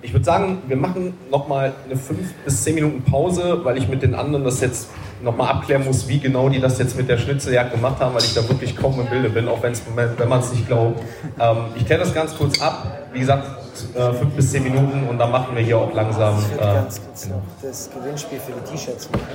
Ich 0.02 0.12
würde 0.12 0.24
sagen, 0.24 0.62
wir 0.66 0.76
machen 0.76 1.14
nochmal 1.30 1.74
eine 1.84 1.96
5 1.96 2.32
bis 2.44 2.62
10 2.62 2.74
Minuten 2.76 3.02
Pause, 3.02 3.60
weil 3.64 3.76
ich 3.76 3.88
mit 3.88 4.02
den 4.02 4.14
anderen 4.14 4.44
das 4.44 4.60
jetzt 4.60 4.88
nochmal 5.22 5.48
abklären 5.48 5.84
muss, 5.84 6.08
wie 6.08 6.20
genau 6.20 6.48
die 6.48 6.60
das 6.60 6.78
jetzt 6.78 6.96
mit 6.96 7.08
der 7.08 7.18
Schnitzeljagd 7.18 7.72
gemacht 7.72 8.00
haben, 8.00 8.14
weil 8.14 8.22
ich 8.22 8.34
da 8.34 8.48
wirklich 8.48 8.76
kaum 8.76 8.98
im 9.00 9.06
Bilde 9.06 9.28
bin, 9.28 9.48
auch 9.48 9.62
wenn 9.62 10.28
man 10.28 10.40
es 10.40 10.52
nicht 10.52 10.66
glaubt. 10.66 11.02
Ähm, 11.38 11.56
ich 11.74 11.84
kläre 11.84 12.00
das 12.00 12.14
ganz 12.14 12.36
kurz 12.36 12.60
ab. 12.62 13.08
Wie 13.12 13.18
gesagt, 13.18 13.65
äh, 13.94 14.12
fünf 14.12 14.34
bis 14.34 14.50
zehn 14.50 14.62
Minuten 14.62 15.08
und 15.08 15.18
dann 15.18 15.30
machen 15.30 15.54
wir 15.54 15.62
hier 15.62 15.78
auch 15.78 15.92
langsam. 15.92 16.38
Ich 16.38 16.50
würde 16.50 16.64
äh, 16.64 16.74
ganz 16.74 17.00
kurz 17.00 17.22
genau. 17.24 17.42
das 17.62 17.90
Gewinnspiel 17.90 18.38
für 18.40 18.52
die 18.52 18.70
T-Shirts 18.70 19.10
machen. 19.10 19.26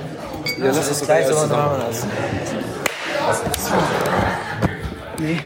Ja, 0.58 0.66
lass 0.66 0.88
das 0.88 1.00
gleich 1.00 1.26
so 1.26 1.34
machen. 1.46 1.82